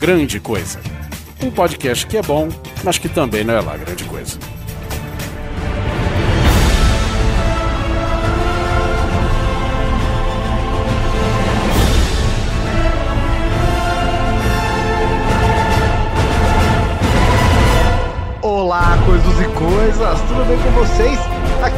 [0.00, 0.80] Grande Coisa.
[1.42, 2.48] Um podcast que é bom,
[2.82, 4.38] mas que também não é lá grande coisa.
[18.40, 21.29] Olá, coisas e coisas, tudo bem com vocês?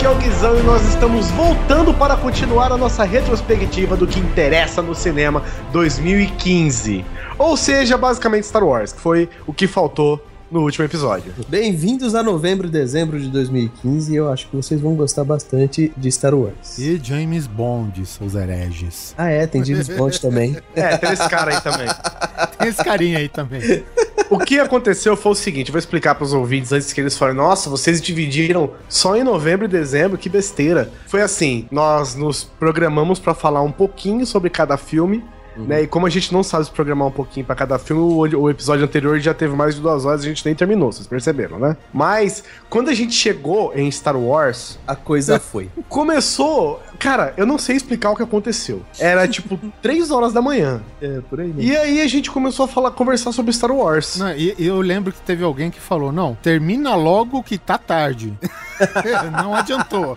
[0.02, 4.18] Aqui é o Guizão e nós estamos voltando para continuar a nossa retrospectiva do que
[4.18, 7.04] interessa no cinema 2015.
[7.38, 10.20] Ou seja, basicamente Star Wars, que foi o que faltou
[10.52, 11.32] no último episódio.
[11.48, 16.12] Bem-vindos a novembro e dezembro de 2015 eu acho que vocês vão gostar bastante de
[16.12, 16.78] Star Wars.
[16.78, 19.14] E James Bond, seus hereges.
[19.16, 20.56] Ah é, tem James Bond também.
[20.74, 21.86] É, tem esse cara aí também.
[22.58, 23.84] Tem esse carinha aí também.
[24.30, 27.34] O que aconteceu foi o seguinte, vou explicar para os ouvintes antes que eles falem,
[27.34, 30.90] nossa, vocês dividiram só em novembro e dezembro, que besteira.
[31.06, 35.22] Foi assim, nós nos programamos para falar um pouquinho sobre cada filme,
[35.56, 35.64] Uhum.
[35.64, 35.82] Né?
[35.82, 38.50] E como a gente não sabe se programar um pouquinho para cada filme, o, o,
[38.50, 41.58] episódio anterior já teve mais de duas horas e a gente nem terminou, vocês perceberam,
[41.58, 41.76] né?
[41.92, 44.78] Mas, quando a gente chegou em Star Wars.
[44.86, 45.68] A coisa foi.
[45.88, 46.80] Começou.
[46.98, 48.82] Cara, eu não sei explicar o que aconteceu.
[48.98, 50.80] Era tipo 3 horas da manhã.
[51.00, 51.52] É, por aí.
[51.58, 54.16] E aí a gente começou a falar, conversar sobre Star Wars.
[54.16, 58.32] Não, e eu lembro que teve alguém que falou: não, termina logo que tá tarde.
[59.32, 60.16] não adiantou.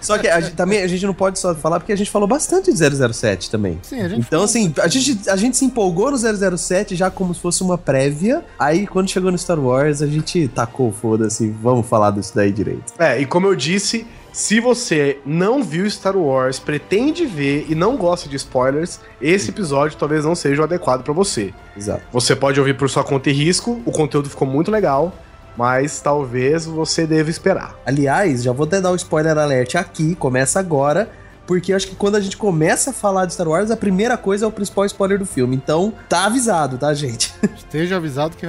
[0.00, 2.28] Só que a gente, também a gente não pode só falar porque a gente falou
[2.28, 2.78] bastante de
[3.12, 3.78] 007 também.
[3.82, 4.44] Sim, a gente Então, falou.
[4.44, 6.16] assim, a gente, a gente se empolgou no
[6.58, 8.44] 007 já como se fosse uma prévia.
[8.58, 12.92] Aí, quando chegou no Star Wars, a gente tacou foda-se, vamos falar disso daí direito.
[12.98, 17.96] É, e como eu disse, se você não viu Star Wars, pretende ver e não
[17.96, 21.54] gosta de spoilers, esse episódio talvez não seja o adequado para você.
[21.76, 22.02] Exato.
[22.12, 25.14] Você pode ouvir por sua conta e risco, o conteúdo ficou muito legal,
[25.56, 27.76] mas talvez você deva esperar.
[27.86, 31.08] Aliás, já vou até dar o um spoiler alert aqui, começa agora.
[31.46, 34.16] Porque eu acho que quando a gente começa a falar de Star Wars, a primeira
[34.16, 35.54] coisa é o principal spoiler do filme.
[35.54, 37.32] Então, tá avisado, tá, gente?
[37.54, 38.48] Esteja avisado que.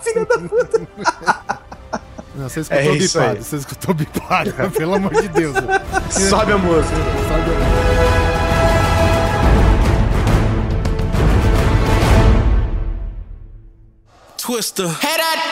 [0.00, 1.58] Filha da puta!
[2.34, 5.54] Não, você escutou é bipado, você escutou bipado, pelo amor de Deus.
[6.10, 6.96] Sobe a música.
[7.28, 7.92] Sobe a música.
[14.38, 14.88] Twister.
[14.88, 15.51] Head at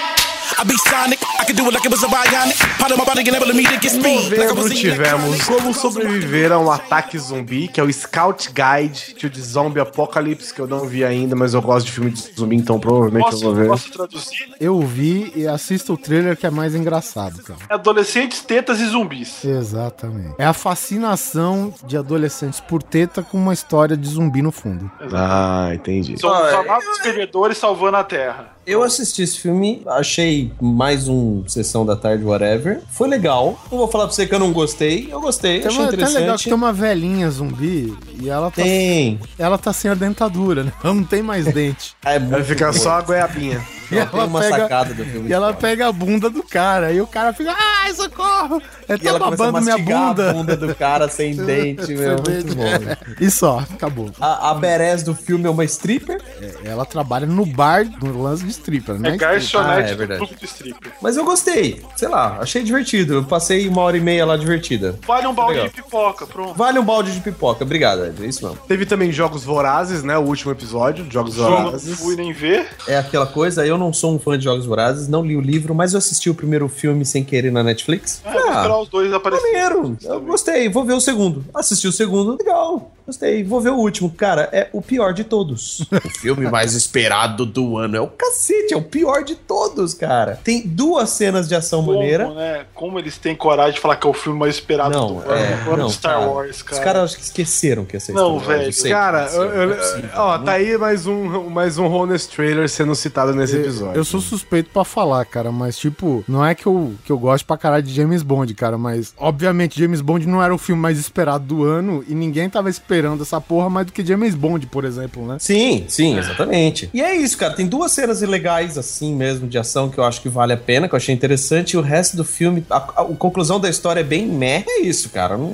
[0.60, 2.78] I be Sonic, I can do it like it was a bionic.
[2.78, 4.30] Part of my body enable me to get speed.
[4.30, 9.30] Em novembro tivemos Como Sobreviver a um Ataque Zumbi, que é o Scout Guide to
[9.30, 12.56] the Zombie Apocalypse, que eu não vi ainda, mas eu gosto de filme de zumbi,
[12.56, 13.68] então provavelmente posso, eu vou ver.
[13.68, 14.54] Posso traduzir?
[14.60, 17.60] Eu vi e assisto o trailer que é mais engraçado, cara.
[17.70, 19.42] Adolescentes, tetas e zumbis.
[19.42, 20.34] Exatamente.
[20.36, 24.90] É a fascinação de adolescentes por teta com uma história de zumbi no fundo.
[25.10, 26.20] Ah, entendi.
[26.20, 28.60] São os amados perdedores salvando a Terra.
[28.66, 32.80] Eu assisti esse filme, achei mais um Sessão da Tarde, whatever.
[32.90, 33.58] Foi legal.
[33.70, 35.08] Não vou falar pra você que eu não gostei.
[35.10, 36.14] Eu gostei, tem achei uma, interessante.
[36.14, 38.62] Tá legal que tem uma velhinha zumbi e ela tá...
[38.62, 39.18] Tem.
[39.38, 40.72] Ela tá sem a dentadura, né?
[40.82, 41.96] Ela não tem mais dente.
[42.04, 43.60] é muito Vai ficar só a goiabinha.
[43.90, 45.28] E ela, ela uma pega, sacada do filme.
[45.28, 46.92] E ela pega a bunda do cara.
[46.92, 48.62] E o cara fica, ai, socorro!
[48.88, 50.30] É tá babando minha bunda.
[50.30, 52.16] a bunda do cara sem dente, meu.
[52.16, 53.14] Muito bom.
[53.20, 54.10] E só, acabou.
[54.20, 56.20] A, a Beres do filme é uma stripper.
[56.40, 59.10] É, ela trabalha no bar, no lance de stripper, né?
[59.10, 60.92] É garçonete ah, é do de stripper.
[61.00, 61.82] Mas eu gostei.
[61.96, 63.14] Sei lá, achei divertido.
[63.14, 64.98] Eu passei uma hora e meia lá divertida.
[65.06, 65.68] Vale um balde Legal.
[65.68, 66.54] de pipoca, pronto.
[66.54, 67.64] Vale um balde de pipoca.
[67.64, 68.24] Obrigado, Ed.
[68.24, 68.60] É isso mesmo.
[68.66, 70.16] Teve também Jogos Vorazes, né?
[70.18, 71.88] O último episódio, Jogos Vorazes.
[71.88, 72.68] Não fui nem ver.
[72.86, 75.74] É aquela coisa, eu não sou um fã de Jogos Vorazes, não li o livro,
[75.74, 78.22] mas eu assisti o primeiro filme sem querer na Netflix.
[78.24, 79.52] É, ah, vou esperar os dois aparecerem.
[79.52, 79.96] Maneiro.
[80.04, 81.44] Eu gostei, vou ver o segundo.
[81.52, 82.92] Assisti o segundo, legal.
[83.10, 83.42] Gostei.
[83.42, 84.08] Vou ver o último.
[84.08, 85.80] Cara, é o pior de todos.
[85.90, 87.96] o filme mais esperado do ano.
[87.96, 90.38] É o cacete, é o pior de todos, cara.
[90.44, 92.32] Tem duas cenas de ação Como, maneira.
[92.32, 92.66] Né?
[92.72, 95.54] Como eles têm coragem de falar que é o filme mais esperado não, do é,
[95.54, 95.76] ano?
[95.76, 96.30] Não, Star cara.
[96.30, 96.78] Wars, cara.
[96.78, 98.70] Os caras esqueceram que ia ser Não, velho.
[98.88, 99.76] Cara, eu, eu,
[100.14, 103.96] ó, tá aí mais um, mais um Honest Trailer sendo citado nesse eu, episódio.
[103.96, 107.44] Eu sou suspeito pra falar, cara, mas tipo, não é que eu, que eu gosto
[107.44, 110.96] pra caralho de James Bond, cara, mas obviamente James Bond não era o filme mais
[110.96, 114.84] esperado do ano e ninguém tava esperando essa porra mais do que James Bond, por
[114.84, 115.36] exemplo, né?
[115.38, 116.90] Sim, sim, exatamente.
[116.92, 117.54] E é isso, cara.
[117.54, 120.88] Tem duas cenas legais, assim mesmo, de ação que eu acho que vale a pena,
[120.88, 121.72] que eu achei interessante.
[121.72, 124.64] E o resto do filme, a, a, a conclusão da história é bem meh.
[124.66, 125.36] É isso, cara.
[125.36, 125.50] Não,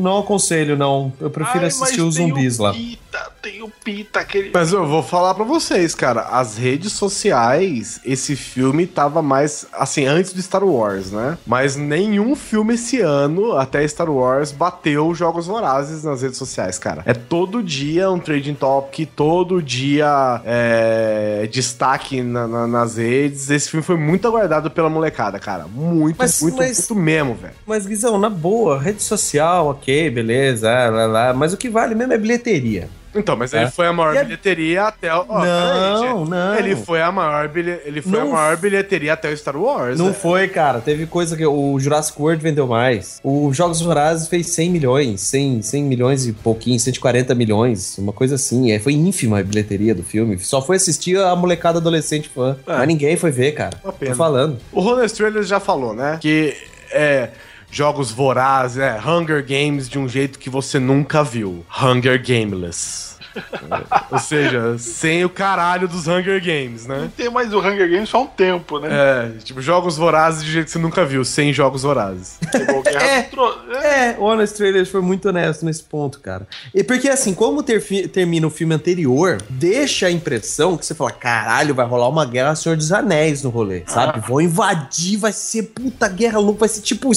[0.00, 1.12] não aconselho, não.
[1.20, 2.74] Eu prefiro Ai, assistir os zumbis lá.
[3.10, 4.50] Pita, tem o Pita, aquele.
[4.54, 6.22] Mas eu vou falar pra vocês, cara.
[6.22, 9.66] As redes sociais, esse filme tava mais.
[9.72, 11.36] Assim, antes de Star Wars, né?
[11.44, 17.02] Mas nenhum filme esse ano, até Star Wars, bateu Jogos Vorazes nas redes sociais, cara.
[17.04, 23.50] É todo dia um trading topic, todo dia é, destaque na, na, nas redes.
[23.50, 25.66] Esse filme foi muito aguardado pela molecada, cara.
[25.66, 27.54] Muito, mas, muito, mas, muito mesmo, velho.
[27.66, 32.12] Mas, Guizão, na boa, rede social, ok, beleza, lá, lá, mas o que vale mesmo
[32.12, 32.88] é bilheteria.
[33.14, 33.62] Então, mas É.
[33.62, 35.24] ele foi a maior E é- bilheteria até o.
[35.28, 36.54] ó, Não, não.
[36.56, 37.80] Ele foi a maior bilhe...
[37.84, 39.98] ele foi Não a maior bilheteria até o Star Wars.
[39.98, 40.12] Não né?
[40.12, 40.80] foi, cara.
[40.80, 43.20] Teve coisa que o Jurassic World vendeu mais.
[43.24, 48.36] O Jogos Vorazes fez 100 milhões, 100, 100 milhões e pouquinho, 140 milhões, uma coisa
[48.36, 48.70] assim.
[48.72, 50.38] É, foi ínfima a bilheteria do filme.
[50.38, 52.56] Só foi assistir a molecada adolescente fã.
[52.66, 52.76] É.
[52.78, 53.76] Mas ninguém foi ver, cara.
[53.82, 54.12] Uma pena.
[54.12, 54.58] Tô falando.
[54.72, 56.18] O Ronald Trailer já falou, né?
[56.20, 56.54] Que
[56.92, 57.30] é.
[57.70, 61.64] Jogos vorazes, é Hunger Games de um jeito que você nunca viu.
[61.82, 63.10] Hunger Gameless.
[64.10, 67.02] Ou seja, sem o caralho dos Hunger Games, né?
[67.02, 68.88] Não tem mais o Hunger Games há um tempo, né?
[68.90, 72.38] É, tipo, jogos vorazes de jeito que você nunca viu, sem jogos vorazes.
[72.86, 73.22] É.
[73.22, 73.90] Tro- é.
[74.10, 76.46] É, o Honest Trailers foi muito honesto nesse ponto, cara.
[76.74, 81.12] E porque assim, como ter termina o filme anterior, deixa a impressão que você fala,
[81.12, 84.20] caralho, vai rolar uma guerra Senhor dos Anéis no rolê, sabe?
[84.26, 87.10] Vão invadir, vai ser puta guerra louca, vai ser tipo...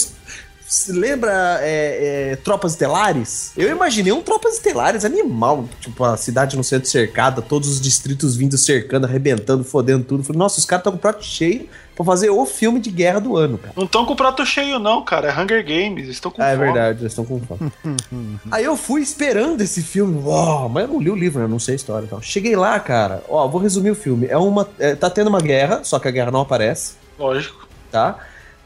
[0.74, 3.52] se Lembra é, é, Tropas Estelares?
[3.56, 5.66] Eu imaginei um Tropas Estelares animal.
[5.80, 10.24] Tipo, a cidade no centro cercada, todos os distritos vindo cercando, arrebentando, fodendo tudo.
[10.24, 13.20] Falei, nossa, os caras estão com o prato cheio pra fazer o filme de guerra
[13.20, 13.74] do ano, cara.
[13.78, 15.30] Não estão com o prato cheio, não, cara.
[15.30, 16.08] É Hunger Games.
[16.10, 16.66] Estão com Ah, é fome.
[16.66, 17.72] verdade, eles estão com fome.
[18.52, 21.46] Aí eu fui esperando esse filme, ó, mas eu não li o livro, né?
[21.46, 22.22] Eu não sei a história e tal.
[22.22, 24.28] Cheguei lá, cara, ó, vou resumir o filme.
[24.28, 24.68] É uma.
[24.80, 27.68] é, tá tendo uma guerra, só que a guerra não aparece, Lógico.
[27.92, 28.18] tá?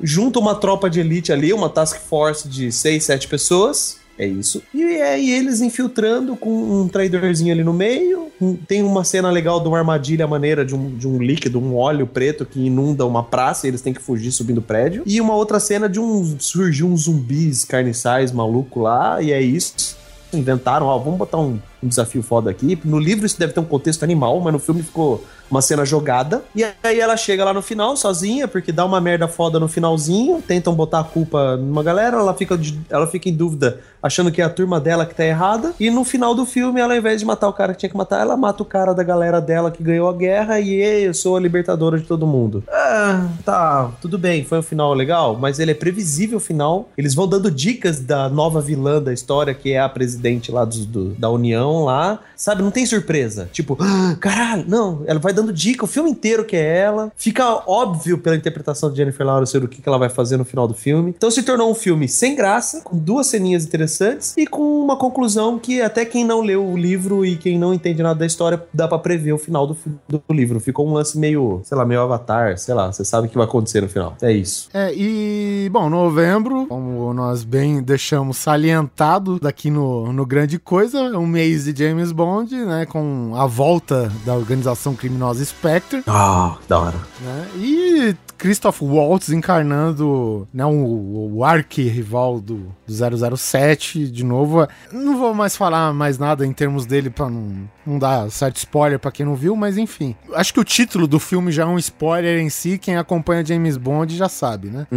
[0.02, 3.98] Junta uma tropa de elite ali, uma task force de seis, sete pessoas.
[4.20, 4.64] É isso.
[4.74, 6.50] E aí eles infiltrando com
[6.82, 8.28] um traidorzinho ali no meio.
[8.42, 11.76] Um- Tem uma cena legal de uma armadilha maneira de um, de um líquido, um
[11.76, 15.04] óleo preto que inunda uma praça e eles têm que fugir subindo prédio.
[15.06, 16.36] E uma outra cena de um.
[16.40, 19.96] surgiu uns zumbis carniçais maluco lá, e é isso.
[20.34, 22.80] Inventaram, ó, vamos botar um, um desafio foda aqui.
[22.84, 26.44] No livro isso deve ter um contexto animal, mas no filme ficou uma cena jogada.
[26.56, 30.42] E aí ela chega lá no final sozinha, porque dá uma merda foda no finalzinho,
[30.46, 32.60] tentam botar a culpa numa galera, ela fica,
[32.90, 35.74] ela fica em dúvida, achando que é a turma dela que tá errada.
[35.80, 37.96] E no final do filme, ela, ao invés de matar o cara que tinha que
[37.96, 41.14] matar, ela mata o cara da galera dela que ganhou a guerra e "Ei, eu
[41.14, 42.64] sou a libertadora de todo mundo.
[42.70, 46.90] Ah, tá, tudo bem, foi um final legal, mas ele é previsível o final.
[46.98, 50.86] Eles vão dando dicas da nova vilã da história, que é a presidente lá dos-
[50.86, 52.20] do- da União lá.
[52.38, 53.50] Sabe, não tem surpresa.
[53.52, 57.12] Tipo, ah, caralho, não, ela vai dando dica o filme inteiro que é ela.
[57.18, 60.74] Fica óbvio pela interpretação de Jennifer Lawrence o que ela vai fazer no final do
[60.74, 61.14] filme.
[61.18, 65.58] Então se tornou um filme sem graça, com duas ceninhas interessantes e com uma conclusão
[65.58, 68.88] que até quem não leu o livro e quem não entende nada da história dá
[68.88, 69.76] pra prever o final do,
[70.08, 70.60] do livro.
[70.60, 73.48] Ficou um lance meio, sei lá, meio avatar, sei lá, você sabe o que vai
[73.48, 74.16] acontecer no final.
[74.22, 74.70] É isso.
[74.74, 81.18] É, e, bom, novembro, como nós bem deixamos salientado daqui no, no Grande Coisa, é
[81.18, 82.27] um mês de James Bond,
[82.66, 86.98] né, com a volta da organização criminosa Spectre, Ah, da hora.
[87.22, 94.68] né, e Christoph Waltz encarnando, né, o, o arqui-rival do, do 007, de novo.
[94.92, 99.00] Não vou mais falar mais nada em termos dele pra não, não dar certo spoiler
[99.00, 100.16] pra quem não viu, mas enfim.
[100.34, 103.78] Acho que o título do filme já é um spoiler em si, quem acompanha James
[103.78, 104.88] Bond já sabe, né?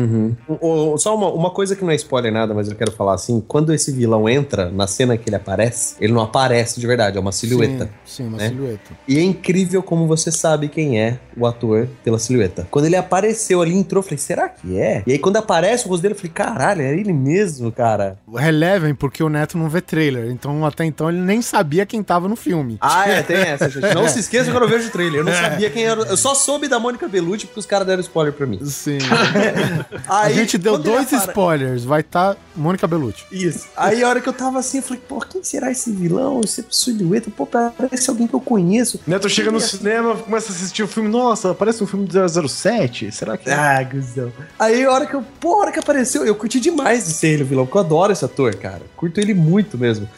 [0.48, 3.14] O- o- só uma, uma coisa que não é spoiler nada, mas eu quero falar
[3.14, 7.16] assim: quando esse vilão entra, na cena que ele aparece, ele não aparece de verdade,
[7.16, 7.86] é uma silhueta.
[8.04, 8.48] Sim, sim uma né?
[8.48, 8.90] silhueta.
[9.08, 12.66] E é incrível como você sabe quem é o ator pela silhueta.
[12.70, 12.96] Quando ele
[13.30, 15.02] apareceu ali, entrou, falei, será que é?
[15.06, 18.18] E aí quando aparece o rosto dele, eu falei, caralho, é ele mesmo, cara.
[18.34, 22.28] Relevem porque o Neto não vê trailer, então até então ele nem sabia quem tava
[22.28, 22.76] no filme.
[22.80, 23.94] Ah, é, tem essa, gente.
[23.94, 25.20] Não se esqueça quando eu vejo o trailer.
[25.20, 26.00] Eu não sabia quem era.
[26.02, 28.60] Eu só soube da Mônica Bellucci porque os caras deram spoiler pra mim.
[28.64, 28.98] Sim.
[30.08, 31.84] a Aí, gente deu dois apare- spoilers.
[31.84, 33.24] Vai estar tá Mônica Bellucci.
[33.30, 33.68] Isso.
[33.76, 36.40] Aí a hora que eu tava assim, eu falei, pô, quem será esse vilão?
[36.42, 37.30] Esse silhueta?
[37.30, 39.00] Pô, parece alguém que eu conheço.
[39.06, 42.16] Neto chega no cinema, começa a assistir o filme, nossa, parece um filme de
[42.48, 43.52] 007, será que é?
[43.52, 44.32] Ah, guzão.
[44.58, 47.28] Aí a hora que eu, pô, a hora que apareceu, eu curti demais de ser
[47.28, 48.82] ele o vilão, porque eu adoro esse ator, cara.
[48.96, 50.08] Curto ele muito mesmo.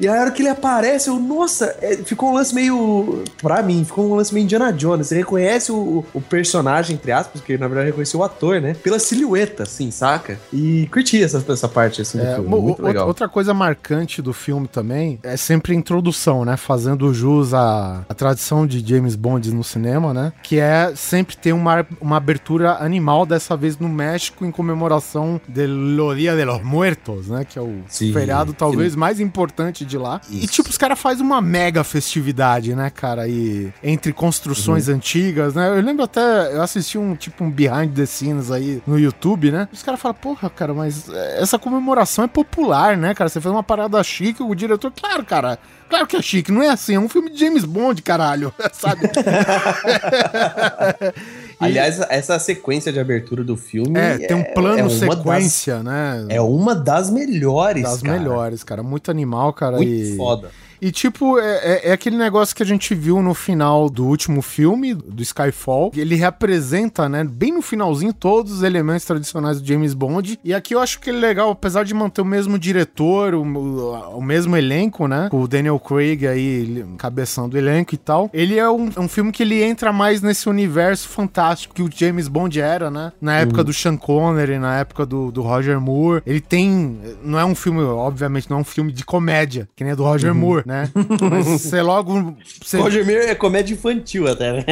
[0.00, 3.22] E a hora que ele aparece, eu, nossa, é, ficou um lance meio.
[3.40, 5.06] Pra mim, ficou um lance meio Indiana Jones.
[5.08, 8.74] Você reconhece o, o personagem, entre aspas, porque na verdade reconheceu o ator, né?
[8.74, 10.38] Pela silhueta, assim, saca?
[10.52, 12.48] E curti essa, essa parte assim do É, filme.
[12.48, 13.06] muito o- legal.
[13.06, 16.56] Outra coisa marcante do filme também é sempre a introdução, né?
[16.56, 20.32] Fazendo jus à, à tradição de James Bond no cinema, né?
[20.42, 26.14] Que é sempre ter uma, uma abertura animal, dessa vez no México, em comemoração do
[26.16, 27.44] Dia de los Muertos, né?
[27.48, 30.20] Que é o Sim, feriado talvez mais importante de lá.
[30.28, 30.52] E Isso.
[30.54, 33.26] tipo, os caras fazem uma mega festividade, né, cara?
[33.28, 34.94] E entre construções Uhum.
[34.96, 35.68] antigas, né?
[35.68, 39.68] Eu lembro até, eu assisti um tipo um behind the scenes aí no YouTube, né?
[39.72, 43.28] Os caras falam, porra, cara, mas eh, essa comemoração é popular, né, cara?
[43.30, 45.58] Você fez uma parada chique, o diretor, claro, cara,
[45.88, 49.02] claro que é chique, não é assim, é um filme de James Bond, caralho, sabe?
[51.64, 53.98] Aliás, essa sequência de abertura do filme.
[53.98, 56.26] é, tem um plano é das- sequência, né?
[56.28, 57.82] é uma das melhores.
[57.82, 58.18] das cara.
[58.18, 59.76] melhores, cara, muito animal, cara.
[59.76, 60.16] Muito e...
[60.16, 60.50] foda.
[60.82, 64.42] E, tipo, é, é- é aquele negócio que a gente viu no final do último
[64.42, 65.92] filme, do Skyfall.
[65.94, 70.40] Ele representa, né, bem no finalzinho, todos os elementos tradicionais do James Bond.
[70.42, 73.42] E aqui eu acho que ele é legal, apesar de manter o mesmo diretor, o,
[73.44, 75.28] o- o mesmo elenco, né?
[75.30, 78.28] Com o Daniel Craig aí, cabeçando o elenco e tal.
[78.34, 81.88] Ele é um, é um filme que ele entra mais nesse universo fantástico que o
[81.94, 83.12] James Bond era, né?
[83.20, 86.22] Na época do Sean Connery, na época do, do Roger Moore.
[86.26, 86.98] Ele tem.
[87.22, 90.02] Não é um filme, obviamente, não é um filme de comédia, que nem é do
[90.02, 90.71] Roger Moore, né?
[91.30, 92.36] Mas você logo.
[92.62, 94.64] Você, Roger Moore é comédia infantil até, né?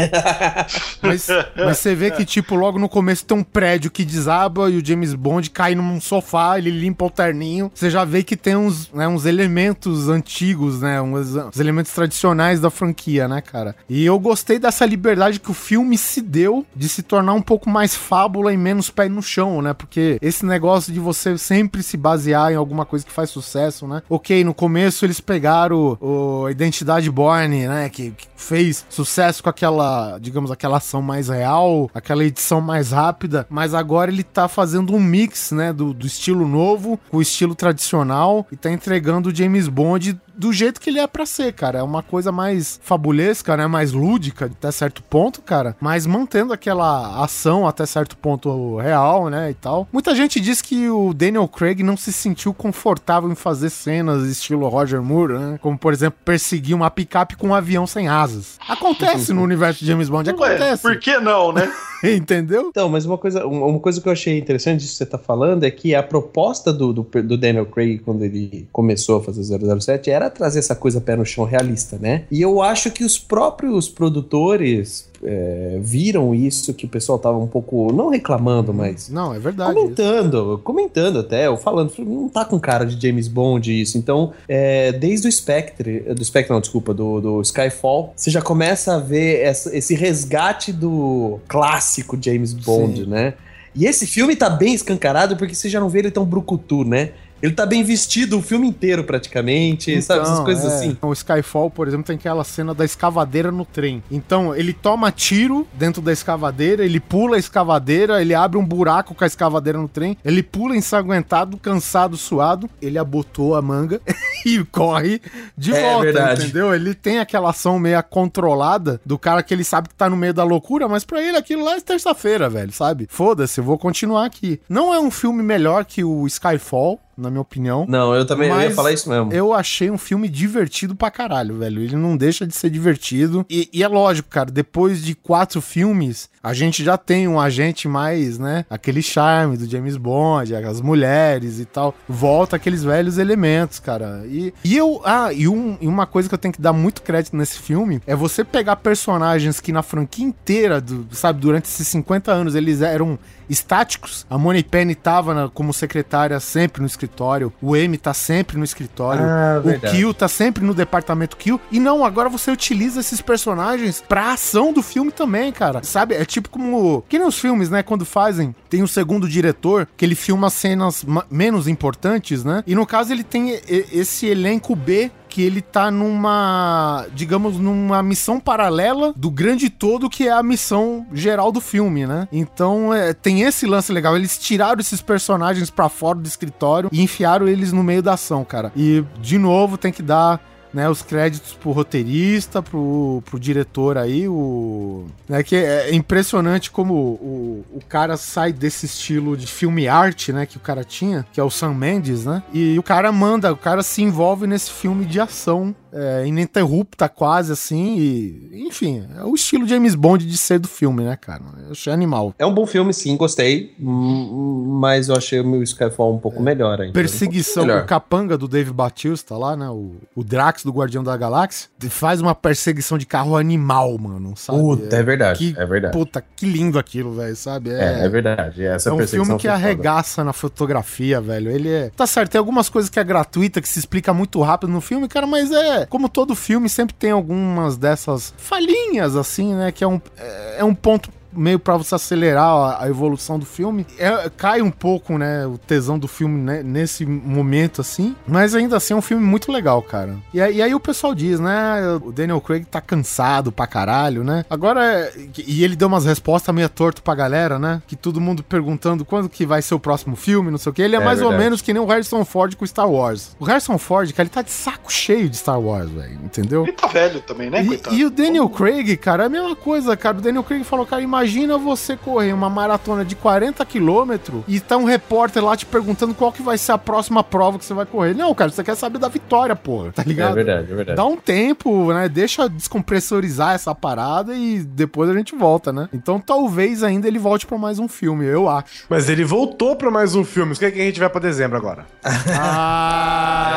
[1.03, 4.79] mas, mas você vê que, tipo, logo no começo tem um prédio que desaba e
[4.79, 7.71] o James Bond cai num sofá, ele limpa o terninho.
[7.75, 11.01] Você já vê que tem uns, né, uns elementos antigos, né?
[11.01, 13.75] Uns, uns elementos tradicionais da franquia, né, cara?
[13.89, 17.69] E eu gostei dessa liberdade que o filme se deu de se tornar um pouco
[17.69, 19.73] mais fábula e menos pé no chão, né?
[19.73, 24.03] Porque esse negócio de você sempre se basear em alguma coisa que faz sucesso, né?
[24.09, 27.89] Ok, no começo eles pegaram o, Identidade Born, né?
[27.89, 33.47] Que, que fez sucesso com aquela, digamos, aquela ação mais real, aquela edição mais rápida,
[33.49, 35.73] mas agora ele tá fazendo um mix, né?
[35.73, 40.55] Do, do estilo novo com o estilo tradicional e tá entregando o James Bond do
[40.55, 41.81] jeito que ele é pra ser, cara.
[41.81, 43.67] É uma coisa mais fabulesca, né?
[43.67, 45.77] Mais lúdica até certo ponto, cara.
[45.79, 49.51] Mas mantendo aquela ação até certo ponto real, né?
[49.51, 49.87] E tal.
[49.93, 54.67] Muita gente diz que o Daniel Craig não se sentiu confortável em fazer cenas estilo
[54.67, 55.59] Roger Moore, né?
[55.61, 58.59] Como, por exemplo, perseguir uma picape com um avião sem asas.
[58.67, 60.83] Acontece no universo de James Bond, Ué, acontece.
[60.83, 61.71] por que não, né?
[62.17, 62.69] Entendeu?
[62.69, 65.65] Então, mas uma coisa, uma coisa que eu achei interessante disso que você tá falando
[65.65, 70.11] é que a proposta do, do, do Daniel Craig, quando ele começou a fazer 007,
[70.11, 72.25] era trazer essa coisa pé no chão realista, né?
[72.31, 77.47] E eu acho que os próprios produtores é, viram isso, que o pessoal tava um
[77.47, 79.75] pouco, não reclamando, mas Não, é verdade.
[79.75, 83.99] Comentando, comentando até, ou falando, não tá com cara de James Bond isso.
[83.99, 88.95] Então, é, desde o Spectre, do Spectre não, desculpa, do, do Skyfall, você já começa
[88.95, 93.07] a ver essa- esse resgate do clássico James Bond, Sim.
[93.11, 93.35] né?
[93.75, 97.11] E esse filme tá bem escancarado porque você já não vê ele tão brucutu, né?
[97.43, 100.21] Ele tá bem vestido o filme inteiro, praticamente, sabe?
[100.23, 100.77] Essas Então, coisas é.
[100.77, 100.99] assim.
[101.03, 104.03] O Skyfall, por exemplo, tem aquela cena da escavadeira no trem.
[104.11, 109.15] Então, ele toma tiro dentro da escavadeira, ele pula a escavadeira, ele abre um buraco
[109.15, 114.01] com a escavadeira no trem, ele pula ensanguentado, cansado, suado, ele abotou a manga
[114.45, 115.21] e corre
[115.57, 116.43] de É volta, verdade.
[116.45, 116.75] entendeu?
[116.75, 120.33] Ele tem aquela ação meio controlada do cara que ele sabe que tá no meio
[120.33, 123.07] da loucura, mas pra ele aquilo lá é terça-feira, velho, sabe?
[123.11, 124.61] Foda-se, eu vou continuar aqui.
[124.69, 127.87] Não é um filme melhor que o Skyfall, na minha opinião.
[127.89, 129.33] Não, eu também eu ia falar isso mesmo.
[129.33, 131.83] Eu achei um filme divertido pra caralho, velho.
[131.83, 133.45] Ele não deixa de ser divertido.
[133.49, 137.87] E, e é lógico, cara, depois de quatro filmes, a gente já tem um agente
[137.89, 138.65] mais, né?
[138.71, 141.95] Aquele charme do James Bond, as mulheres e tal.
[142.09, 144.23] Volta aqueles velhos elementos, cara.
[144.27, 145.01] E, e eu.
[145.05, 148.01] Ah, e, um- e uma coisa que eu tenho que dar muito crédito nesse filme
[148.07, 152.81] é você pegar personagens que na franquia inteira, do- sabe, durante esses 50 anos, eles
[152.81, 153.19] eram
[153.49, 154.25] estáticos.
[154.31, 157.53] A Money Penny tava na- como secretária sempre no escritório.
[157.61, 159.25] O M tá sempre no escritório.
[159.25, 159.91] Ah, o.
[159.91, 161.61] Kill tá sempre no departamento Kill.
[161.71, 165.83] E não, agora você utiliza esses personagens pra ação do filme também, cara.
[165.83, 166.15] Sabe?
[166.15, 167.03] É tipo como.
[167.09, 167.83] Que nem os filmes, né?
[167.83, 172.63] Quando fazem, tem o segundo diretor, que ele filma cenas menos importantes, né?
[172.67, 178.41] E no caso ele tem esse elenco B que ele tá numa, digamos, numa missão
[178.41, 182.27] paralela do grande todo que é a missão geral do filme, né?
[182.33, 184.17] Então é, tem esse lance legal.
[184.17, 188.45] Eles tiraram esses personagens pra fora do escritório e enfiaram eles no meio da ação,
[188.45, 188.73] cara.
[188.75, 190.41] E de novo tem que dar
[190.73, 195.07] né, os créditos pro roteirista, pro, pro diretor aí, o.
[195.29, 200.47] Né, que é impressionante como o, o cara sai desse estilo de filme arte, né,
[200.47, 202.43] que o cara tinha, que é o Sam Mendes, né?
[202.53, 207.53] E o cara manda, o cara se envolve nesse filme de ação é, ininterrupta, quase
[207.53, 208.67] assim, e.
[208.67, 211.43] Enfim, é o estilo James Bond de ser do filme, né, cara?
[211.67, 212.35] Eu achei animal.
[212.39, 213.75] É um bom filme, sim, gostei.
[213.79, 216.93] Mas eu achei o meu Skyfall um pouco melhor ainda.
[216.93, 219.69] perseguição Um o capanga do Dave Bautista lá, né?
[219.69, 221.69] O, o Drax do Guardião da Galáxia.
[221.89, 224.35] Faz uma perseguição de carro animal, mano.
[224.37, 224.59] Sabe?
[224.59, 225.39] Puta, é verdade.
[225.39, 225.93] Que, é verdade.
[225.93, 227.71] Puta, que lindo aquilo, velho, sabe?
[227.71, 228.65] É, é verdade.
[228.65, 229.55] Essa É um filme que foda.
[229.55, 231.51] arregaça na fotografia, velho.
[231.51, 231.91] Ele é.
[231.91, 235.09] Tá certo, tem algumas coisas que é gratuita, que se explica muito rápido no filme,
[235.09, 235.80] cara, mas é.
[235.87, 239.73] Como todo filme, sempre tem algumas dessas falhinhas, assim, né?
[239.73, 243.47] Que é um, é é um ponto meio pra você acelerar a, a evolução do
[243.47, 243.87] filme.
[243.99, 248.15] É, cai um pouco, né, o tesão do filme né, nesse momento, assim.
[248.27, 250.17] Mas ainda assim é um filme muito legal, cara.
[250.35, 254.23] E, aí- e aí o pessoal diz, né, o Daniel Craig tá cansado pra caralho,
[254.25, 254.45] né?
[254.51, 255.11] Agora,
[255.47, 257.83] e ele deu umas respostas meio torto pra galera, né?
[257.87, 260.83] Que todo mundo perguntando quando que vai ser o próximo filme, não sei o que.
[260.83, 261.45] Ele é, É mais ou verdade.
[261.45, 263.37] menos que nem o Harrison Ford com Star Wars.
[263.39, 266.63] O Harrison Ford, cara, ele tá de saco cheio de Star Wars, velho, entendeu?
[266.65, 267.95] Ele tá velho também, né, E, coitado?
[267.97, 270.19] e o Daniel Craig, cara, é a mesma coisa, cara.
[270.19, 271.20] O Daniel Craig falou, cara, imagina
[271.59, 276.33] você correr uma maratona de 40 quilômetros e tá um repórter lá te perguntando qual
[276.33, 278.15] que vai ser a próxima prova que você vai correr.
[278.15, 280.33] Não, cara, você quer saber da vitória, porra, tá ligado?
[280.33, 280.97] É verdade, é verdade.
[280.97, 282.09] Dá um tempo, né?
[282.09, 285.89] Deixa descompressorizar essa parada e depois a gente volta, né?
[285.93, 288.85] Então talvez ainda ele volte pra mais um filme, eu acho.
[288.89, 290.53] Mas ele voltou pra mais um filme.
[290.53, 291.87] O que é que a gente vai pra dezembro agora?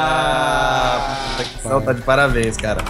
[0.05, 1.17] Ah!
[1.37, 2.81] Puta que Então tá de parabéns, cara.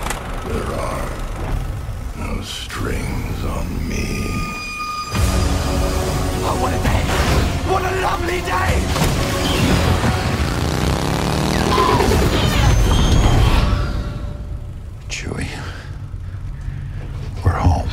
[15.14, 15.48] Chewie.
[17.46, 17.88] We're home.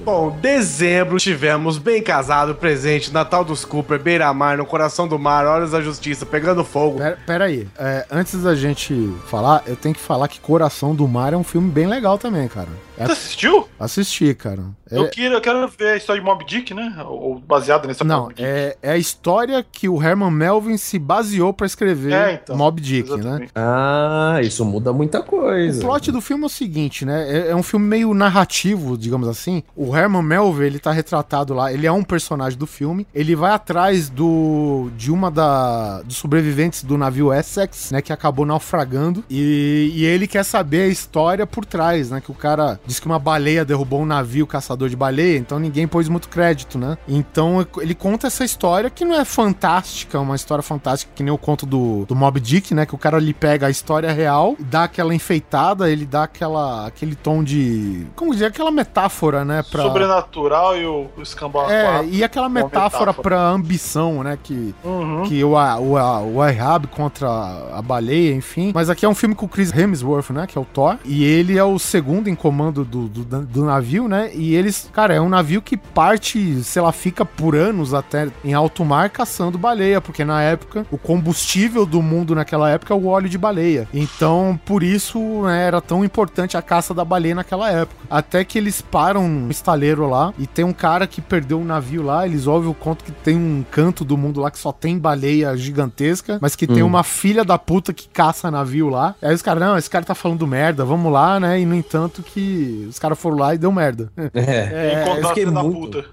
[0.00, 5.70] Bom, dezembro tivemos Bem Casado, Presente, Natal dos Cooper, Beira-Mar, No Coração do Mar, Horas
[5.70, 6.98] da Justiça, Pegando Fogo.
[6.98, 11.06] Pera, pera aí, é, antes da gente falar, eu tenho que falar que Coração do
[11.06, 12.87] Mar é um filme bem legal também, cara.
[12.98, 13.68] É- Você assistiu?
[13.78, 14.64] assisti, cara.
[14.90, 16.96] É- Eu, quero, eu quero ver a história de Mob Dick, né?
[17.06, 21.66] Ou, baseada nessa não, é, é a história que o Herman Melvin se baseou pra
[21.66, 23.16] escrever É, então, Mob Dick, né?
[23.18, 23.52] Exatamente.
[23.54, 25.80] Ah, isso muda muita O coisa.
[25.80, 27.30] plot do filme é o seguinte, né?
[27.30, 29.62] É, é um filme meio narrativo, digamos assim.
[29.76, 33.06] O Herman Melville, ele tá retratado lá, ele é um personagem do filme.
[33.14, 38.44] Ele vai atrás do de uma da dos sobreviventes do navio Essex, né, que acabou
[38.46, 43.00] naufragando, e, e ele quer saber a história por trás, né, que o cara disse
[43.00, 46.96] que uma baleia derrubou um navio caçador de baleia, então ninguém pôs muito crédito, né?
[47.06, 51.38] Então ele conta essa história que não é fantástica, uma história fantástica que nem o
[51.38, 54.84] conto do, do Mob Dick, né, que o cara ali pega a história real, dá
[54.84, 60.76] aquela enfeitada, ele dá aquela aquele tom de, como dizer, aquela metáfora, né, pra Sobrenatural
[60.76, 63.12] e o, o escambau é, e aquela metáfora, metáfora.
[63.14, 64.38] pra ambição, né?
[64.42, 65.24] Que, Uhum.
[65.24, 67.28] que o, o, o Ahab contra
[67.74, 68.72] a baleia, enfim.
[68.74, 70.46] Mas aqui é um filme com o Chris Hemsworth, né?
[70.46, 70.96] Que é o Thor.
[71.04, 74.30] E ele é o segundo em comando do, do, do navio, né?
[74.34, 78.54] E eles, cara, é um navio que parte, sei lá, fica por anos até em
[78.54, 83.06] alto mar caçando baleia, porque na época o combustível do mundo naquela época é o
[83.06, 83.88] óleo de baleia.
[83.92, 88.00] Então, por isso né, era tão importante a caça da baleia naquela época.
[88.10, 92.02] Até que eles param no estaleiro lá e tem um cara que perdeu um navio
[92.02, 92.26] lá.
[92.26, 95.56] Eles ouvem o conto que tem um canto do mundo lá que só tem baleia
[95.56, 99.14] gigantesca, mas que tem uma filha da puta que caça navio lá.
[99.20, 101.60] Aí os caras, não, esse cara tá falando merda, vamos lá, né?
[101.60, 104.10] E no entanto que os caras foram lá e deu merda.
[104.34, 105.02] É.
[105.02, 106.04] Encontrar eu a fiquei muito- puta.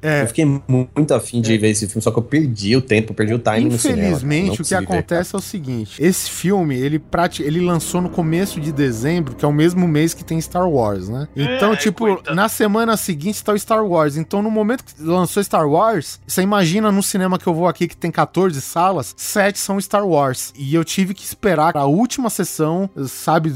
[0.00, 0.22] É.
[0.22, 3.34] Eu fiquei muito afim de ver esse filme, só que eu perdi o tempo, perdi
[3.34, 4.00] o timing no cinema.
[4.02, 7.42] Infelizmente, o que consegui ver, acontece é o seguinte: esse filme ele, prati...
[7.42, 11.08] ele lançou no começo de dezembro, que é o mesmo mês que tem Star Wars,
[11.08, 11.28] né?
[11.36, 12.34] Então, É, tipo, coitado.
[12.36, 14.16] na semana seguinte tá o Star Wars.
[14.16, 17.86] Então, no momento que lançou Star Wars, você imagina no cinema que eu vou aqui,
[17.86, 20.52] que tem 14 salas, 7 são Star Wars.
[20.56, 23.52] E eu tive que esperar a última sessão, sabe,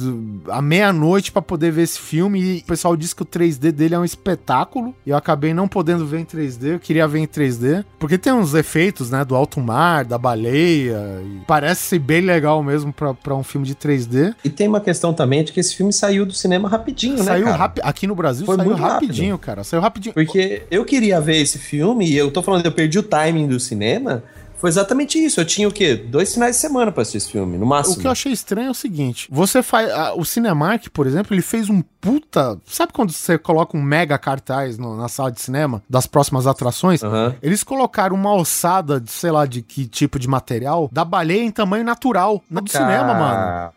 [0.48, 2.35] à meia-noite pra poder ver esse filme.
[2.36, 4.94] E o pessoal disse que o 3D dele é um espetáculo.
[5.04, 6.74] E eu acabei não podendo ver em 3D.
[6.74, 7.84] Eu queria ver em 3D.
[7.98, 11.20] Porque tem uns efeitos, né, do alto mar, da baleia.
[11.24, 14.34] e parece ser bem legal mesmo pra, pra um filme de 3D.
[14.44, 17.46] E tem uma questão também de que esse filme saiu do cinema rapidinho, né, saiu
[17.50, 17.84] rápido.
[17.84, 18.92] Aqui no Brasil Foi saiu muito rápido.
[19.08, 19.64] rapidinho, cara.
[19.64, 20.14] Saiu rapidinho.
[20.14, 23.58] Porque eu queria ver esse filme e eu tô falando, eu perdi o timing do
[23.60, 24.22] cinema.
[24.58, 25.40] Foi exatamente isso.
[25.40, 25.94] Eu tinha o quê?
[25.94, 27.96] Dois finais de semana pra assistir esse filme, no máximo.
[27.96, 29.90] O que eu achei estranho é o seguinte: você faz.
[29.90, 32.58] a- o Cinemark, por exemplo, ele fez um puta.
[32.66, 37.02] Sabe quando você coloca um mega cartaz no- na sala de cinema das próximas atrações?
[37.02, 37.34] Aham.
[37.42, 41.50] Eles colocaram uma alçada de, sei lá, de que tipo de material, da baleia em
[41.50, 43.72] tamanho natural, na do cinema, mano.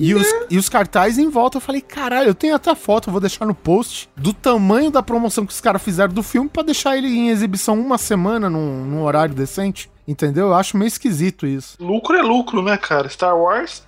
[0.00, 3.12] E os, e os cartazes em volta, eu falei, caralho, eu tenho até foto, eu
[3.12, 6.62] vou deixar no post, do tamanho da promoção que os caras fizeram do filme pra
[6.62, 9.90] deixar ele em exibição uma semana num, num horário decente.
[10.06, 10.48] Entendeu?
[10.48, 11.76] Eu acho meio esquisito isso.
[11.80, 13.08] Lucro é lucro, né, cara?
[13.08, 13.82] Star Wars.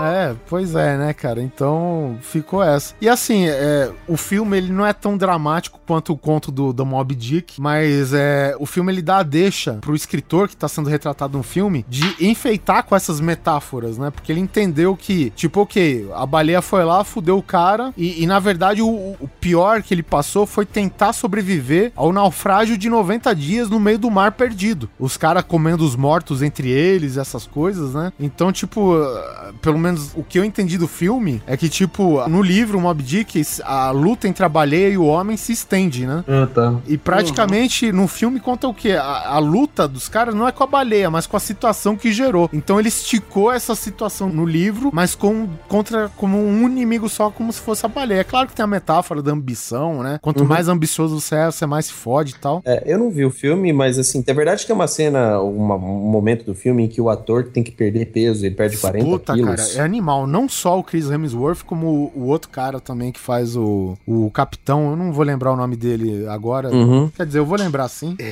[0.00, 1.42] É, pois é, né, cara?
[1.42, 2.94] Então ficou essa.
[3.00, 6.86] E assim, é, o filme ele não é tão dramático quanto o conto do, do
[6.86, 10.88] Mob Dick, mas é, o filme ele dá a deixa pro escritor que tá sendo
[10.88, 14.10] retratado no filme de enfeitar com essas metáforas, né?
[14.10, 18.26] Porque ele entendeu que, tipo, ok, a baleia foi lá, fudeu o cara, e, e,
[18.26, 23.34] na verdade o, o pior que ele passou foi tentar sobreviver ao naufrágio de 90
[23.34, 24.88] dias no meio do mar perdido.
[24.98, 28.12] Os caras comendo os mortos entre eles, essas coisas, né?
[28.18, 32.26] Então, tipo, tipo, uh, pelo menos o que eu entendi do filme é que, tipo,
[32.28, 36.24] no livro Mob Dick, a luta entre a baleia e o homem se estende, né?
[36.28, 36.74] Ah, tá.
[36.86, 38.92] E praticamente no filme conta o quê?
[38.92, 42.12] A, a luta dos caras não é com a baleia, mas com a situação que
[42.12, 42.48] gerou.
[42.52, 47.52] Então ele esticou essa situação no livro, mas com, contra como um inimigo só, como
[47.52, 48.20] se fosse a baleia.
[48.20, 50.18] É claro que tem a metáfora da ambição, né?
[50.22, 52.62] Quanto mais ambicioso você é, você mais se fode e tal.
[52.64, 55.76] É, eu não vi o filme, mas assim, é verdade que tem uma cena, uma-
[55.76, 59.04] um momento do filme em que o ator tem que perder peso, ele perde 40
[59.04, 59.56] Puta, quilos.
[59.56, 60.26] cara, é animal.
[60.26, 64.30] Não só o Chris Hemsworth, como o, o outro cara também que faz o, o
[64.30, 64.90] capitão.
[64.90, 66.68] Eu não vou lembrar o nome dele agora.
[66.70, 67.08] Uhum.
[67.08, 68.16] Quer dizer, eu vou lembrar sim.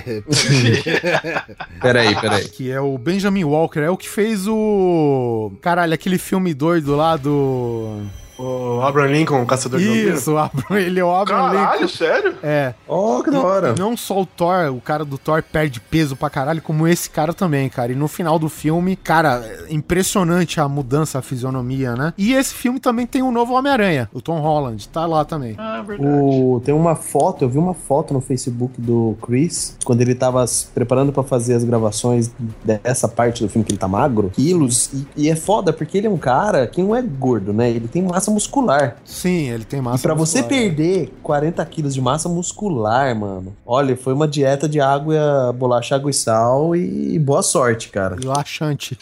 [1.81, 2.49] Peraí, peraí.
[2.49, 3.81] Que é o Benjamin Walker.
[3.81, 5.53] É o que fez o.
[5.61, 8.01] Caralho, aquele filme doido lá do.
[8.41, 9.87] O Abraham Lincoln, o caçador de.
[10.09, 11.89] Isso, o Abraham- ele é o Abraham Caralho, Lincoln.
[11.89, 12.35] sério?
[12.43, 12.75] É.
[12.89, 13.75] Oh, que da hora.
[13.79, 17.35] Não só o Thor, o cara do Thor perde peso pra caralho, como esse cara
[17.35, 17.93] também, cara.
[17.93, 22.15] E no final do filme, cara, é impressionante a mudança, a fisionomia, né?
[22.17, 25.55] E esse filme também tem o novo Homem-Aranha, o Tom Holland, tá lá também.
[25.59, 26.11] Ah, verdade.
[26.11, 30.47] O, tem uma foto, eu vi uma foto no Facebook do Chris, quando ele tava
[30.47, 32.31] se preparando pra fazer as gravações
[32.65, 36.07] dessa parte do filme que ele tá magro, quilos, e, e é foda porque ele
[36.07, 37.69] é um cara que não é gordo, né?
[37.71, 38.97] Ele tem massa muscular.
[39.05, 39.99] Sim, ele tem massa.
[39.99, 40.63] e pra você muscular.
[40.63, 46.11] perder 40 quilos de massa muscular, mano, olha, foi uma dieta de água, bolacha, água
[46.11, 48.17] e sal e boa sorte, cara.
[48.21, 48.99] E laxante.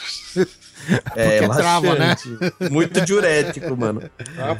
[1.15, 2.09] É, Porque trava, né?
[2.09, 2.71] laxante.
[2.71, 4.03] Muito diurético, mano.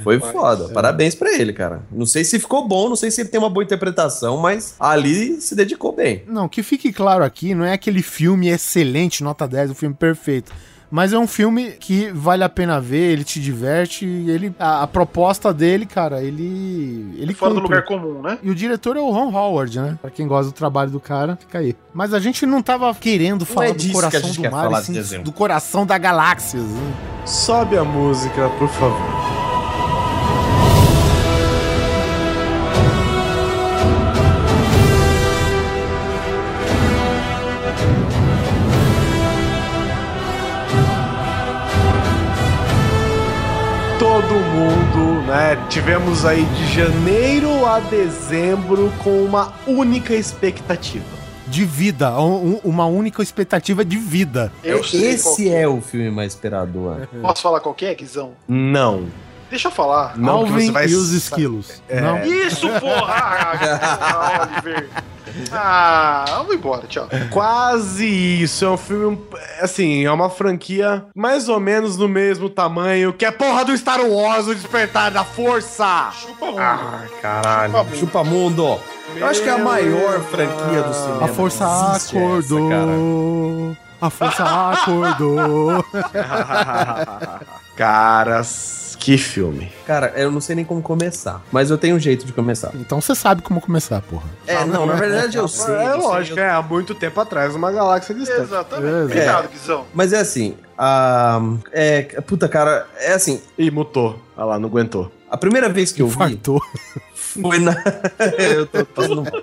[0.03, 0.69] Foi foda.
[0.69, 1.83] Parabéns pra ele, cara.
[1.91, 5.41] Não sei se ficou bom, não sei se ele tem uma boa interpretação, mas ali
[5.41, 6.25] se dedicou bem.
[6.27, 10.53] Não, que fique claro aqui, não é aquele filme excelente, nota 10, o filme perfeito.
[10.91, 14.83] Mas é um filme que vale a pena ver, ele te diverte, e ele a,
[14.83, 17.77] a proposta dele, cara, ele ele Fora do cumpre.
[17.77, 18.39] lugar comum, né?
[18.43, 19.99] E o diretor é o Ron Howard, né?
[20.01, 21.77] Pra quem gosta do trabalho do cara, fica aí.
[21.93, 24.51] Mas a gente não tava querendo falar é do disso que a coração gente do
[24.51, 25.25] mar, falar e sim de exemplo.
[25.25, 26.61] do coração da galáxia.
[26.61, 26.95] né?
[27.27, 29.38] Sobe a música, por favor.
[44.39, 45.57] Mundo, né?
[45.69, 51.05] Tivemos aí de janeiro a dezembro com uma única expectativa.
[51.47, 54.53] De vida, um- um- uma única expectativa de vida.
[54.63, 57.09] Esse que é o filme mais esperado do ano.
[57.23, 58.33] Posso falar qual que é, Guizão?
[58.47, 59.05] Não.
[59.51, 60.17] Deixa eu falar.
[60.17, 61.83] Não, Alvin você vai e os esquilos.
[61.89, 62.01] É.
[62.01, 62.25] Não?
[62.25, 63.19] Isso, porra!
[64.01, 64.89] Ah, Oliver.
[65.53, 67.09] Ah, vamos embora, tchau.
[67.31, 68.65] Quase isso.
[68.65, 69.19] É um filme,
[69.61, 74.01] assim, é uma franquia mais ou menos do mesmo tamanho que a porra do Star
[74.01, 76.11] Wars, o Despertar da Força.
[76.13, 76.57] Chupa um.
[77.21, 77.73] caralho.
[77.73, 77.95] Chupa um.
[77.97, 78.81] Chupa Mundo.
[79.17, 81.25] Eu acho que é a maior franquia do cinema.
[81.25, 82.69] A força é essa, acordou.
[82.69, 82.91] cara.
[84.01, 85.85] a força acordou.
[87.77, 89.71] Caras, que filme.
[89.87, 92.73] Cara, eu não sei nem como começar, mas eu tenho um jeito de começar.
[92.75, 94.29] Então você sabe como começar, porra.
[94.47, 95.75] É, não, na verdade eu sei.
[95.75, 98.43] é eu sei, lógico, eu- é há muito tempo atrás, numa galáxia distante.
[98.43, 98.93] Exatamente.
[98.93, 99.05] É.
[99.05, 99.85] Obrigado, Guizão.
[99.95, 101.41] Mas é assim, a...
[101.73, 104.19] É, puta, cara, é assim, Ih, mutou.
[104.37, 105.11] Olha lá, não aguentou.
[105.31, 106.41] a primeira vez que eu vi
[107.15, 107.73] foi na...
[108.55, 109.23] eu tô passando...
[109.23, 109.43] mal.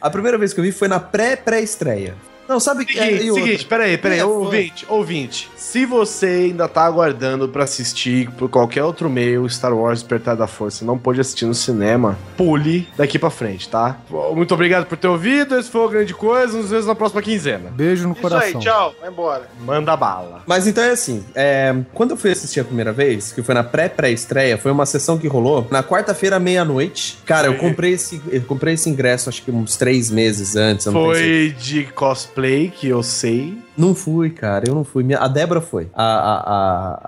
[0.00, 2.14] A primeira vez que eu vi foi na pré-pré-estreia.
[2.48, 2.84] Não, sabe...
[2.84, 3.44] que Seguinte, outra?
[3.44, 4.26] seguinte, peraí, peraí, é fã?
[4.28, 5.50] ouvinte, ouvinte.
[5.56, 10.46] Se você ainda tá aguardando pra assistir por qualquer outro meio Star Wars Despertar da
[10.46, 13.98] Força e não pôde assistir no cinema, pule daqui pra frente, tá?
[14.34, 17.70] Muito obrigado por ter ouvido, esse foi o Grande Coisa, nos vemos na próxima quinzena.
[17.70, 18.60] Beijo no Isso coração.
[18.60, 18.94] aí, tchau.
[19.00, 19.48] Vai embora.
[19.64, 20.42] Manda bala.
[20.46, 23.64] Mas então é assim, é, quando eu fui assistir a primeira vez, que foi na
[23.64, 27.18] pré-pré-estreia, foi uma sessão que rolou na quarta-feira, meia-noite.
[27.24, 30.86] Cara, eu comprei esse, eu comprei esse ingresso acho que uns três meses antes.
[30.86, 32.33] Foi de cosplay,
[32.76, 33.56] que eu sei.
[33.76, 35.02] Não fui, cara, eu não fui.
[35.02, 35.88] Minha- A Débora foi.
[35.94, 36.34] A, a,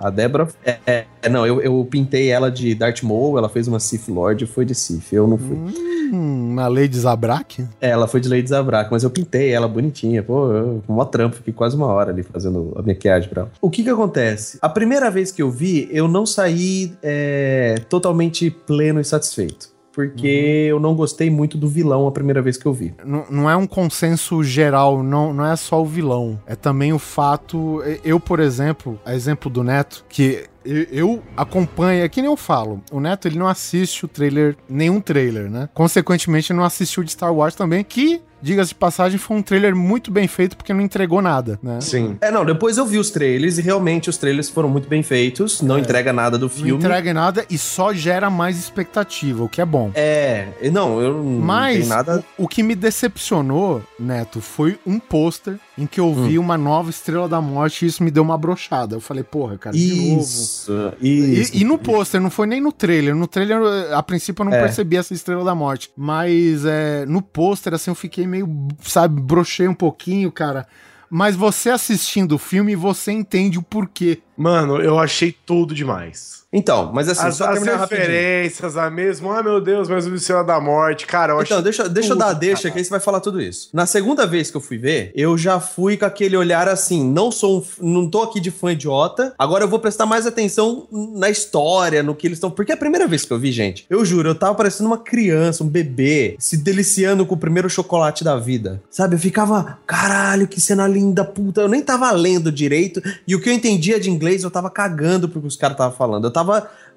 [0.03, 0.47] a, a Débora.
[0.65, 0.77] É,
[1.21, 4.47] é, não, eu, eu pintei ela de Darth Maul, ela fez uma Sith Lord e
[4.47, 5.11] foi de Sith.
[5.13, 5.55] Eu não fui.
[5.55, 7.65] Hum, uma Lady Zabrak?
[7.81, 10.23] É, ela foi de Lady Zabrak, mas eu pintei ela bonitinha.
[10.23, 13.51] Pô, eu, com mó trampo, fiquei quase uma hora ali fazendo a maquiagem pra ela.
[13.61, 14.57] O que que acontece?
[14.61, 19.75] A primeira vez que eu vi, eu não saí é, totalmente pleno e satisfeito.
[19.97, 22.93] Porque eu não gostei muito do vilão a primeira vez que eu vi.
[23.03, 26.39] Não, não é um consenso geral, não, não é só o vilão.
[26.45, 27.81] É também o fato.
[28.03, 32.79] Eu, por exemplo, a exemplo do Neto, que eu, acompanho, é que nem eu falo.
[32.91, 35.67] O Neto ele não assiste o trailer, nenhum trailer, né?
[35.73, 39.75] Consequentemente, ele não assistiu de Star Wars também, que diga-se de passagem, foi um trailer
[39.75, 41.79] muito bem feito porque não entregou nada, né?
[41.81, 42.17] Sim.
[42.21, 45.61] É, não, depois eu vi os trailers e realmente os trailers foram muito bem feitos,
[45.61, 46.71] não entrega nada do Não filme.
[46.83, 49.91] entrega nada e só gera mais expectativa, o que é bom.
[49.95, 52.23] É, não, eu não Mas nada.
[52.37, 56.27] o, o que me decepcionou, Neto, foi um pôster em que eu Hum.
[56.27, 58.95] vi uma nova Estrela da Morte e isso me deu uma brochada.
[58.95, 60.21] Eu falei, porra, cara, de novo.
[60.21, 60.71] Isso,
[61.01, 61.53] isso.
[61.55, 63.15] E, e no pôster, não foi nem no trailer.
[63.15, 63.57] No trailer,
[63.93, 64.61] a princípio, eu não É.
[64.61, 65.91] percebi essa Estrela da Morte.
[65.95, 70.67] Mas é, no pôster, assim, eu fiquei meio, sabe, brochei um pouquinho, cara.
[71.09, 74.21] Mas você assistindo o filme, você entende o porquê.
[74.35, 76.45] Mano, eu achei tudo demais.
[76.51, 77.77] Então, mas assim, As, só as rapidinho.
[77.77, 81.89] referências, a mesmo, ah meu Deus, mas o Estrela da Morte, cara, eu Então, deixa,
[81.89, 82.73] deixa eu dar a deixa, cara.
[82.73, 83.69] que aí você vai falar tudo isso.
[83.73, 87.31] Na segunda vez que eu fui ver, eu já fui com aquele olhar assim, não
[87.31, 91.29] sou um, não tô aqui de fã idiota, agora eu vou prestar mais atenção na
[91.29, 92.49] história, no que eles estão...
[92.49, 94.97] Porque é a primeira vez que eu vi, gente, eu juro, eu tava parecendo uma
[94.97, 98.81] criança, um bebê, se deliciando com o primeiro chocolate da vida.
[98.89, 103.41] Sabe, eu ficava, caralho, que cena linda, puta, eu nem tava lendo direito, e o
[103.41, 106.25] que eu entendia de inglês, eu tava cagando pro que os caras estavam falando.
[106.25, 106.46] Eu tava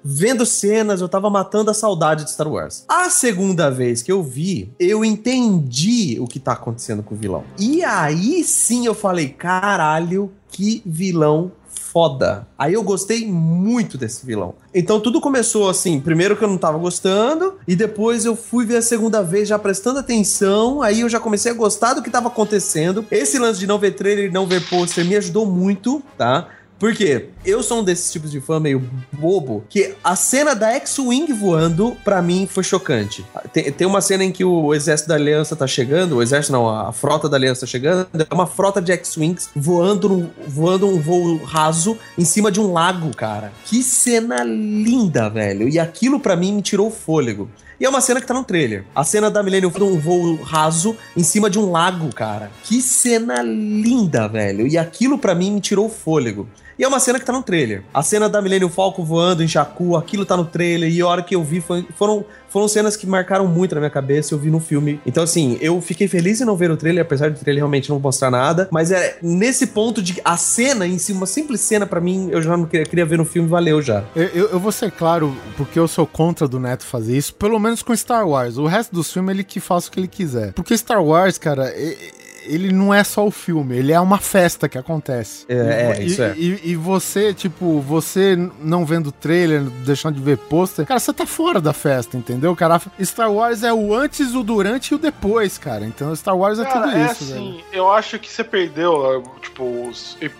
[0.03, 2.85] vendo cenas, eu tava matando a saudade de Star Wars.
[2.87, 7.43] A segunda vez que eu vi, eu entendi o que tá acontecendo com o vilão.
[7.59, 11.51] E aí sim eu falei, caralho, que vilão
[11.91, 12.47] foda.
[12.57, 14.55] Aí eu gostei muito desse vilão.
[14.73, 18.77] Então tudo começou assim, primeiro que eu não tava gostando, e depois eu fui ver
[18.77, 22.29] a segunda vez já prestando atenção, aí eu já comecei a gostar do que tava
[22.29, 23.05] acontecendo.
[23.11, 26.47] Esse lance de não ver trailer e não ver pôster me ajudou muito, tá?
[26.81, 31.31] Porque eu sou um desses tipos de fã meio bobo, que a cena da X-Wing
[31.31, 33.23] voando, pra mim, foi chocante.
[33.53, 36.67] Tem, tem uma cena em que o exército da Aliança tá chegando, o exército não,
[36.67, 41.37] a frota da Aliança tá chegando, é uma frota de X-Wings voando, voando um voo
[41.43, 43.53] raso em cima de um lago, cara.
[43.65, 45.69] Que cena linda, velho.
[45.69, 47.47] E aquilo pra mim me tirou o fôlego.
[47.79, 48.85] E é uma cena que tá no trailer.
[48.95, 52.51] A cena da Millennium um voo raso em cima de um lago, cara.
[52.63, 54.67] Que cena linda, velho.
[54.67, 56.47] E aquilo pra mim me tirou o fôlego.
[56.77, 57.83] E é uma cena que tá no trailer.
[57.93, 60.91] A cena da Millennium Falcon voando em Jakku, aquilo tá no trailer.
[60.91, 63.89] E a hora que eu vi foi- foram, foram cenas que marcaram muito na minha
[63.91, 64.33] cabeça.
[64.33, 64.99] Eu vi no filme.
[65.05, 67.99] Então, assim, eu fiquei feliz em não ver o trailer, apesar do trailer realmente não
[67.99, 68.67] mostrar nada.
[68.71, 72.41] Mas é nesse ponto de a cena em si, uma simples cena pra mim, eu
[72.41, 74.03] já não queria, queria ver no filme, valeu já.
[74.15, 77.59] Eu, eu- eu vou ser claro, porque eu sou contra do Neto fazer isso, pelo
[77.59, 78.57] menos com Star Wars.
[78.57, 80.53] O resto dos filmes ele que faça o que ele quiser.
[80.53, 84.67] Porque Star Wars, cara, e- ele não é só o filme, ele é uma festa
[84.67, 85.45] que acontece.
[85.47, 86.33] É, é, e, isso é.
[86.37, 91.25] E, e você, tipo, você não vendo trailer, deixando de ver pôster, cara, você tá
[91.25, 92.55] fora da festa, entendeu?
[92.55, 95.85] Cara, Star Wars é o antes, o durante e o depois, cara.
[95.85, 97.39] Então Star Wars é Cara, tudo é isso, velho.
[97.41, 99.91] assim, eu acho que você perdeu, tipo,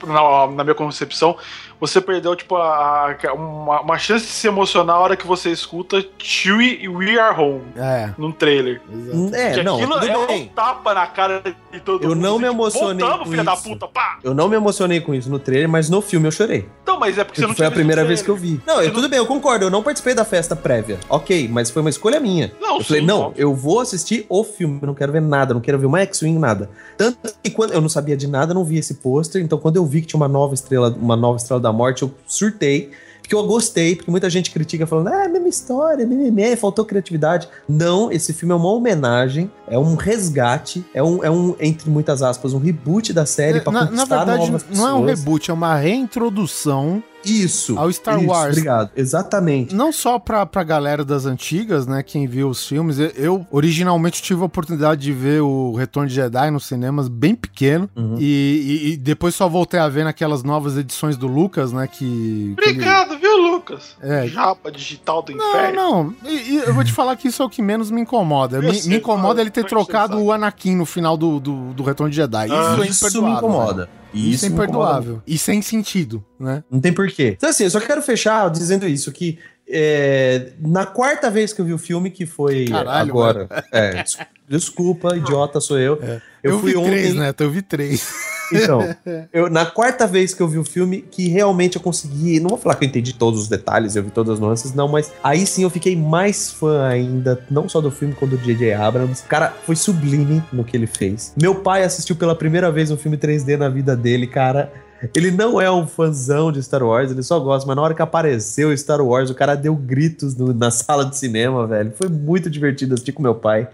[0.08, 1.38] na, na minha concepção,
[1.82, 5.50] você perdeu, tipo, a, a- uma, uma chance de se emocionar a hora que você
[5.50, 8.80] escuta Chewie e We Are Home É, num trailer.
[8.94, 9.36] exato.
[9.36, 10.44] É, Que não, aquilo é bem.
[10.44, 11.42] um tapa na cara
[11.72, 12.22] de todo Eu mundo.
[12.22, 13.64] não me emocionei Voltamos, com filha da isso.
[13.64, 14.20] puta, pá!
[14.24, 16.70] Eu não me emocionei com isso no trailer, mas no filme eu chorei.
[16.84, 18.62] Então, mas é porque você Porque não foi a primeira vez que eu vi.
[18.66, 21.00] Não, Você eu, tudo bem, eu concordo, eu não participei da festa prévia.
[21.10, 22.52] Ok, mas foi uma escolha minha.
[22.62, 23.42] Não, eu falei, sim, não, óbvio.
[23.42, 26.38] eu vou assistir o filme, eu não quero ver nada, não quero ver uma X-Wing,
[26.38, 26.70] nada.
[26.98, 29.86] Tanto que quando eu não sabia de nada, não vi esse pôster, então quando eu
[29.86, 32.92] vi que tinha uma nova estrela, uma nova estrela da morte, eu surtei.
[33.22, 37.48] Porque eu gostei, porque muita gente critica falando, ah, mesma história, mimimi, faltou criatividade.
[37.70, 42.22] Não, esse filme é uma homenagem, é um resgate, é um, é um entre muitas
[42.22, 45.20] aspas, um reboot da série pra na, na conquistar verdade, novas não é um pessoas.
[45.20, 47.78] reboot, é uma reintrodução Isso.
[47.78, 48.50] ao Star isso, Wars.
[48.52, 48.90] Obrigado.
[48.96, 49.76] Exatamente.
[49.76, 52.02] Não só pra, pra galera das antigas, né?
[52.04, 52.98] Quem viu os filmes.
[53.00, 57.36] Eu, eu, originalmente tive a oportunidade de ver o Retorno de Jedi nos cinemas bem
[57.36, 57.90] pequeno.
[57.96, 58.16] Uhum.
[58.20, 61.88] E, e- e depois só voltei a ver naquelas novas edições do Lucas, né?
[61.88, 61.98] Que.
[62.00, 63.96] que ele- Obrigado, viu, Lucas?
[64.02, 64.28] É.
[64.28, 65.76] Japa digital do Não, inferno.
[65.76, 66.30] não.
[66.30, 68.58] E, e eu vou te falar que isso é o que menos me incomoda.
[68.58, 71.16] Eu Me, sei, me incomoda não, ele ter não enche trocado o Anakin no final
[71.18, 72.46] do, do, do Retorno de Jedi.
[72.48, 73.30] Isso Ah, é Isso imperdoável.
[73.32, 73.90] me incomoda.
[74.14, 74.30] Velho.
[74.30, 74.72] Isso, é me incomoda.
[74.72, 75.22] imperdoável.
[75.26, 76.64] E sem sentido, né?
[76.70, 77.34] Não tem porquê.
[77.38, 79.38] Então, assim, eu só quero fechar dizendo isso, que
[79.72, 83.48] é, na quarta vez que eu vi o filme, que foi Caralho, agora.
[83.72, 86.00] É, des- desculpa, idiota sou eu.
[86.44, 87.34] Eu, vi fui três, ontem- né?
[87.40, 88.08] Eu vi três.
[88.54, 88.82] Então,
[89.32, 92.40] eu, na quarta vez que eu vi o filme, que realmente eu consegui.
[92.40, 94.88] Não vou falar que eu entendi todos os detalhes, eu vi todas as nuances, não,
[94.90, 98.74] mas aí sim eu fiquei mais fã ainda, não só do filme quanto do J.J.
[98.74, 99.24] Abrams.
[99.24, 101.34] Cara, foi sublime no que ele fez.
[101.42, 104.72] Meu pai assistiu pela primeira vez um filme 3D na vida dele, cara.
[105.16, 108.02] Ele não é um fãzão de Star Wars, ele só gosta, mas na hora que
[108.02, 111.92] apareceu Star Wars, o cara deu gritos no- na sala de cinema, velho.
[111.96, 113.68] Foi muito divertido assistir com meu pai.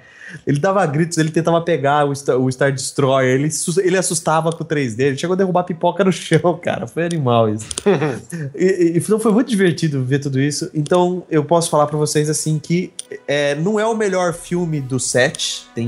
[0.46, 3.50] Ele dava gritos, ele tentava pegar o Star, o Star Destroyer, ele,
[3.82, 6.86] ele assustava com o 3D, ele chegou a derrubar pipoca no chão, cara.
[6.86, 7.66] Foi animal isso.
[8.54, 10.70] e, e- então foi muito divertido ver tudo isso.
[10.74, 12.92] Então eu posso falar pra vocês assim que
[13.26, 15.66] é, não é o melhor filme do set.
[15.74, 15.88] Tem.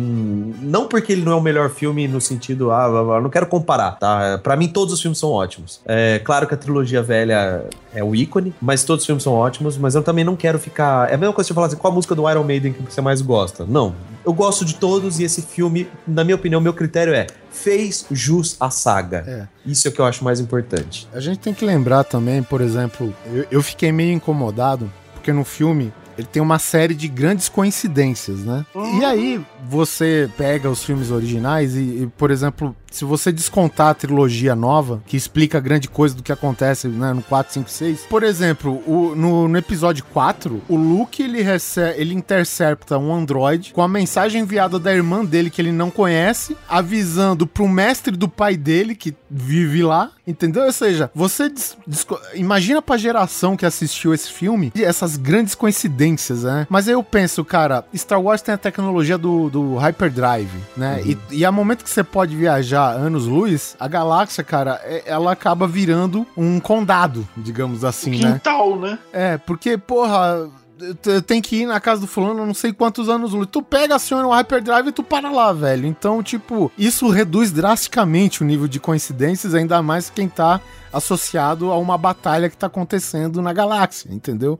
[0.62, 2.72] Não porque ele não é o melhor filme no sentido.
[2.72, 4.40] Ah, blá, blá, não quero comparar, tá?
[4.42, 5.82] Pra mim, todos os filmes são ótimos.
[5.86, 7.64] É claro que a trilogia velha
[7.94, 9.78] é o ícone, mas todos os filmes são ótimos.
[9.78, 11.10] Mas eu também não quero ficar.
[11.10, 12.82] É a mesma coisa que eu falar assim: qual a música do Iron Maiden que
[12.84, 13.66] você mais gosta?
[13.66, 13.96] Não.
[14.26, 18.56] Eu gosto de todos e esse filme, na minha opinião, meu critério é fez jus
[18.60, 19.24] à saga.
[19.28, 19.48] É.
[19.66, 21.08] Isso é o que eu acho mais importante.
[21.14, 25.44] A gente tem que lembrar também, por exemplo, eu, eu fiquei meio incomodado, porque no
[25.44, 28.66] filme ele tem uma série de grandes coincidências, né?
[29.00, 33.94] E aí você pega os filmes originais e, e, por exemplo, se você descontar a
[33.94, 38.00] trilogia nova, que explica grande coisa do que acontece né, no 4, 5, 6.
[38.10, 43.74] Por exemplo, o- no, no episódio 4, o Luke ele, recebe, ele intercepta um androide
[43.74, 48.28] com a mensagem enviada da irmã dele que ele não conhece, avisando pro mestre do
[48.28, 50.64] pai dele que vive lá, entendeu?
[50.64, 56.44] Ou seja, você des- desco- imagina pra geração que assistiu esse filme essas grandes coincidências,
[56.44, 56.66] né?
[56.70, 61.02] Mas aí eu penso, cara, Star Wars tem a tecnologia do, do hyperdrive, né?
[61.06, 65.68] E, e a momento que você pode viajar anos-luz, a galáxia, cara, é- ela acaba
[65.68, 68.34] virando um condado, digamos assim, né?
[68.34, 69.00] Quintal, né?
[69.12, 72.72] É, porque, porra, eu te- eu tenho que ir na casa do fulano, não sei
[72.72, 73.48] quantos anos luz.
[73.52, 75.86] Tu pega, aciona o hyperdrive e tu para lá, velho.
[75.86, 80.62] Então, tipo, isso reduz drasticamente o nível de coincidências, ainda mais quem tá
[80.92, 84.60] associado a uma batalha que tá acontecendo na galáxia, entendeu?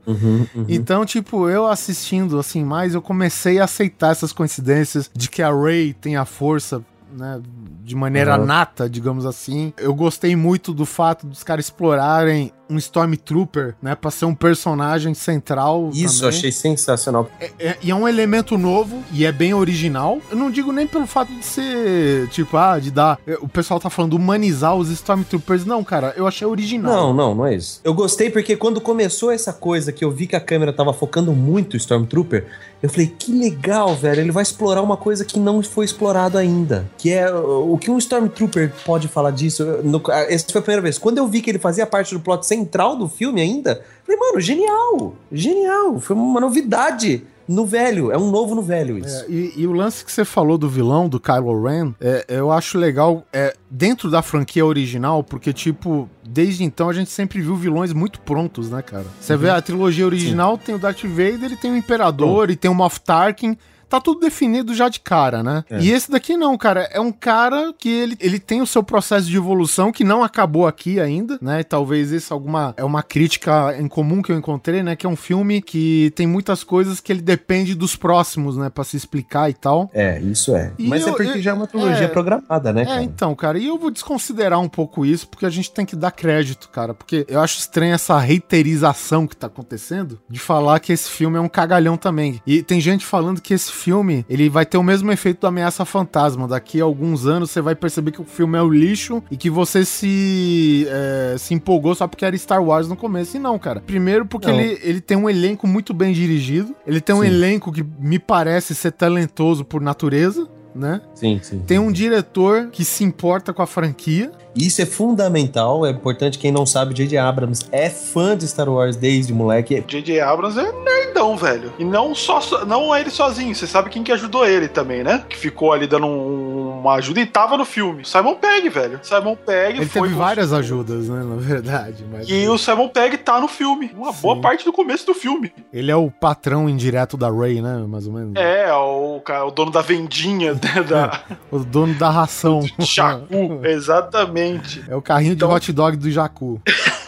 [0.68, 5.52] Então, tipo, eu assistindo assim mais, eu comecei a aceitar essas coincidências de que a
[5.52, 7.40] Rey tem a força, né,
[7.82, 8.46] de maneira Uhum.
[8.46, 9.72] nata, digamos assim.
[9.76, 15.12] Eu gostei muito do fato dos caras explorarem um Stormtrooper, né, pra ser um personagem
[15.14, 15.90] central.
[15.92, 16.36] Isso, também.
[16.38, 17.28] achei sensacional.
[17.58, 20.18] É- e é um elemento novo e é bem original.
[20.30, 23.18] Eu não digo nem pelo fato de ser, tipo, ah, de dar.
[23.40, 25.64] O pessoal tá falando humanizar os Stormtroopers.
[25.64, 26.92] Não, cara, eu achei original.
[26.92, 27.80] Não, não, não é isso.
[27.82, 31.32] Eu gostei porque quando começou essa coisa que eu vi que a câmera tava focando
[31.32, 32.46] muito o Stormtrooper,
[32.82, 34.20] eu falei, que legal, velho.
[34.20, 36.88] Ele vai explorar uma coisa que não foi explorado ainda.
[36.96, 39.64] Que é o que um Stormtrooper pode falar disso.
[39.84, 40.96] No- essa foi a primeira vez.
[40.98, 44.40] Quando eu vi que ele fazia parte do plot central do filme ainda, falei, mano,
[44.40, 45.14] genial!
[45.32, 45.98] Genial!
[45.98, 48.12] Foi uma novidade no velho.
[48.12, 49.24] É um novo no velho isso.
[49.24, 52.52] É, e, e o lance que você falou do vilão, do Kylo Ren, é, eu
[52.52, 57.56] acho legal é, dentro da franquia original, porque, tipo, desde então a gente sempre viu
[57.56, 59.06] vilões muito prontos, né, cara?
[59.20, 62.70] Você vê a trilogia original, tem o Darth Vader, ele tem o Imperador e tem
[62.70, 63.56] o Moff Tarkin.
[63.90, 65.64] Tá tudo definido já de cara, né?
[65.80, 66.88] E esse daqui não, cara.
[66.92, 70.66] É um cara que ele, ele tem o seu processo de evolução que não acabou
[70.66, 71.60] aqui ainda, né?
[71.60, 74.94] E talvez isso alguma é uma crítica em comum que eu encontrei, né?
[74.94, 78.70] Que é um filme que tem muitas coisas que ele depende dos próximos, né?
[78.70, 79.90] Pra se explicar e tal.
[79.92, 80.72] É, isso é.
[80.78, 82.08] E Mas é eu- porque eu- já é uma trilogia é.
[82.08, 83.02] programada, né, É, cara?
[83.02, 86.12] então, cara, e eu vou desconsiderar um pouco isso, porque a gente tem que dar
[86.12, 91.10] crédito, cara, porque eu acho estranho essa reiterização que tá acontecendo de falar que esse
[91.10, 92.40] filme é um cagalhão também.
[92.46, 95.84] E tem gente falando que esse filme, ele vai ter o mesmo efeito do Ameaça
[95.84, 96.46] Fantasma.
[96.46, 99.48] Daqui a alguns anos você vai perceber que o filme é o lixo e que
[99.48, 103.36] você se, é, se empolgou só porque era Star Wars no começo.
[103.36, 103.80] E não, cara.
[103.80, 104.60] Primeiro porque Não.
[104.60, 107.28] ele, ele tem um elenco muito bem dirigido, ele tem um Sim.
[107.28, 111.00] elenco que me parece ser talentoso por natureza, né?
[111.14, 111.62] Sim, sim.
[111.66, 114.30] Tem um diretor que se importa com a franquia.
[114.54, 116.38] Isso é fundamental, é importante.
[116.38, 117.16] Quem não sabe, J.J.
[117.18, 119.84] Abrams é fã de Star Wars desde moleque.
[119.86, 120.20] J.J.
[120.20, 121.72] Abrams é nerdão, velho.
[121.78, 123.54] E não só não é ele sozinho.
[123.54, 125.24] Você sabe quem que ajudou ele também, né?
[125.28, 128.04] Que ficou ali dando um- uma ajuda e tava no filme.
[128.04, 128.98] Simon Pegg, velho.
[129.02, 131.22] Simon Pegg Ele foi teve várias ajudas, né?
[131.22, 132.04] Na verdade.
[132.10, 133.90] Mas E o Simon Pegg tá no filme.
[133.94, 134.22] Uma Sim.
[134.22, 135.52] boa parte do começo do filme.
[135.72, 137.84] Ele é o patrão indireto da Ray, né?
[137.86, 138.32] Mais ou menos.
[138.36, 141.20] É, o, cara, o dono da vendinha né, da
[141.52, 142.60] O dono da ração.
[142.78, 143.60] Jacu.
[143.64, 144.39] Exatamente.
[144.88, 146.60] É o carrinho Então- de hot dog do Jacu.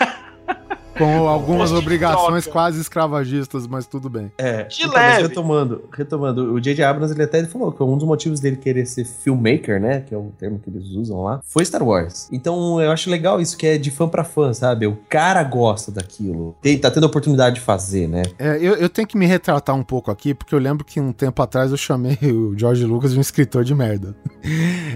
[0.97, 2.51] Com algumas obrigações troca.
[2.51, 4.31] quase escravagistas, mas tudo bem.
[4.39, 5.23] É, De então, mas leve.
[5.29, 6.85] retomando, retomando, o J.J.
[6.85, 10.19] Abrams ele até falou que um dos motivos dele querer ser filmmaker, né, que é
[10.19, 12.29] o termo que eles usam lá, foi Star Wars.
[12.33, 14.87] Então eu acho legal isso que é de fã pra fã, sabe?
[14.87, 18.23] O cara gosta daquilo, tem, tá tendo a oportunidade de fazer, né?
[18.39, 21.13] É, eu, eu tenho que me retratar um pouco aqui, porque eu lembro que um
[21.13, 24.15] tempo atrás eu chamei o George Lucas de um escritor de merda.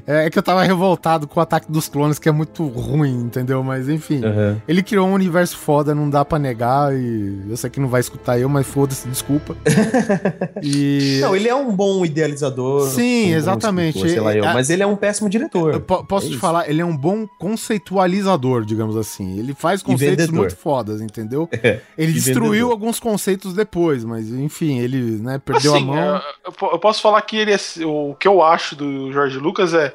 [0.07, 3.63] É que eu tava revoltado com o Ataque dos Clones, que é muito ruim, entendeu?
[3.65, 4.21] Mas enfim.
[4.69, 6.93] Ele criou um universo foda foda, não dá pra negar.
[6.95, 9.57] E eu sei que não vai escutar eu, mas foda-se, desculpa.
[10.63, 11.19] e.
[11.21, 12.89] Não, ele é um bom idealizador.
[12.89, 13.97] Sim, um exatamente.
[13.99, 15.81] escritor, sei lá eu, É- mas ele é um péssimo diretor.
[15.81, 16.41] Posso É te isso.
[16.41, 19.39] falar, ele é um bom conceitualizador, digamos assim.
[19.39, 21.49] Ele faz conceitos muito fodas, entendeu?
[21.67, 22.71] É, Ele e destruiu vendedor.
[22.71, 25.97] alguns conceitos depois, mas enfim, ele né, perdeu assim, a mão.
[26.17, 29.75] é, eu, eu posso falar que ele é, o que eu acho do Jorge Lucas
[29.75, 29.93] é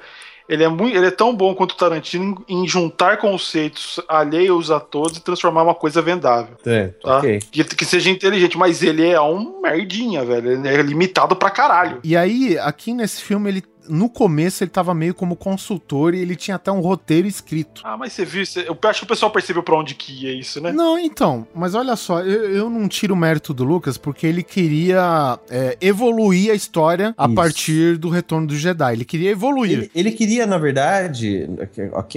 [0.51, 4.69] ele é muito, ele é tão bom quanto o Tarantino em, em juntar conceitos alheios
[4.69, 6.57] a todos e transformar uma coisa vendável.
[6.65, 7.19] É, Tá?
[7.19, 7.39] ok.
[7.51, 10.51] Que, que seja inteligente, mas ele é um merdinha, velho.
[10.51, 11.99] Ele é limitado pra caralho.
[12.03, 13.63] E aí, aqui nesse filme, ele.
[13.89, 17.81] No começo ele tava meio como consultor e ele tinha até um roteiro escrito.
[17.83, 18.45] Ah, mas você viu?
[18.45, 20.71] você- eu acho que o pessoal percebeu pra onde que ia isso, né?
[20.71, 24.43] Não, então, mas olha só, eu, eu não tiro o mérito do Lucas porque ele
[24.43, 27.35] queria é, evoluir a história a Isso.
[27.35, 28.93] partir do retorno do Jedi.
[28.93, 29.71] Ele queria evoluir.
[29.71, 31.49] Ele, ele queria, na verdade.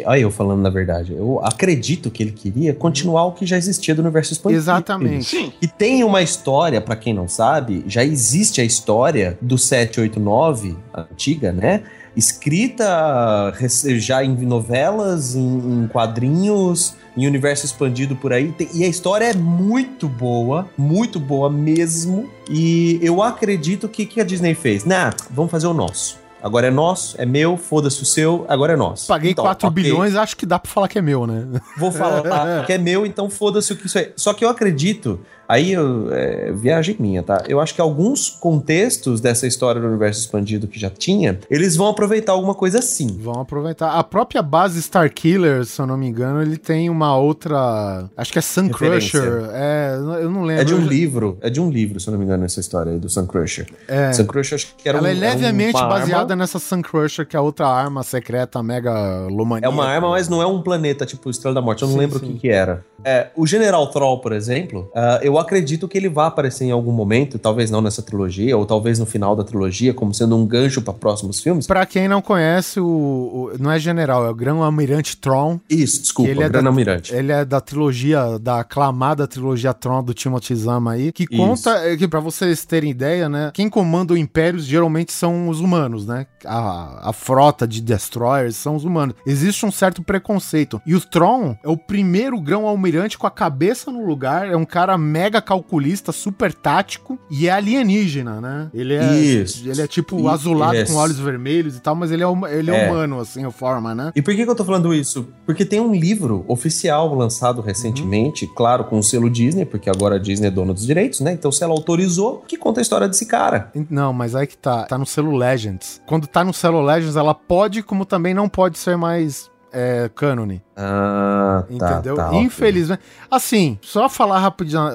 [0.04, 1.12] Olha eu falando na verdade.
[1.12, 4.60] Eu acredito que ele queria continuar o que já existia do universo expandido.
[4.60, 5.24] Exatamente.
[5.24, 5.52] Sim.
[5.62, 11.02] E tem uma história, pra quem não sabe, já existe a história do 789, a
[11.02, 11.82] antiga, né?
[12.16, 13.52] Escrita
[13.98, 18.52] já em novelas, em, em quadrinhos, em universo expandido por aí.
[18.52, 22.28] Tem- e a história é muito boa, muito boa mesmo.
[22.50, 24.84] E eu acredito que que a Disney fez.
[24.84, 26.22] Nah, vamos fazer o nosso.
[26.42, 29.06] Agora é nosso, é meu, foda-se o seu, agora é nosso.
[29.06, 29.82] Paguei Então, 4 ok.
[29.82, 31.46] bilhões, acho que dá pra falar que é meu, né?
[31.78, 32.22] Vou falar
[32.66, 34.12] que é meu, então foda-se o que isso é.
[34.14, 37.42] Só que eu acredito, aí eu, é, viagem minha, tá?
[37.48, 41.88] Eu acho que alguns contextos dessa história do universo expandido que já tinha, eles vão
[41.88, 43.18] aproveitar alguma coisa assim.
[43.20, 43.90] Vamos aproveitar.
[43.92, 48.08] A própria base Starkiller, se eu não me engano, ele tem uma outra.
[48.16, 49.20] Acho que é Sun Referência.
[49.20, 49.50] Crusher.
[49.52, 50.62] É, eu não lembro.
[50.62, 52.60] É de um Eu- livro, é de um livro, se eu não me engano, essa
[52.60, 53.66] história aí do Sun Crusher.
[53.88, 54.12] É.
[54.12, 56.36] Sun Crusher acho que era Ela um, é levemente uma baseada arma.
[56.36, 59.26] nessa Sun Crusher, que é outra arma secreta mega
[59.62, 61.82] É uma arma, mas não é um planeta tipo Estrela da Morte.
[61.82, 62.84] Eu não Sim, lembro o que, que era.
[63.04, 66.92] É, o General Troll, por exemplo, ah, eu acredito que ele vai aparecer em algum
[66.92, 70.80] momento, talvez não nessa trilogia, ou talvez no final da trilogia, como sendo um gancho
[70.82, 71.66] para próximos filmes.
[71.66, 75.58] Pra quem não conhece, o, o- não é general, é o Grão Almirante Tron.
[75.68, 77.14] Isso, desculpa, ele é da- Almirante.
[77.14, 81.36] Ele é da trilogia, da aclamada trilogia Tron do Timothy Zama aí, que Isso.
[81.36, 85.60] conta, é, que pra vocês terem ideia, né, quem comanda o Império geralmente são os
[85.60, 86.26] humanos, né?
[86.44, 89.14] A, a frota de Destroyers são os humanos.
[89.26, 90.80] Existe um certo preconceito.
[90.86, 94.96] E o Tron é o primeiro grão-almirante com a cabeça no lugar, é um cara
[94.98, 98.70] mega calculista, super tático e é alienígena, né?
[98.72, 99.68] Ele é, Isso.
[99.68, 100.90] ele é tipo azulado yes.
[100.90, 102.90] com olhos vermelhos e tal, mas ele é, ele é, É.
[102.90, 104.12] humano, assim, a forma, né?
[104.14, 105.28] E por que, que eu tô falando isso?
[105.46, 110.18] Porque tem um livro oficial lançado recentemente, claro, com o selo Disney, porque agora a
[110.18, 111.32] Disney é dona dos direitos, né?
[111.32, 113.70] Então, se ela autorizou, que conta a história desse cara.
[113.90, 114.84] Não, mas aí que tá.
[114.84, 116.00] Tá no selo Legends.
[116.06, 120.62] Quando tá no selo Legends, ela pode, como também não pode ser mais é, cânone.
[120.76, 121.74] Ah, tá.
[121.74, 122.14] Entendeu?
[122.14, 122.40] tá, ok.
[122.40, 123.02] Infelizmente.
[123.30, 124.38] Assim, só falar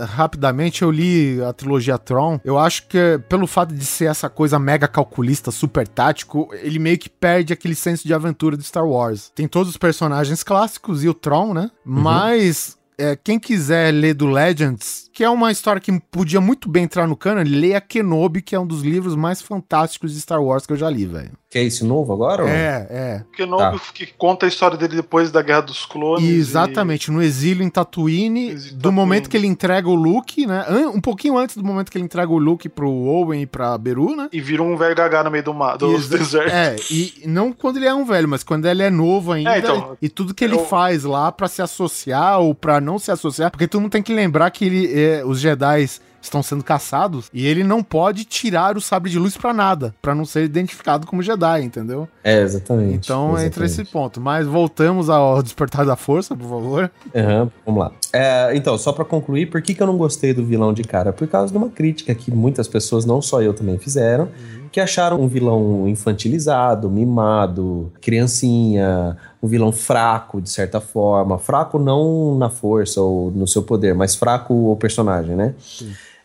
[0.06, 2.40] rapidamente, eu li a trilogia Tron.
[2.44, 6.98] Eu acho que pelo fato de ser essa coisa mega calculista, super tático, ele meio
[6.98, 9.32] que perde aquele senso de aventura de Star Wars.
[9.36, 11.70] Tem todos os personagens clássicos e o Tron, né?
[11.86, 12.02] Uhum.
[12.02, 12.78] Mas.
[12.98, 17.08] é, quem quiser ler do Legends, que é uma história que podia muito bem entrar
[17.08, 20.74] no canon, leia Kenobi, que é um dos livros mais fantásticos de Star Wars que
[20.74, 21.32] eu já li, velho.
[21.52, 22.44] Que é esse novo agora?
[22.44, 22.54] ou não?
[22.56, 23.18] É, é.
[23.28, 26.24] Porque Kenobi que conta a história dele depois da Guerra dos Clones.
[26.24, 28.96] e- Exatamente, no exílio em Tatooine, Exílio do Tatooine.
[28.96, 30.64] momento que ele entrega o Luke, né?
[30.94, 34.16] Um pouquinho antes do momento que ele entrega o Luke pro Owen e pra Beru,
[34.16, 34.30] né?
[34.32, 36.52] E vira um velho gaga no meio do, mar, do Exa- deserto.
[36.54, 39.56] É, e não quando ele é um velho, mas quando ele é novo ainda.
[39.56, 43.00] É, então, e tudo que ele eu- faz lá pra se associar ou pra não
[43.00, 45.90] se associar, porque todo mundo tem que lembrar que ele, é, os Jedi
[46.22, 50.14] estão sendo caçados e ele não pode tirar o sabre de luz pra nada, pra
[50.16, 52.08] não ser identificado como Jedi, entendeu?
[52.24, 52.96] É, exatamente.
[52.96, 53.72] Então entra exatamente.
[53.72, 54.22] esse ponto.
[54.22, 56.92] Mas voltamos ao Despertar da Força, por favor.
[57.16, 57.92] Aham, vamos lá.
[58.12, 61.14] É, então, só pra concluir, por que, que eu não gostei do vilão de cara?
[61.14, 64.30] Por causa de uma crítica que muitas pessoas, não só eu também fizeram,
[64.72, 71.38] que acharam um vilão infantilizado, mimado, criancinha, um vilão fraco, de certa forma.
[71.38, 75.56] Fraco não na força ou no seu poder, mas fraco o personagem, né?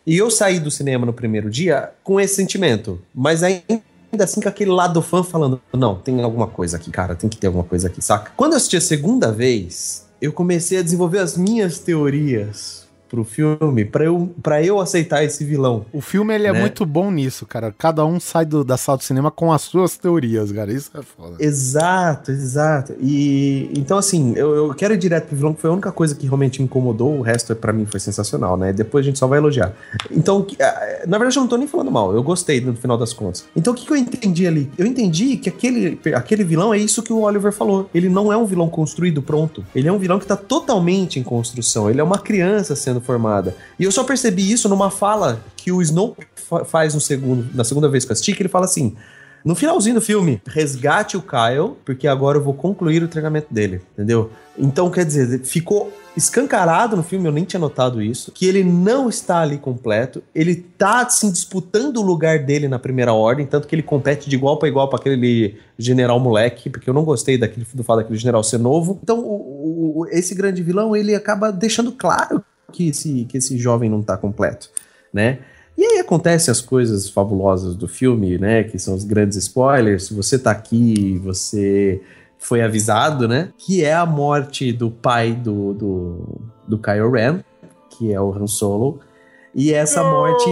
[0.05, 3.81] E eu saí do cinema no primeiro dia com esse sentimento, mas ainda
[4.19, 7.37] assim com aquele lado do fã falando, não, tem alguma coisa aqui, cara, tem que
[7.37, 8.31] ter alguma coisa aqui, saca?
[8.37, 12.84] Quando eu assisti a segunda vez, eu comecei a desenvolver as minhas teorias
[13.15, 15.85] pro filme pra eu, pra eu aceitar esse vilão.
[15.93, 16.59] O filme ele é Né?
[16.59, 17.73] muito bom nisso, cara.
[17.77, 20.71] Cada um sai do- da sala do cinema com as suas teorias, cara.
[20.71, 21.35] Isso é foda.
[21.39, 22.93] Exato, exato.
[22.99, 26.13] E então, assim, eu, eu quero ir direto pro vilão, que foi a única coisa
[26.15, 27.17] que realmente me incomodou.
[27.17, 28.73] O resto, pra mim, foi sensacional, né?
[28.73, 29.73] Depois a gente só vai elogiar.
[30.11, 32.13] Então, ah, na verdade, eu não tô nem falando mal.
[32.13, 33.45] Eu gostei no final das contas.
[33.55, 34.69] Então, o que, que eu entendi ali?
[34.77, 37.89] Eu entendi que aquele, aquele vilão é isso que o Oliver falou.
[37.93, 39.63] Ele não é um vilão construído pronto.
[39.73, 41.89] Ele é um vilão que tá totalmente em construção.
[41.89, 43.55] Ele é uma criança sendo formada.
[43.79, 47.63] E eu só percebi isso numa fala que o Snow fa- faz no segundo, na
[47.63, 48.95] segunda vez que eu assisti, que ele fala assim.
[49.43, 53.79] No finalzinho do filme, resgate o Kyle, porque agora eu vou concluir o treinamento dele,
[53.93, 54.31] entendeu?
[54.57, 59.07] Então, quer dizer, ficou escancarado no filme, eu nem tinha notado isso, que ele não
[59.07, 63.75] está ali completo, ele tá, assim, disputando o lugar dele na primeira ordem, tanto que
[63.75, 67.67] ele compete de igual para igual para aquele general moleque, porque eu não gostei daquele,
[67.71, 68.97] do fato daquele general ser novo.
[69.03, 73.89] Então, o- o- esse grande vilão, ele acaba deixando claro que esse, que esse jovem
[73.89, 74.69] não tá completo,
[75.13, 75.39] né?
[75.77, 78.63] E aí acontecem as coisas fabulosas do filme, né?
[78.63, 80.09] Que são os grandes spoilers.
[80.09, 82.01] Você tá aqui, você
[82.37, 83.49] foi avisado, né?
[83.57, 87.39] Que é a morte do pai do, do, do Kylo Ren,
[87.89, 88.99] que é o Han Solo.
[89.53, 90.49] E essa morte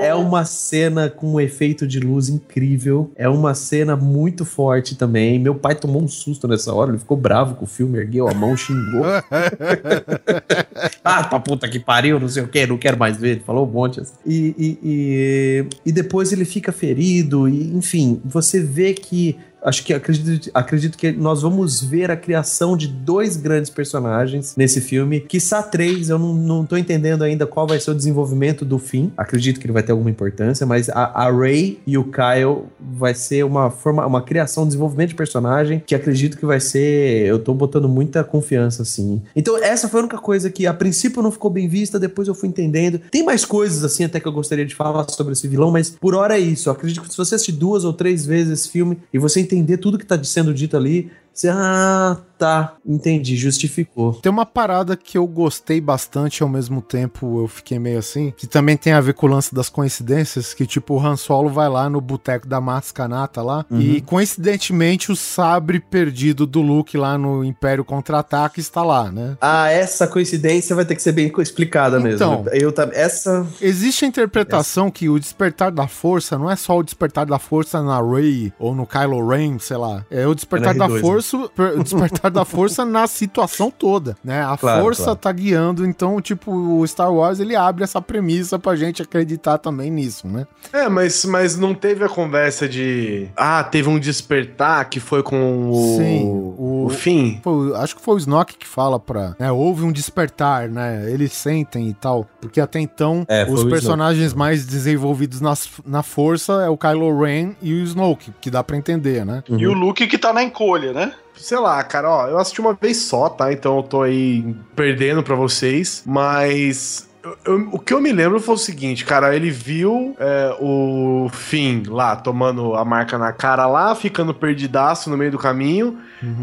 [0.00, 3.10] é uma cena com um efeito de luz incrível.
[3.16, 5.38] É uma cena muito forte também.
[5.38, 8.34] Meu pai tomou um susto nessa hora, ele ficou bravo com o filme, ergueu a
[8.34, 9.04] mão, xingou.
[11.04, 13.30] ah, pra puta que pariu, não sei o que, não quero mais ver.
[13.30, 14.14] Ele falou um monte assim.
[14.26, 19.36] E, e, e, e depois ele fica ferido, e enfim, você vê que.
[19.62, 24.80] Acho que acredito, acredito que nós vamos ver a criação de dois grandes personagens nesse
[24.80, 25.20] filme.
[25.20, 29.12] Quiçá três, eu não, não tô entendendo ainda qual vai ser o desenvolvimento do fim.
[29.16, 33.14] Acredito que ele vai ter alguma importância, mas a, a Ray e o Kyle vai
[33.14, 37.26] ser uma forma, uma criação, um desenvolvimento de personagem que acredito que vai ser.
[37.26, 39.22] Eu tô botando muita confiança, assim.
[39.36, 42.34] Então, essa foi a única coisa que a princípio não ficou bem vista, depois eu
[42.34, 43.00] fui entendendo.
[43.10, 46.14] Tem mais coisas, assim, até que eu gostaria de falar sobre esse vilão, mas por
[46.14, 46.68] hora é isso.
[46.68, 49.78] Eu acredito que se você assistir duas ou três vezes esse filme e você entender
[49.78, 51.48] tudo que tá sendo dito ali, você.
[51.48, 52.74] Ah, tá.
[52.86, 54.14] Entendi, justificou.
[54.14, 58.46] Tem uma parada que eu gostei bastante ao mesmo tempo eu fiquei meio assim, que
[58.46, 61.68] também tem a ver com o lance das coincidências, que tipo o Han Solo vai
[61.68, 67.44] lá no boteco da Mascanata lá e coincidentemente o sabre perdido do Luke lá no
[67.44, 69.36] Império Contra-Ataque está lá, né?
[69.40, 72.42] Ah, essa coincidência vai ter que ser bem explicada Então.
[72.44, 72.48] mesmo.
[72.54, 77.26] Eu essa Existe a interpretação que o despertar da força não é só o despertar
[77.26, 80.04] da força na Rey ou no Kylo Ren, sei lá.
[80.10, 84.42] É o despertar da R2, força, per- o despertar da força na situação toda, né?
[84.44, 85.18] A Claro, força claro.
[85.18, 89.90] tá guiando, então, tipo, o Star Wars ele abre essa premissa pra gente acreditar também
[89.90, 90.46] nisso, né?
[90.72, 93.28] É, mas, mas não teve a conversa de.
[93.36, 95.96] Ah, teve um despertar que foi com o.
[95.98, 97.40] Sim, o, o- fim.
[97.42, 99.34] Foi- acho que foi o Snoke que fala pra.
[99.38, 101.10] Né, houve um despertar, né?
[101.10, 102.26] Eles sentem e tal.
[102.40, 107.52] Porque até então, É, os personagens mais desenvolvidos nas, na força é o Kylo Ren
[107.62, 109.42] e o Snoke, que dá pra entender, né?
[109.48, 111.12] E o Luke que tá na encolha, né?
[111.40, 113.52] Sei lá, cara, ó, eu assisti uma vez só, tá?
[113.52, 117.08] Então eu tô aí perdendo pra vocês, mas.
[117.22, 121.28] Eu- eu- o que eu me lembro foi o seguinte, cara, ele viu é, o
[121.32, 125.98] Finn lá, tomando a marca na cara lá, ficando perdidaço no meio do caminho,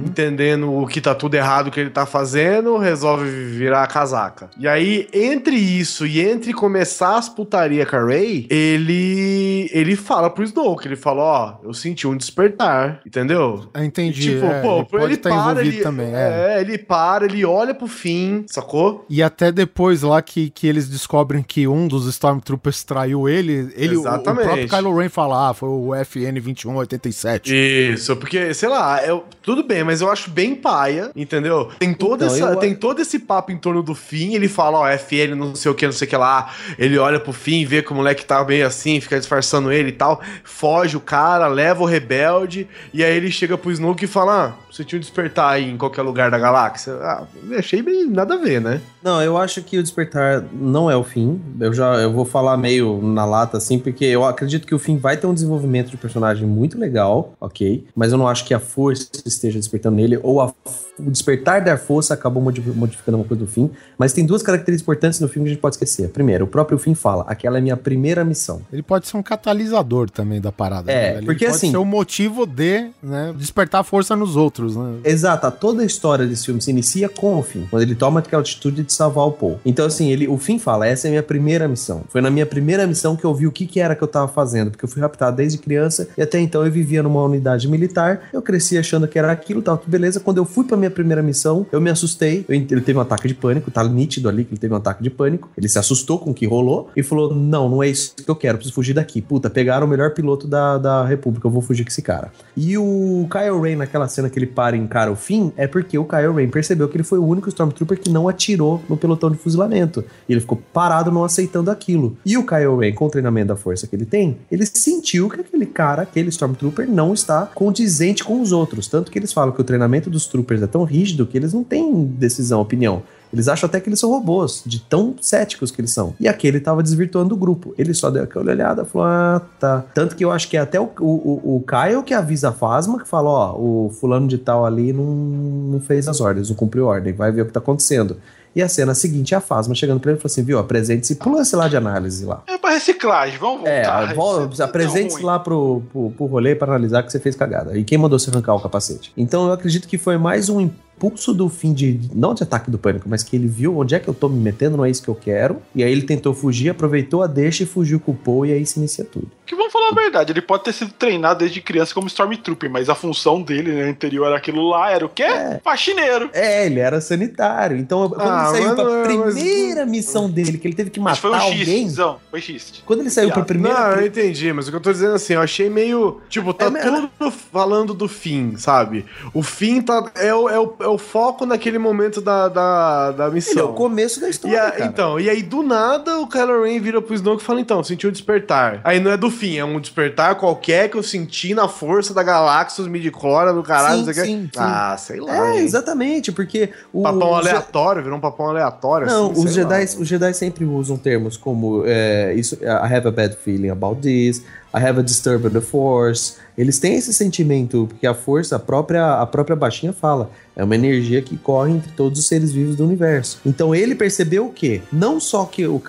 [0.06, 4.50] entendendo o que tá tudo errado que ele tá fazendo, resolve virar a casaca.
[4.58, 10.30] E aí, entre isso e entre começar as putaria com a Ray, ele ele fala
[10.30, 13.66] pro Snoke, ele fala, ó, eu senti um despertar, entendeu?
[13.74, 14.34] Eu entendi.
[14.34, 16.14] Tipo, é, pô, ele ele, estar para, envolvido ele, também.
[16.14, 16.56] É.
[16.58, 19.06] é, ele para, ele olha pro fim, sacou?
[19.10, 23.96] E até depois lá que, que eles descobrem que um dos Stormtroopers traiu ele, ele
[23.96, 24.44] o, o Exatamente.
[24.46, 27.54] próprio Kylo Ren fala, ah, foi o FN 2187.
[27.94, 31.70] Isso, porque, sei lá, eu, tudo bem, mas eu acho bem paia, entendeu?
[31.80, 34.80] Tem todo, Então, essa, eu- tem todo esse papo em torno do fim, ele fala,
[34.80, 37.66] ó, FN não sei o que, não sei o que lá, ele olha pro fim,
[37.66, 41.48] vê que o moleque tá meio assim, fica disfarçando ele e tal, foge o cara,
[41.48, 45.02] leva o rebelde, e aí ele chega pro Snoke e fala, ah, você tinha um
[45.02, 46.94] despertar aí em qualquer lugar da galáxia?
[47.02, 48.82] Ah, eu achei bem nada a ver, né?
[49.02, 51.40] Não, eu acho que o despertar não é o fim.
[51.60, 54.98] Eu já eu vou falar meio na lata assim, porque eu acredito que o fim
[54.98, 57.86] vai ter um desenvolvimento de personagem muito legal, ok?
[57.96, 60.52] Mas eu não acho que a força esteja despertando nele ou a-
[61.00, 63.70] o despertar da força acabou modi- modificando uma coisa do fim.
[64.00, 66.10] Mas tem duas características importantes no filme que a gente pode esquecer.
[66.10, 68.62] Primeiro, o próprio fim fala: aquela é minha primeira missão.
[68.74, 70.92] Ele pode ser um catalisador também da parada.
[70.92, 74.96] É, né, porque pode assim- ser o motivo de né, despertar força nos outros, né?
[75.04, 78.42] Exato, toda a história desse filme se inicia com o fim, quando ele toma aquela
[78.42, 79.60] atitude de salvar o Paul.
[79.66, 82.04] Então, assim, ele, o Finn fala, essa é a minha primeira missão.
[82.08, 84.30] Foi na minha primeira missão que eu vi o que, que era que eu tava
[84.30, 88.30] fazendo, porque eu fui raptado desde criança e até então eu vivia numa unidade militar.
[88.32, 90.22] Eu cresci achando que era aquilo, tava tudo beleza.
[90.22, 92.46] Quando eu fui pra minha primeira missão, eu me assustei.
[92.48, 95.04] Eu, ele teve um ataque de pânico, tá nítido ali que ele teve um ataque
[95.04, 95.50] de pânico.
[95.58, 98.36] Ele se assustou com o que rolou e falou: Não, não é isso que eu
[98.36, 99.22] quero, preciso fugir daqui.
[99.22, 102.32] Puta, pegaram o melhor piloto da, da República, eu vou fugir com esse cara.
[102.56, 105.98] E o Kyle Ray, naquela cena que ele para e encara o fim, é porque
[105.98, 109.30] o Kyle Ray percebeu que ele foi o único Stormtrooper que não atirou no pelotão
[109.30, 110.06] de fuzilamento.
[110.30, 112.18] E ele ficou parado, não aceitando aquilo.
[112.26, 115.42] E o Kyle Ray, com o treinamento da força que ele tem, ele sentiu que
[115.42, 118.88] aquele cara, aquele Stormtrooper, não está condizente com os outros.
[118.88, 121.64] Tanto que eles falam que o treinamento dos troopers é tão rígido que eles não
[121.64, 123.04] têm decisão, opinião.
[123.32, 126.16] Eles acham até que eles são robôs, de tão céticos que eles são.
[126.20, 127.74] E aquele tava desvirtuando o grupo.
[127.78, 129.84] Ele só deu aquela olhada e falou: Ah, tá.
[129.94, 133.00] Tanto que eu acho que é até o, o, o Kyle que avisa a Fasma,
[133.00, 136.86] que fala: Ó, o fulano de tal ali não, não fez as ordens, não cumpriu
[136.86, 138.18] ordem, vai ver o que tá acontecendo.
[138.58, 141.14] E a cena seguinte é a Fasma chegando pra ele e falou assim: viu, apresente-se,
[141.16, 142.42] pula-se lá de análise lá.
[142.48, 144.10] É pra reciclagem, vamos voltar.
[144.10, 145.26] É, vol- Isso é apresente-se ruim.
[145.26, 147.78] lá pro, pro, pro rolê para analisar que você fez cagada.
[147.78, 149.14] E quem mandou você arrancar o capacete?
[149.16, 150.60] Então eu acredito que foi mais um
[150.98, 152.00] impulso do fim de.
[152.14, 154.40] Não de ataque do pânico, mas que ele viu onde é que eu tô me
[154.40, 155.62] metendo, não é isso que eu quero.
[155.76, 158.66] E aí ele tentou fugir, aproveitou a deixa e fugiu com o Poe, e aí
[158.66, 159.30] se inicia tudo.
[159.46, 162.90] Que vamos falar a verdade, ele pode ter sido treinado desde criança como Stormtrooper, mas
[162.90, 165.26] a função dele, né, anterior era aquilo lá, era o quê?
[165.64, 166.30] Faxineiro.
[166.34, 167.78] É, ele era sanitário.
[167.78, 170.76] Então, quando Ah, ele saiu mas pra não é, mas- primeira missão dele, que ele
[170.76, 171.90] teve que Mas matar foi um X, alguém.
[171.90, 172.84] Zão, foi X.
[172.86, 173.78] Quando ele saiu pra primeira.
[173.96, 176.20] Não, eu entendi, mas o que eu tô dizendo assim, eu achei meio.
[176.30, 176.84] Tipo, tá É, mas-
[177.18, 179.06] tudo falando do fim, sabe?
[179.34, 183.24] O fim tá, é, o, é, o, é o foco naquele momento da, da, da
[183.26, 183.72] Ele é missão.
[183.72, 184.64] o começo da E, história.
[184.64, 184.86] a- cara.
[184.86, 188.08] então, e aí do nada o Kylo Ren vira pro Snoke e fala: Então, senti
[188.08, 188.82] um despertar.
[188.84, 192.24] Aí não é do fim, é um despertar qualquer que eu senti na força da
[192.24, 194.50] galáxia, os midi-chlora do caralho, Sim, sim, sim.
[194.58, 195.36] Ah, sei lá.
[195.36, 195.66] É, hein?
[195.66, 197.04] exatamente, porque o.
[197.04, 199.08] Papão aleatório, virou um papão aleatório.
[199.08, 199.54] Não, assim, os.
[199.54, 204.02] Jedi, os Jedi sempre usam termos como é, isso, I have a bad feeling about
[204.02, 204.44] this,
[204.78, 206.36] I have a disturb in the force.
[206.56, 210.76] Eles têm esse sentimento, porque a força, a própria, a própria baixinha fala, é uma
[210.76, 213.40] energia que corre entre todos os seres vivos do universo.
[213.46, 214.82] Então ele percebeu o quê?
[214.92, 215.82] Não só que o,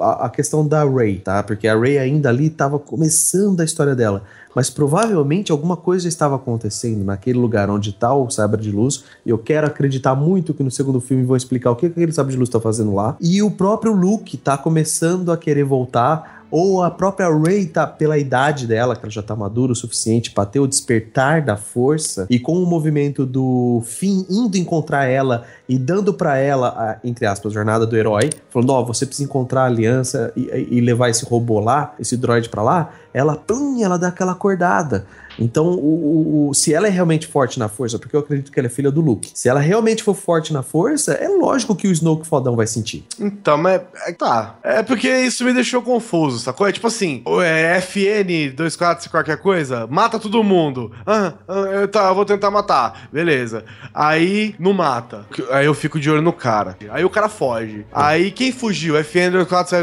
[0.00, 1.42] a, a questão da Rey, tá?
[1.42, 4.22] Porque a Rey ainda ali estava começando a história dela.
[4.56, 9.04] Mas provavelmente alguma coisa estava acontecendo naquele lugar onde está o sabre de luz.
[9.24, 12.32] E eu quero acreditar muito que no segundo filme vão explicar o que aquele sabre
[12.32, 13.18] de luz está fazendo lá.
[13.20, 16.35] E o próprio Luke tá começando a querer voltar.
[16.50, 20.30] Ou a própria Rey tá, pela idade dela, que ela já tá madura o suficiente
[20.30, 25.44] para ter o despertar da força, e com o movimento do Finn indo encontrar ela
[25.68, 29.62] e dando para ela, a, entre aspas, jornada do herói, falando: Ó, você precisa encontrar
[29.62, 32.90] a aliança e, e- e levar esse robô lá, esse droid para lá.
[33.12, 35.06] Ela, pum, ela dá aquela acordada.
[35.38, 38.66] Então, o, o- se ela é realmente forte na força, porque eu acredito que ela
[38.66, 41.92] é filha do Luke, se ela realmente for forte na força, é lógico que o
[41.92, 43.04] Snoke fodão vai sentir.
[43.20, 44.56] Então, mas é, tá.
[44.62, 46.66] É porque isso me deixou confuso, sacou?
[46.66, 50.90] É tipo assim, é FN 24 qualquer coisa, mata todo mundo.
[51.06, 53.08] Ah, ah, eu, tá, eu vou tentar matar.
[53.12, 53.64] Beleza.
[53.94, 55.26] Aí não mata.
[55.50, 56.76] Aí eu fico de olho no cara.
[56.90, 57.84] Aí o cara foge.
[57.92, 58.96] Aí quem fugiu?
[58.96, 59.76] FN 24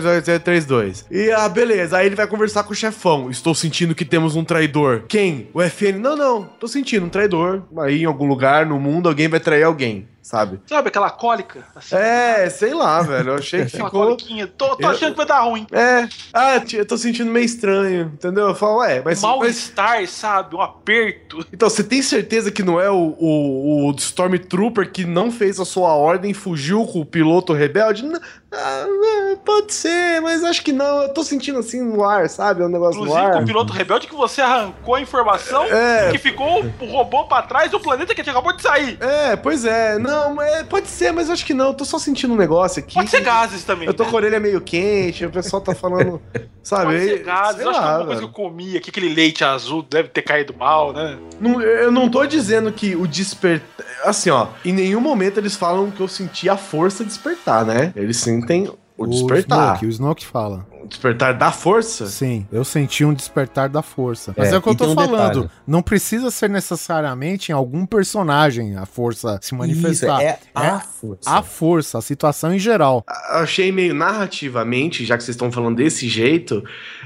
[1.11, 1.97] E ah, beleza.
[1.97, 3.29] Aí ele vai conversar com o chefão.
[3.29, 5.03] Estou sentindo que temos um traidor.
[5.07, 5.42] Quem?
[5.53, 5.99] O FN?
[5.99, 6.43] Não, não.
[6.59, 7.63] Tô sentindo um traidor.
[7.79, 10.59] Aí em algum lugar no mundo alguém vai trair alguém, sabe?
[10.67, 11.63] Sabe aquela cólica?
[11.75, 13.29] Assim, É, sei lá, velho.
[13.31, 13.89] Eu achei que ficou.
[13.89, 14.47] coliquinha.
[14.47, 15.65] Tô, tô Eu- achando que vai dar ruim.
[15.71, 16.07] É.
[16.33, 18.47] Ah, eu tô sentindo meio estranho, entendeu?
[18.49, 19.03] Eu falo, ué, mas.
[19.03, 20.55] mas- Mal-estar, sabe?
[20.55, 21.45] Um aperto.
[21.51, 25.65] então, você tem certeza que não é o, o, o Stormtrooper que não fez a
[25.65, 28.03] sua ordem e fugiu com o piloto rebelde?
[28.05, 28.19] N-
[28.55, 31.03] ah, pode ser, mas acho que não.
[31.03, 32.63] Eu tô sentindo assim no ar, sabe?
[32.63, 33.37] Um negócio no Inclusive ar.
[33.37, 36.11] com o piloto rebelde que você arrancou a informação É.
[36.11, 38.97] que ficou o robô pra trás do planeta que acabou de sair.
[39.01, 39.97] É, pois é.
[39.97, 41.67] Não, é, pode ser, mas acho que não.
[41.67, 42.93] Eu tô só sentindo um negócio aqui.
[42.95, 43.87] Pode ser gases também.
[43.87, 44.09] Eu tô né?
[44.09, 46.21] com a orelha meio quente, o pessoal tá falando,
[46.61, 46.85] sabe?
[46.93, 47.61] Pode ser Sei gases.
[47.61, 50.09] Eu acho que é lá, alguma coisa que eu comi aqui, aquele leite azul deve
[50.09, 51.17] ter caído mal, né?
[51.39, 53.85] Não, eu não tô dizendo que o despertar.
[54.05, 57.91] Assim, ó, em nenhum momento eles falam que eu senti a força despertar, né?
[57.95, 59.77] Eles sentem o, despertar.
[59.77, 60.67] Snoke, o Snoke fala.
[60.87, 62.07] Despertar da força?
[62.07, 64.33] Sim, eu senti um despertar da força.
[64.37, 65.33] Mas É, é, o que eu tô um falando.
[65.43, 65.49] detalhe.
[65.65, 70.17] Não precisa ser necessariamente em algum personagem a força se manifestar.
[70.23, 71.29] Isso, é a força.
[71.29, 73.03] a força, a situação em geral.
[73.31, 76.63] Eu achei meio narrativamente, já que vocês estão falando desse jeito,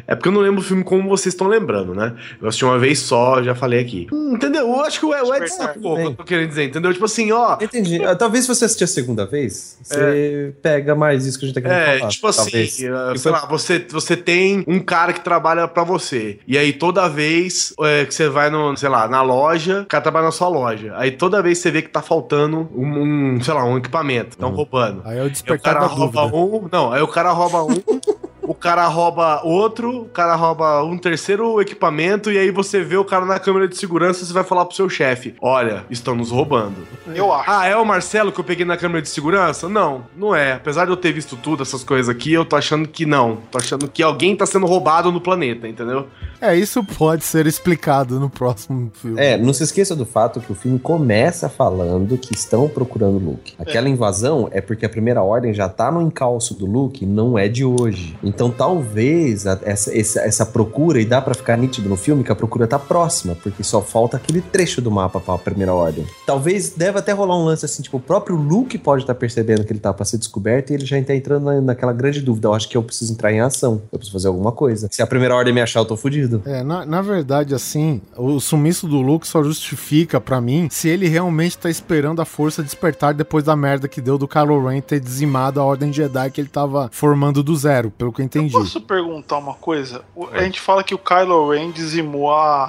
[0.08, 2.16] é porque eu não lembro o filme como vocês estão lembrando, né?
[2.42, 4.08] Eu assisti uma vez só, já falei aqui.
[4.12, 4.62] Hum, entendeu?
[4.68, 6.92] Eu acho que o Ed sacou o que eu tô querendo dizer, entendeu?
[6.94, 7.58] Tipo assim, ó.
[7.62, 8.04] Entendi.
[8.04, 11.56] Ah, Talvez se você assistir a segunda vez, você pega mais isso que a gente
[11.56, 12.10] tá querendo É, falar.
[12.12, 12.80] tipo assim, talvez.
[12.80, 16.40] uh, Que sei lá, você você, você tem um cara que trabalha pra você.
[16.48, 20.02] E aí toda vez é, que você vai no, sei lá, na loja, o cara
[20.02, 20.94] trabalha na sua loja.
[20.96, 24.32] Aí toda vez você vê que tá faltando um, um, sei lá, um equipamento.
[24.32, 25.02] Estão roubando.
[25.06, 26.38] Aí é o Aí o despertar cara rouba dúvida.
[26.38, 26.70] um.
[26.72, 27.76] Não, aí o cara rouba um.
[28.58, 33.06] O cara rouba outro, o cara rouba um terceiro equipamento, e aí você vê o
[33.06, 36.32] cara na câmera de segurança e você vai falar pro seu chefe: Olha, estão nos
[36.32, 36.76] roubando.
[37.14, 37.52] Eu acho.
[37.52, 39.70] Ah, é o Marcelo que eu peguei na câmera de segurança?
[39.70, 40.54] Não, não é.
[40.54, 43.38] Apesar de eu ter visto tudo, essas coisas aqui, eu tô achando que não.
[43.52, 46.08] Tô achando que alguém tá sendo roubado no planeta, entendeu?
[46.42, 49.20] É, isso pode ser explicado no próximo filme.
[49.20, 53.32] É, não se esqueça do fato que o filme começa falando que estão procurando o
[53.32, 53.54] Luke.
[53.60, 57.48] Aquela invasão é porque a primeira ordem já tá no encalço do Luke, não é
[57.48, 58.18] de hoje.
[58.24, 62.32] Então talvez a- essa, essa, essa procura, e dá pra ficar nítido no filme que
[62.32, 66.06] a procura tá próxima, porque só falta aquele trecho do mapa pra primeira ordem.
[66.26, 69.72] Talvez deve até rolar um lance assim, tipo, o próprio Luke pode estar percebendo que
[69.74, 72.48] ele tá pra ser descoberto e ele já tá entrando na- naquela grande dúvida.
[72.48, 74.88] Eu acho que eu preciso entrar em ação, eu preciso fazer alguma coisa.
[74.92, 76.42] Se a primeira ordem me achar, eu tô fudido.
[76.46, 81.08] É, na, na verdade, assim, o sumiço do Luke só justifica pra mim se ele
[81.08, 85.00] realmente tá esperando a força despertar depois da merda que deu do Kylo Ren ter
[85.00, 88.37] dizimado a Ordem Jedi que ele tava formando do zero, pelo que eu entendi.
[88.52, 90.02] Posso perguntar uma coisa?
[90.32, 92.64] A gente fala que o Kylo Ren dizimou a,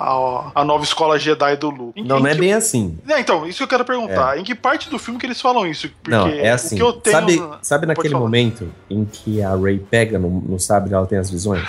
[0.54, 2.00] a, a nova escola Jedi do Luke.
[2.00, 2.98] Em- Não, em não é que- bem assim.
[3.08, 4.38] É, então, isso que eu quero perguntar.
[4.38, 5.88] Em que parte do filme que eles falam isso?
[6.02, 6.74] Porque Não, é assim.
[6.74, 7.16] o que eu tenho...
[7.16, 8.20] Sabe, sabe naquele falar.
[8.24, 11.62] momento em que a Ray pega no, no sabre e ela tem as visões?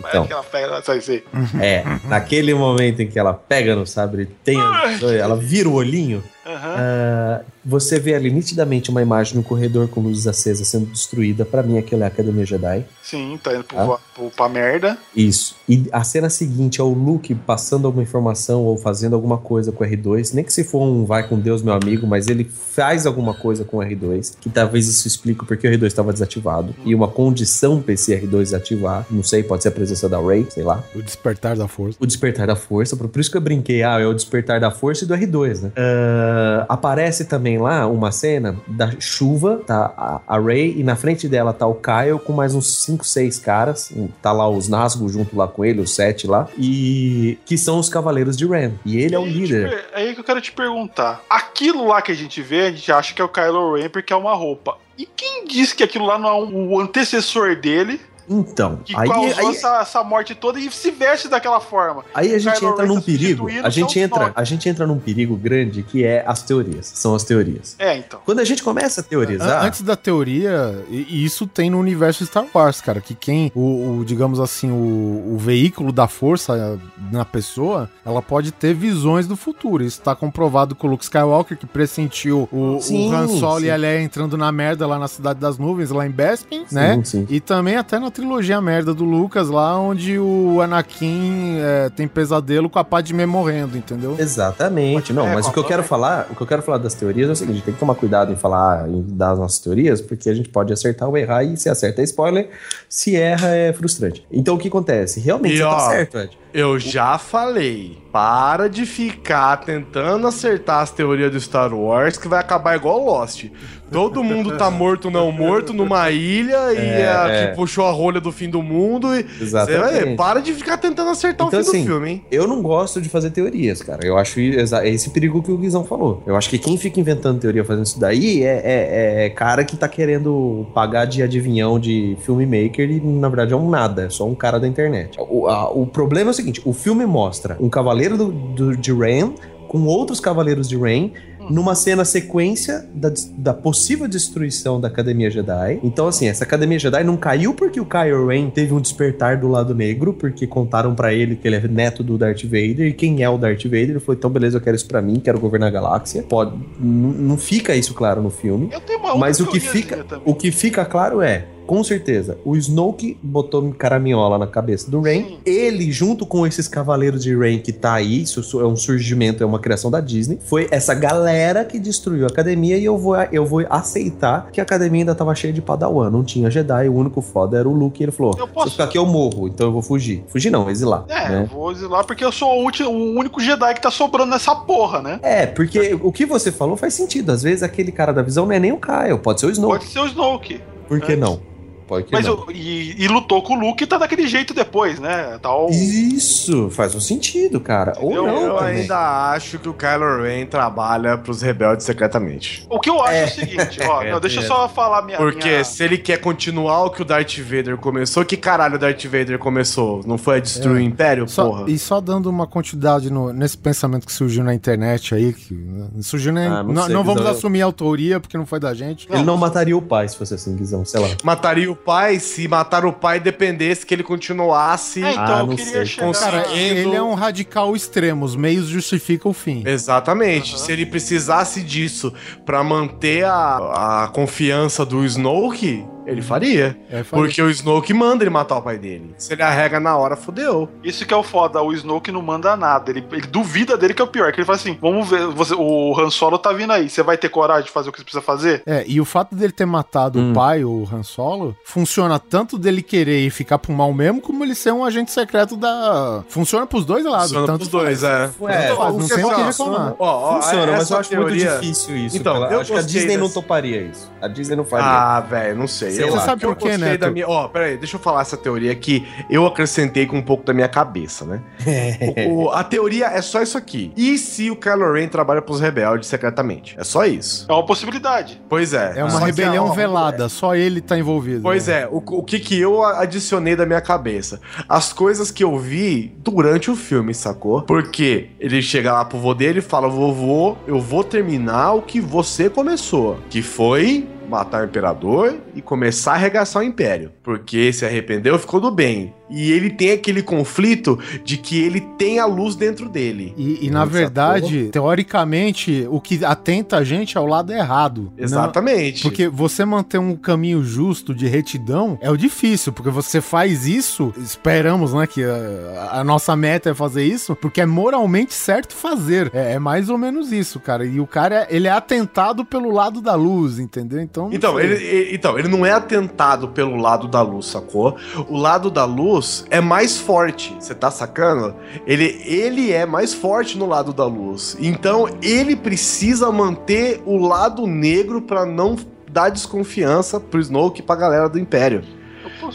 [0.00, 1.24] Parece que ela pega, sai, sei.
[1.60, 5.68] é, naquele momento em que ela pega no sabre e tem as visões, ela vira
[5.68, 6.22] o olhinho.
[6.46, 6.74] Aham.
[6.76, 11.44] ah, você vê ali nitidamente uma imagem no corredor com luzes acesas sendo destruída.
[11.44, 12.84] Pra mim, aquilo é a Academia Jedi.
[13.02, 13.98] Sim, tá indo pro, Ah.
[14.14, 14.98] pro, pra merda.
[15.14, 15.54] Isso.
[15.72, 19.82] E a cena seguinte é o Luke passando alguma informação ou fazendo alguma coisa com
[19.82, 20.34] o R2.
[20.34, 23.64] Nem que se for um vai com Deus, meu amigo, mas ele faz alguma coisa
[23.64, 24.34] com o R2.
[24.38, 26.74] Que talvez isso explique porque o R2 estava desativado.
[26.84, 29.06] E uma condição pra esse R2 ativar.
[29.10, 30.84] Não sei, pode ser a presença da Rey, sei lá.
[30.94, 31.96] O despertar da força.
[31.98, 32.94] O despertar da força.
[32.94, 35.72] Por isso que eu brinquei, ah, é o despertar da força e do R2, né?
[35.74, 41.54] Ah, aparece também lá uma cena da chuva, tá a, Ray e na frente dela
[41.54, 43.90] tá o Kyle com mais uns 5, 6 caras.
[44.20, 46.48] Tá lá os Nazgûl junto lá com ele, os sete lá.
[46.58, 48.72] E que são os Cavaleiros de Ren.
[48.84, 49.68] E ele é o líder.
[49.70, 51.22] per- Aí que eu quero te perguntar.
[51.28, 54.12] Aquilo lá que a gente vê, a gente acha que é o Kylo Ren porque
[54.12, 54.78] é uma roupa.
[54.98, 59.48] E quem disse que aquilo lá não é o antecessor dele Então, que aí, causou
[59.48, 62.04] aí, essa, essa morte toda e se veste daquela forma?
[62.14, 63.48] aí a gente Kylo entra Ren num tá perigo.
[63.62, 66.86] A gente entra, a gente entra num perigo grande que é as teorias.
[66.94, 67.74] São as teorias.
[67.78, 68.20] É, então.
[68.24, 69.62] Quando a gente começa a teorizar.
[69.62, 73.98] An- Antes da teoria, e isso tem no universo Star Wars, cara, que quem, o,
[74.00, 76.78] o, digamos assim, o, o veículo da força
[77.10, 79.82] na pessoa, ela pode ter visões do futuro.
[79.82, 83.66] Isso tá comprovado com o Luke Skywalker, que pressentiu o, Sim, o Han Solo sim.
[83.66, 87.00] e a Leia entrando na merda lá na Cidade das Nuvens, lá em Bespin, né?
[87.04, 87.26] sim.
[87.28, 92.70] E também até na trilogia merda do Lucas, lá onde o Anakin eh, tem pesadelo
[92.70, 94.14] com a Padmé morrendo, entendeu?
[94.18, 95.12] Exatamente.
[95.12, 97.28] Não, É, mas o que eu quero falar, o que eu quero falar das teorias
[97.28, 100.34] é o seguinte, tem que tomar cuidado em falar em das nossas teorias, porque a
[100.34, 102.50] gente pode acertar ou errar e se acerta é spoiler,
[102.88, 104.24] se erra é frustrante.
[104.30, 105.20] Então o que acontece?
[105.20, 106.38] Realmente E, você tá ó, certo, Ed.
[106.52, 108.01] Eu já falei.
[108.12, 113.46] Para de ficar tentando acertar as teorias do Star Wars que vai acabar igual Lost.
[113.90, 117.46] Todo mundo tá morto, não morto, numa ilha e É, a é.
[117.46, 119.14] que puxou a rolha do fim do mundo.
[119.14, 120.16] E você vai ver, Exatamente.
[120.16, 122.24] para de ficar tentando acertar Então, o fim assim, do filme, hein?
[122.30, 124.06] Eu não gosto de fazer teorias, cara.
[124.06, 126.22] Eu acho é esse perigo que o Guizão falou.
[126.26, 129.76] Eu acho que quem fica inventando teoria fazendo isso daí é, é- é cara que
[129.76, 134.26] tá querendo pagar de adivinhão de filmmaker e na verdade é um nada, é só
[134.26, 135.18] um cara da internet.
[135.18, 138.92] O, a- o problema é o seguinte: o filme mostra um cavaleiro do, do- de
[138.92, 139.32] Ren
[139.68, 141.10] com outros cavaleiros de Ren
[141.50, 145.80] numa cena sequência da, da possível destruição da Academia Jedi.
[145.82, 149.48] Então, assim, essa Academia Jedi não caiu porque o Kylo Ren teve um despertar do
[149.48, 153.22] lado negro, porque contaram pra ele que ele é neto do Darth Vader, e quem
[153.24, 153.90] é o Darth Vader?
[153.90, 156.22] Ele falou, então beleza, eu quero isso pra mim, quero governar a galáxia.
[156.22, 158.68] Pode, não fica isso claro no filme.
[158.70, 162.56] Eu tenho uma Mas o que, fica, o que fica claro é, com certeza, o
[162.56, 165.24] Snoke botou caraminhola na cabeça do Rain.
[165.24, 165.38] Sim.
[165.46, 169.46] Ele, junto com esses cavaleiros de Rain que tá aí, isso é um surgimento, é
[169.46, 170.38] uma criação da Disney.
[170.44, 174.62] Foi essa galera que destruiu a academia e eu vou, eu vou aceitar que a
[174.64, 176.10] academia ainda tava cheia de padawan.
[176.10, 178.02] Não tinha Jedi, o único foda era o Luke.
[178.02, 180.24] E ele falou: Eu se posso- eu ficar aqui eu morro, então eu vou fugir.
[180.28, 181.04] Fugir não, exilar.
[181.08, 181.48] É, eu né?
[181.52, 185.00] vou exilar porque eu sou o, ulti- o único Jedi que tá sobrando nessa porra,
[185.00, 185.18] né?
[185.22, 187.30] É, porque o que você falou faz sentido.
[187.32, 189.78] Às vezes aquele cara da visão não é nem o Kyle, pode ser o Snoke.
[189.78, 190.60] Pode ser o Snoke.
[190.88, 191.16] Por que É.
[191.16, 191.40] não?
[191.86, 192.44] Pode que Mas não.
[192.46, 195.38] o- e, e lutou com o Luke e tá daquele jeito depois, né?
[195.42, 195.68] Tal.
[195.70, 197.94] Isso, faz um sentido, cara.
[198.00, 198.80] Ou Eu- não Eu também.
[198.82, 202.66] ainda acho que o Kylo Ren trabalha pros rebeldes secretamente.
[202.70, 205.16] O que eu acho é, o seguinte, ó, não, deixa eu só falar minha.
[205.18, 208.78] Porque minha- se ele quer continuar o que o Darth Vader começou, que caralho o
[208.78, 210.00] Darth Vader começou?
[210.06, 211.64] Não foi a destruir o Império, Só- porra?
[211.70, 215.86] e só dando uma quantidade no- nesse pensamento que surgiu na internet aí, que né,
[216.00, 219.06] surgiu na, Ah, não não, não vamos assumir a autoria, porque não foi da gente.
[219.10, 221.08] Ele não mataria o pai se fosse assim, Guizão, sei lá.
[221.24, 225.02] Mataria o pai se matar o pai dependesse que ele continuasse.
[225.02, 225.86] É, então Ah, eu queria sei.
[225.86, 226.12] chegar.
[226.12, 229.62] Cara, ele é um radical extremo, os meios justificam o fim.
[229.66, 230.58] Exatamente.
[230.60, 232.12] Se ele precisasse disso
[232.44, 236.76] pra manter a, a confiança do Snoke, ele faria.
[236.90, 237.24] É, faria.
[237.26, 239.14] Porque o Snoke manda ele matar o pai dele.
[239.18, 240.68] Se ele arrega na hora, fodeu.
[240.82, 242.90] Isso que é o foda, o Snoke não manda nada.
[242.90, 244.32] Ele, ele duvida dele que é o pior.
[244.32, 246.88] Que ele fala assim: vamos ver, você, o Han Solo tá vindo aí.
[246.88, 248.62] Você vai ter coragem de fazer o que você precisa fazer?
[248.66, 250.30] É, e o fato dele ter matado Hum.
[250.30, 254.44] o pai, o Han Solo, funciona tanto dele querer e ficar pro mal mesmo, como
[254.44, 256.22] ele ser um agente secreto da.
[256.28, 257.28] Funciona pros dois lados.
[257.28, 258.30] Funciona tanto pros dois, é.
[258.40, 259.94] Ué, faz, não tem o que reclamar.
[259.98, 262.16] ó, Funciona, mas eu acho teoria- muito difícil isso.
[262.16, 264.10] Então, eu acho que a Disney não dessa- toparia isso.
[264.20, 264.86] A Disney não faria.
[264.86, 265.91] Ah, velho, não sei.
[265.92, 266.20] Sei Eu lá.
[266.24, 267.00] Sabe que por quê, gostei Neto?
[267.00, 267.28] da minha.
[267.28, 270.68] Ó, peraí, deixa eu falar essa teoria que eu acrescentei com um pouco da minha
[270.68, 271.40] cabeça, né?
[272.28, 273.92] O- o- a teoria é só isso aqui.
[273.96, 276.74] E se o Kylo Ren trabalha pros rebeldes secretamente?
[276.78, 277.46] É só isso.
[277.48, 278.40] É uma possibilidade.
[278.48, 278.94] Pois é.
[278.96, 281.42] É uma Só que, rebelião ó, velada, só ele tá envolvido.
[281.42, 284.40] Pois é, o, o que que eu adicionei da minha cabeça?
[284.68, 287.62] As coisas que eu vi durante o filme, sacou?
[287.62, 292.00] Porque ele chega lá pro vô dele e fala: Vovô, eu vou terminar o que
[292.00, 293.18] você começou.
[293.30, 297.12] Que foi matar o imperador e começar a arregaçar o império.
[297.22, 299.14] Porque se arrependeu, ficou do bem.
[299.32, 303.32] E ele tem aquele conflito de que ele tem a luz dentro dele.
[303.36, 303.92] E, e, na Sacou?
[303.92, 304.68] verdade,
[305.12, 308.12] teoricamente, o que atenta a gente é o lado errado.
[308.16, 309.02] Não- Exatamente.
[309.02, 314.12] Porque você manter um caminho justo de retidão é o difícil, porque você faz isso,
[314.18, 319.30] esperamos, né, que a, a nossa meta é fazer isso, porque é moralmente certo fazer.
[319.34, 320.84] É, é mais ou menos isso, cara.
[320.84, 324.00] E o cara, ele é atentado pelo lado da luz, entendeu?
[324.00, 327.96] Então, não Então ele, ele- então, ele não é atentado pelo lado da luz, sacou?
[328.28, 331.54] O lado da luz é mais forte, você tá sacando?
[331.86, 334.56] Ele, ele é mais forte no lado da luz.
[334.60, 338.76] Então, ele precisa manter o lado negro pra não
[339.10, 341.82] dar desconfiança pro Snoke e pra galera do Império.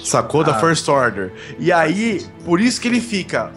[0.04, 0.44] Sacou?
[0.44, 0.60] Da Ah.
[0.60, 1.32] First Order.
[1.60, 3.52] E aí, por isso que ele fica.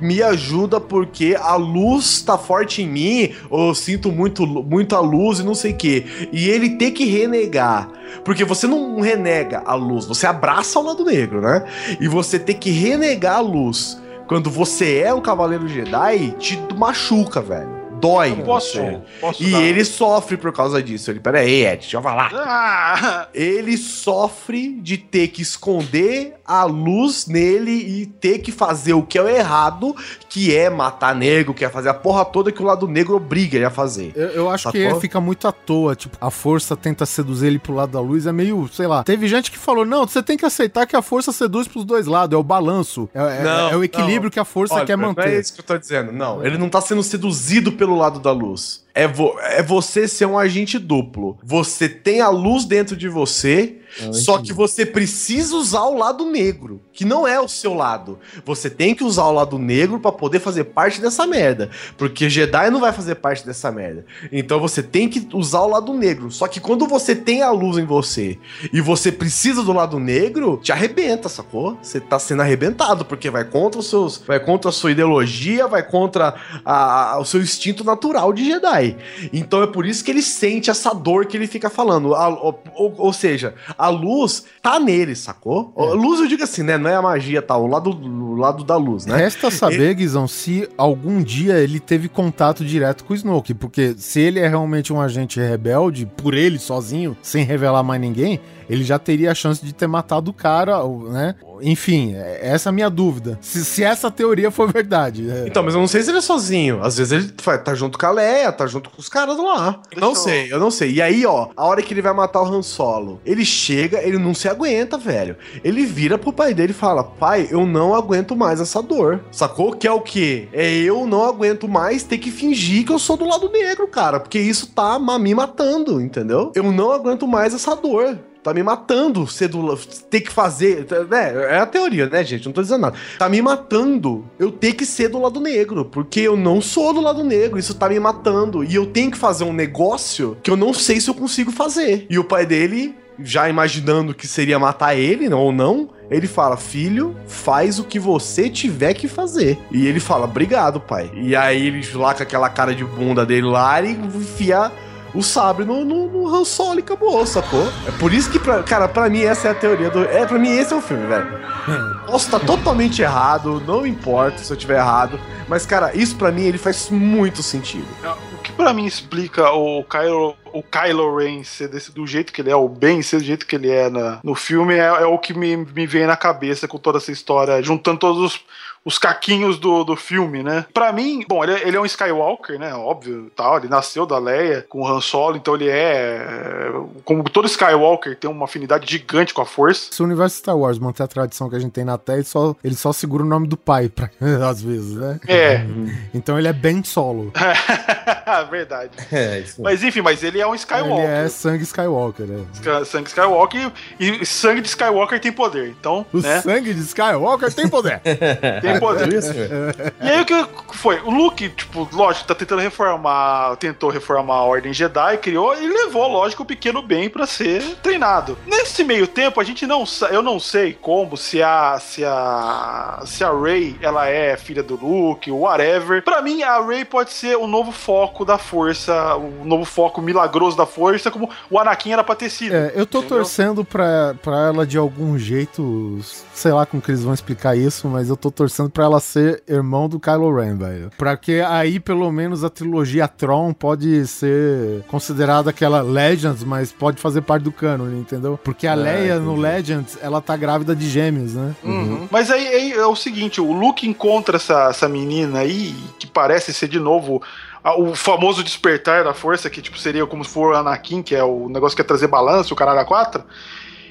[0.00, 5.38] Me ajuda porque a luz tá forte em mim, ou eu sinto muito, muita luz
[5.38, 6.04] e não sei o quê.
[6.32, 7.88] E ele tem que renegar.
[8.24, 11.64] Porque você não renega a luz, você abraça o lado negro, né?
[12.00, 14.00] E você tem que renegar a luz.
[14.26, 17.84] Quando você é um cavaleiro Jedi, te machuca, velho.
[18.00, 18.32] Dói.
[18.32, 18.78] Eu posso,
[19.20, 21.10] posso E dar- ele sofre por causa disso.
[21.10, 26.64] Ele, pera aí, Ed, deixa eu falar Ah, ele sofre de ter que esconder a
[26.64, 29.94] luz nele e ter que fazer o que é o errado,
[30.28, 33.56] que é matar negro, que é fazer a porra toda que o lado negro obriga
[33.56, 34.12] ele a fazer.
[34.14, 34.94] Eu, eu acho Sacou?
[34.94, 35.94] que fica muito à toa.
[35.96, 38.26] Tipo, a força tenta seduzir ele pro lado da luz.
[38.26, 39.02] É meio, sei lá.
[39.02, 42.06] Teve gente que falou: não, você tem que aceitar que a força seduz pros dois
[42.06, 42.34] lados.
[42.34, 43.08] É o balanço.
[43.14, 44.30] É, é- Não, é o equilíbrio não.
[44.30, 45.40] que a força Olha, quer Não é manter.
[45.40, 46.12] isso que eu tô dizendo.
[46.12, 48.83] Não, ele não tá sendo seduzido pelo lado da luz.
[48.94, 51.36] É, vo- é você ser um agente duplo.
[51.42, 53.80] Você tem a luz dentro de você,
[54.12, 58.18] só que você precisa usar o lado negro, que não é o seu lado.
[58.44, 62.70] Você tem que usar o lado negro pra poder fazer parte dessa merda, porque Jedi
[62.70, 64.04] não vai fazer parte dessa merda.
[64.32, 66.30] Então você tem que usar o lado negro.
[66.30, 68.36] Só que quando você tem a luz em você
[68.72, 71.76] e você precisa do lado negro, te arrebenta, sacou?
[71.82, 75.82] Você tá sendo arrebentado porque vai contra os seus, vai contra a sua ideologia, vai
[75.84, 76.34] contra
[76.64, 78.83] a- a- o seu instinto natural de Jedi.
[79.32, 82.14] Então é por isso que ele sente essa dor que ele fica falando.
[82.14, 82.60] A- ou,
[82.98, 85.72] ou- seja, a luz tá nele, sacou?
[85.76, 86.76] A luz eu digo assim, né?
[86.76, 87.56] Não é a magia, tá?
[87.56, 89.16] O lado, o lado da luz, né?
[89.16, 94.20] Resta saber, Guizão, se algum dia ele teve contato direto com o Snoke, porque se
[94.20, 98.98] ele é realmente um agente rebelde, por ele sozinho, sem revelar mais ninguém, ele já
[98.98, 101.34] teria a chance de ter matado o cara, ou, né?
[101.62, 103.38] Enfim, é- essa é a minha dúvida.
[103.40, 105.30] Se, se essa teoria for verdade.
[105.30, 105.44] é.
[105.46, 106.82] Então, mas eu não sei se ele é sozinho.
[106.82, 109.80] Às vezes ele tá junto com a Leia, tá junto com os caras lá.
[109.94, 110.92] Eu não sei, eu não sei.
[110.94, 114.18] E aí, ó, a hora que ele vai matar o Han Solo, ele chega, ele
[114.18, 115.36] não se aguenta, velho.
[115.62, 119.20] Ele vira pro pai dele e fala: Pai, eu não aguento mais essa dor.
[119.30, 119.72] Sacou?
[119.74, 120.48] Que é o quê?
[120.52, 124.18] É eu não aguento mais ter que fingir que eu sou do lado negro, cara.
[124.20, 126.52] Porque isso tá me matando, entendeu?
[126.54, 128.18] Eu não aguento mais essa dor.
[128.44, 129.74] Tá me matando ser do,
[130.10, 130.86] ter que fazer.
[131.08, 131.32] né?
[131.48, 132.44] É a teoria, né, gente?
[132.44, 132.96] Não tô dizendo nada.
[133.18, 135.86] Tá me matando eu ter que ser do lado negro.
[135.86, 137.58] Porque eu não sou do lado negro.
[137.58, 138.62] Isso tá me matando.
[138.62, 142.06] E eu tenho que fazer um negócio que eu não sei se eu consigo fazer.
[142.10, 147.16] E o pai dele já imaginando que seria matar ele ou não, ele fala: Filho,
[147.26, 149.58] faz o que você tiver que fazer.
[149.70, 151.10] E ele fala: Obrigado, pai.
[151.14, 154.70] E aí ele lá com aquela cara de bunda dele lá e enfia
[155.14, 157.66] o sabre no, no, no Han Solo e acabou, sacou?
[157.86, 160.04] É por isso que, pra, cara, pra mim essa é a teoria do.
[160.04, 161.26] É, pra mim esse é o filme, velho.
[162.06, 165.18] Posso estar totalmente errado, não importa se eu tiver errado.
[165.48, 167.86] Mas, cara, isso pra mim ele faz muito sentido.
[168.32, 172.40] O que pra mim explica o Kylo, o Kylo Ren ser desse, do jeito que
[172.40, 175.06] ele é, o Ben ser do jeito que ele é na, no filme, é, é
[175.06, 178.40] o que me, me vem na cabeça com toda essa história, juntando todos os,
[178.84, 180.66] os caquinhos do, do filme, né?
[180.72, 182.74] Pra mim, bom, ele, é- ele é um Skywalker, né?
[182.74, 183.56] Óbvio, tal.
[183.56, 186.70] Ele nasceu da Leia com o Han Solo, então ele é.
[187.02, 189.88] Como todo Skywalker, tem uma afinidade gigante com a Força.
[189.90, 192.26] Se o universo Star Wars manter a tradição que a gente tem na Terra, ele
[192.26, 194.10] só, ele só segura o nome do pai, pra,
[194.48, 195.18] às vezes, né?
[195.26, 195.64] É,
[196.12, 197.32] Então ele é bem solo.
[198.50, 198.90] verdade.
[199.10, 199.64] É, isso mesmo.
[199.64, 201.08] Mas enfim, mas ele é um Ele Skywalker.
[201.08, 202.44] é sangue Skywalker, né?
[202.84, 205.68] Sangue Skywalker e, e sangue de Skywalker tem poder.
[205.78, 206.40] Então, O né?
[206.40, 208.00] sangue de Skywalker tem poder.
[208.60, 209.12] Tem poder.
[209.12, 209.74] Isso, velho.
[210.00, 211.00] E aí o que foi?
[211.00, 216.06] O Luke, tipo, lógico, tá tentando reformar, tentou reformar a Ordem Jedi, criou e levou,
[216.08, 218.36] lógico, o pequeno Ben pra ser treinado.
[218.46, 223.22] Nesse meio tempo, a gente não, eu não sei como se a se a se
[223.24, 226.02] a Rey, ela é filha do Luke, whatever.
[226.02, 230.33] Pra mim, a Rey pode ser o novo foco da força, o novo foco milagroso
[230.56, 232.54] da força, como o Anakin era pra ter sido.
[232.54, 233.18] É, eu tô Entendeu?
[233.18, 235.98] torcendo pra, pra ela de algum jeito,
[236.32, 239.42] sei lá como que eles vão explicar isso, mas eu tô torcendo pra ela ser
[239.48, 240.90] irmão do Kylo Ren, velho.
[240.96, 247.00] Pra que aí pelo menos a trilogia Tron pode ser considerada aquela Legends, mas pode
[247.00, 248.38] fazer parte do cânone, entendeu?
[248.42, 251.54] Porque a Leia no Legends, ela tá grávida de gêmeos, né?
[251.62, 252.08] Uhum.
[252.10, 256.52] Mas aí, aí é o seguinte, o Luke encontra essa, essa menina aí, que parece
[256.52, 257.22] ser de novo
[257.64, 261.24] o famoso despertar da força, que tipo seria como se for o Anakin, que é
[261.24, 263.24] o negócio que é trazer balanço, o caralho a quatro.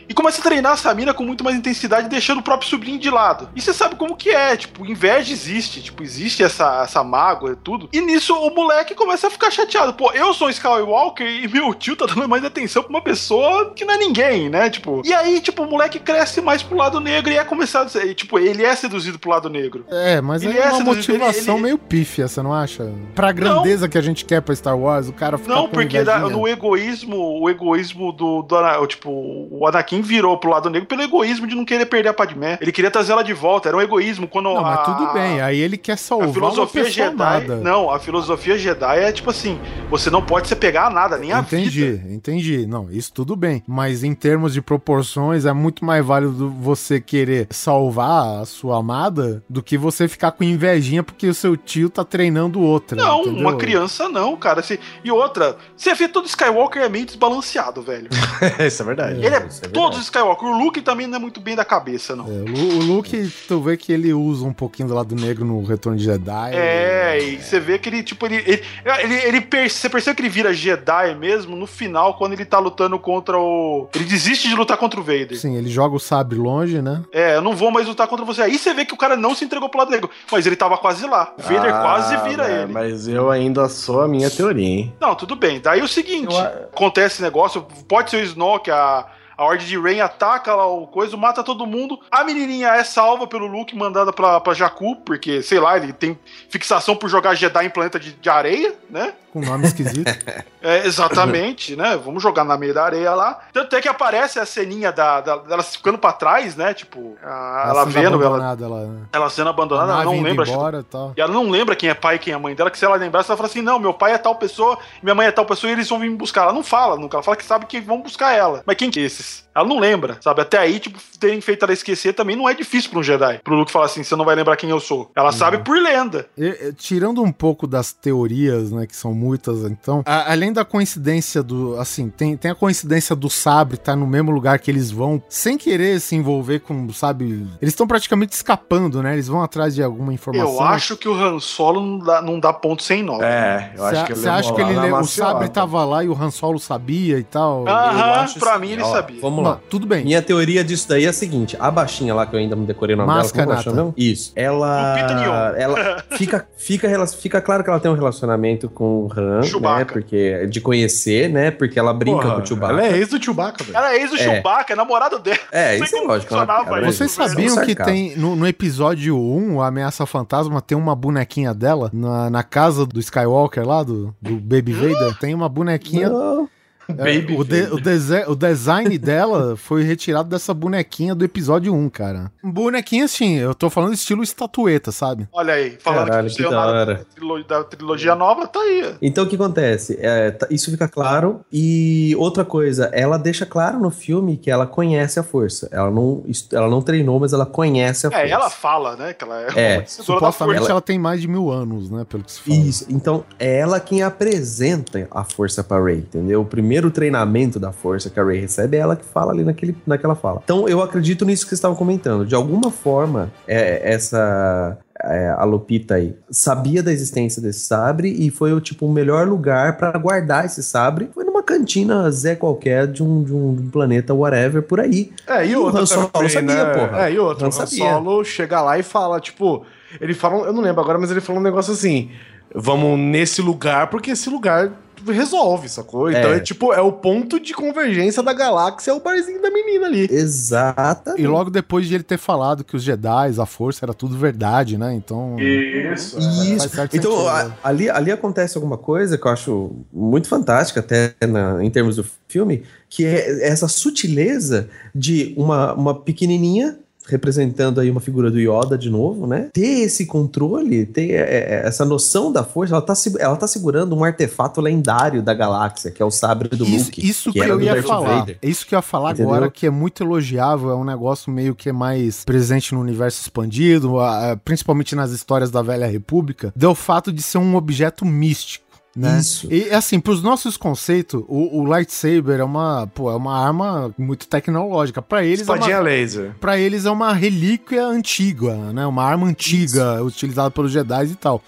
[0.08, 3.10] E começa a treinar essa mina com muito mais intensidade, deixando o próprio sobrinho de
[3.10, 3.50] lado.
[3.56, 7.56] E você sabe como que é, tipo, inveja existe, tipo, existe essa, essa mágoa e
[7.56, 7.90] tudo.
[7.94, 9.94] E nisso o moleque começa a ficar chateado.
[9.94, 13.72] Pô, eu sou um Skywalker e meu tio tá dando mais atenção pra uma pessoa
[13.76, 14.70] que não é ninguém, né?
[14.70, 17.90] Tipo, e aí, tipo, o moleque cresce mais pro lado negro e é começado, a
[17.90, 19.86] ser- tipo, ele é seduzido pro lado negro.
[19.90, 22.92] É, mas Ele é é uma seduzido, motivação ele- ele- meio pífia, você não acha?
[23.16, 26.20] Pra grandeza que a gente quer pra Star Wars, o cara fica Não, porque da-
[26.20, 31.02] no egoísmo, o egoísmo do, do Ana- tipo, o Anakin virou pro lado negro pelo
[31.02, 32.58] egoísmo de não querer perder a Padmé.
[32.62, 35.42] Ele queria trazer ela de volta, era um egoísmo quando Não, mas a- tudo bem,
[35.42, 37.08] aí ele quer A salvar uma filosofia Jedi.
[37.10, 37.56] amada.
[37.58, 41.32] Não, a filosofia Jedi é tipo assim: você não pode se pegar a nada, nem
[41.32, 42.14] a Entendi, vida.
[42.14, 42.66] entendi.
[42.66, 43.64] Não, isso tudo bem.
[43.68, 49.44] Mas em termos de proporções, é muito mais válido você querer salvar a sua amada
[49.50, 52.98] do que você ficar com invejinha porque o seu tio tá treinando outra.
[53.02, 53.40] Não, entendeu?
[53.42, 54.64] uma criança não, cara.
[55.04, 58.08] E outra, você vê todo Skywalker é meio desbalanceado, velho.
[58.66, 59.16] Isso é verdade.
[59.26, 60.48] Ele é, é todos os Skywalker.
[60.48, 62.26] O Luke também não é muito bem da cabeça, não.
[62.26, 65.64] É, o o Luke, tu vê que ele usa um pouquinho do lado negro no
[65.64, 66.52] Retorno de Jedi.
[66.56, 68.38] É, e você vê que ele, tipo, ele.
[68.46, 68.64] ele,
[69.04, 72.60] ele, ele per- você percebe que ele vira Jedi mesmo no final, quando ele tá
[72.60, 73.88] lutando contra o.
[73.96, 75.38] Ele desiste de lutar contra o Vader.
[75.40, 77.02] Sim, ele joga o sabre longe, né?
[77.12, 78.42] É, eu não vou mais lutar contra você.
[78.42, 80.10] Aí você vê que o cara não se entregou pro lado negro.
[80.32, 81.34] Mas ele tava quase lá.
[81.38, 82.74] O Vader Ah, quase vira velho, ele.
[82.74, 84.94] Mas eu ainda sou a minha teoria, hein?
[85.00, 85.60] Não, tudo bem.
[85.60, 89.06] Daí o seguinte: Eu acontece esse negócio, pode ser o Snoke, a.
[89.38, 92.00] A Ordem de Rain ataca lá o coisa, mata todo mundo.
[92.12, 96.18] A menininha é salva pelo Luke, mandada pra, pra Jakku, porque, sei lá, ele tem
[96.50, 99.14] fixação por jogar Jedi em planeta de, de areia, né?
[99.34, 100.10] Com nome esquisito.
[100.66, 101.98] É, exatamente, né?
[101.98, 103.38] Vamos jogar na meio da areia lá.
[103.52, 106.74] Tanto é que aparece a ceninha da, da- dela ficando pra trás, né?
[106.74, 109.02] Tipo, a- ela, vendo, ela, abandonada, ela, né?
[109.12, 110.44] ela sendo abandonada, ela não lembra.
[110.44, 111.14] acho embora e tal.
[111.18, 112.96] E ela não lembra quem é pai e quem é mãe dela, que se ela
[112.96, 115.70] lembrasse, ela fala assim: não, meu pai é tal pessoa, minha mãe é tal pessoa
[115.70, 116.44] e eles vão vir me buscar.
[116.44, 118.64] Ela não fala nunca, ela fala que sabe que vão buscar ela.
[118.66, 119.44] Mas quem que é esses?
[119.56, 120.42] Ela não lembra, sabe?
[120.42, 123.40] Até aí, tipo, terem feito ela esquecer também não é difícil pra um Jedi.
[123.44, 125.12] Pro Luke falar assim: você não vai lembrar quem eu sou.
[125.16, 126.28] Ela sabe por lenda.
[126.38, 131.42] E- tirando um pouco das teorias, né, que são muitas, então, a- além da coincidência
[131.44, 135.22] do, assim, tem, tem a coincidência do sabre estar no mesmo lugar que eles vão,
[135.30, 137.26] sem querer se envolver com, sabe,
[137.62, 140.54] eles estão praticamente escapando, né, eles vão atrás de alguma informação.
[140.54, 143.22] Eu acho que o Han Solo não dá, não dá ponto sem nó.
[143.22, 146.14] É, eu acho que Você acha que ele, le- o sabre tava lá e o
[146.14, 147.68] Han Solo sabia e tal?
[147.68, 149.22] Aham, pra assim, mim ele ó, sabia.
[149.22, 149.60] Vamos Lá.
[149.70, 150.04] tudo bem.
[150.04, 152.96] Minha teoria disso daí é a seguinte: a baixinha lá, que eu ainda não decorei
[152.96, 153.52] o nome Mascanata.
[153.52, 153.94] dela, como chama?
[153.98, 154.32] Isso.
[154.36, 155.54] Ela.
[155.58, 159.44] Ela fica, fica, fica claro que ela tem um relacionamento com o Han, né?
[159.44, 159.94] Chewbacca.
[159.94, 161.52] Porque, de conhecer, né?
[161.52, 162.74] Porque ela brinca com o Chewbacca.
[162.74, 163.78] Ela é ex do Chewbacca, velho.
[163.78, 164.20] Ela é ex do É.
[164.20, 165.38] Chewbacca, é namorado dela.
[165.52, 169.68] É, isso é lógico, ela- ela- Vocês sabiam que tem, no, no episódio 1, a
[169.68, 174.74] Ameaça Fantasma tem uma bonequinha dela na, na casa do Skywalker lá, do, do Baby
[174.74, 175.18] Vader?
[175.20, 176.50] Tem uma bonequinha Não.
[176.90, 181.90] Baby o, de- o dese- o design dela foi retirado dessa bonequinha do episódio 1,
[181.90, 182.32] cara.
[182.44, 185.28] Bonequinha assim, eu tô falando estilo estatueta, sabe?
[185.32, 186.86] Olha aí, falando Caralho, que que da hora.
[186.96, 188.96] da trilo- da trilogia nova, tá aí.
[189.02, 189.98] Então o que acontece?
[190.02, 191.42] É, tá- isso fica claro.
[191.52, 195.70] E outra coisa, ela deixa claro no filme que ela conhece a força.
[195.72, 198.26] Ela não, ela não treinou, mas ela conhece a força.
[198.26, 200.72] É, ela fala, né, que ela é, É, uma vencedora da Supostamente força.
[200.72, 202.06] ela tem mais de mil anos, né?
[202.10, 202.56] Pelo que se fala.
[202.58, 206.42] Isso, então é ela quem apresenta a força pra Ray, entendeu?
[206.42, 209.76] O primeiro treinamento da força que a Ray recebe é ela que fala ali naquele,
[209.86, 210.42] naquela fala.
[210.44, 212.26] Então eu acredito nisso que vocês estavam comentando.
[212.26, 214.78] De alguma forma, é, essa.
[215.04, 219.28] é, a Lupita aí sabia da existência desse sabre e foi o tipo o melhor
[219.28, 221.10] lugar pra guardar esse sabre.
[221.14, 225.12] Foi numa cantina Zé qualquer de um, de um, de um planeta whatever por aí.
[225.28, 226.74] É, e E o outra Han Solo também, sabia, né?
[226.74, 227.08] porra.
[227.08, 227.66] É, e outra, Han o Han.
[227.66, 229.66] Solo chega lá e fala, tipo,
[230.00, 232.10] ele fala, eu não lembro agora, mas ele fala um negócio assim,
[232.56, 234.72] vamos nesse lugar, porque esse lugar
[235.12, 236.10] resolve, sacou?
[236.10, 236.38] Então É.
[236.38, 240.08] é tipo, é o ponto de convergência da galáxia, é o barzinho da menina ali.
[240.12, 241.16] Exata.
[241.18, 244.78] E logo depois de ele ter falado que os Jedi, a força, era tudo verdade,
[244.78, 244.94] né?
[244.94, 245.38] Então.
[245.40, 246.18] Isso.
[246.20, 246.70] Isso.
[246.94, 247.54] Então, a- né?
[247.64, 252.06] ali, ali acontece alguma coisa que eu acho muito fantástica, até na- em termos do
[252.28, 258.78] filme, que é essa sutileza de uma, uma pequenininha representando aí uma figura do Yoda
[258.78, 259.50] de novo, né?
[259.54, 263.96] Ter esse controle, ter é, é, essa noção da força, ela tá, ela tá segurando
[263.96, 267.08] um artefato lendário da galáxia, que é o sabre do Isso, Luke.
[267.10, 268.20] isso que, era eu ia Darth falar.
[268.20, 268.38] Vader.
[268.42, 269.34] É isso que eu ia falar Entendeu?
[269.34, 273.22] agora, que é muito elogiável, é um negócio meio que é mais presente no universo
[273.22, 273.96] expandido,
[274.44, 278.64] principalmente nas histórias da Velha República, deu o fato de ser um objeto místico.
[278.96, 279.20] Né?
[279.20, 279.52] Isso.
[279.52, 284.28] E assim, pros nossos conceitos, o, o lightsaber é uma, pô, é uma arma muito
[284.28, 285.02] tecnológica.
[285.02, 286.36] Pra eles, é Espadinha uma, laser.
[286.40, 288.86] pra eles é uma relíquia antiga, né?
[288.86, 291.42] Uma arma antiga utilizada pelos Jedi e tal.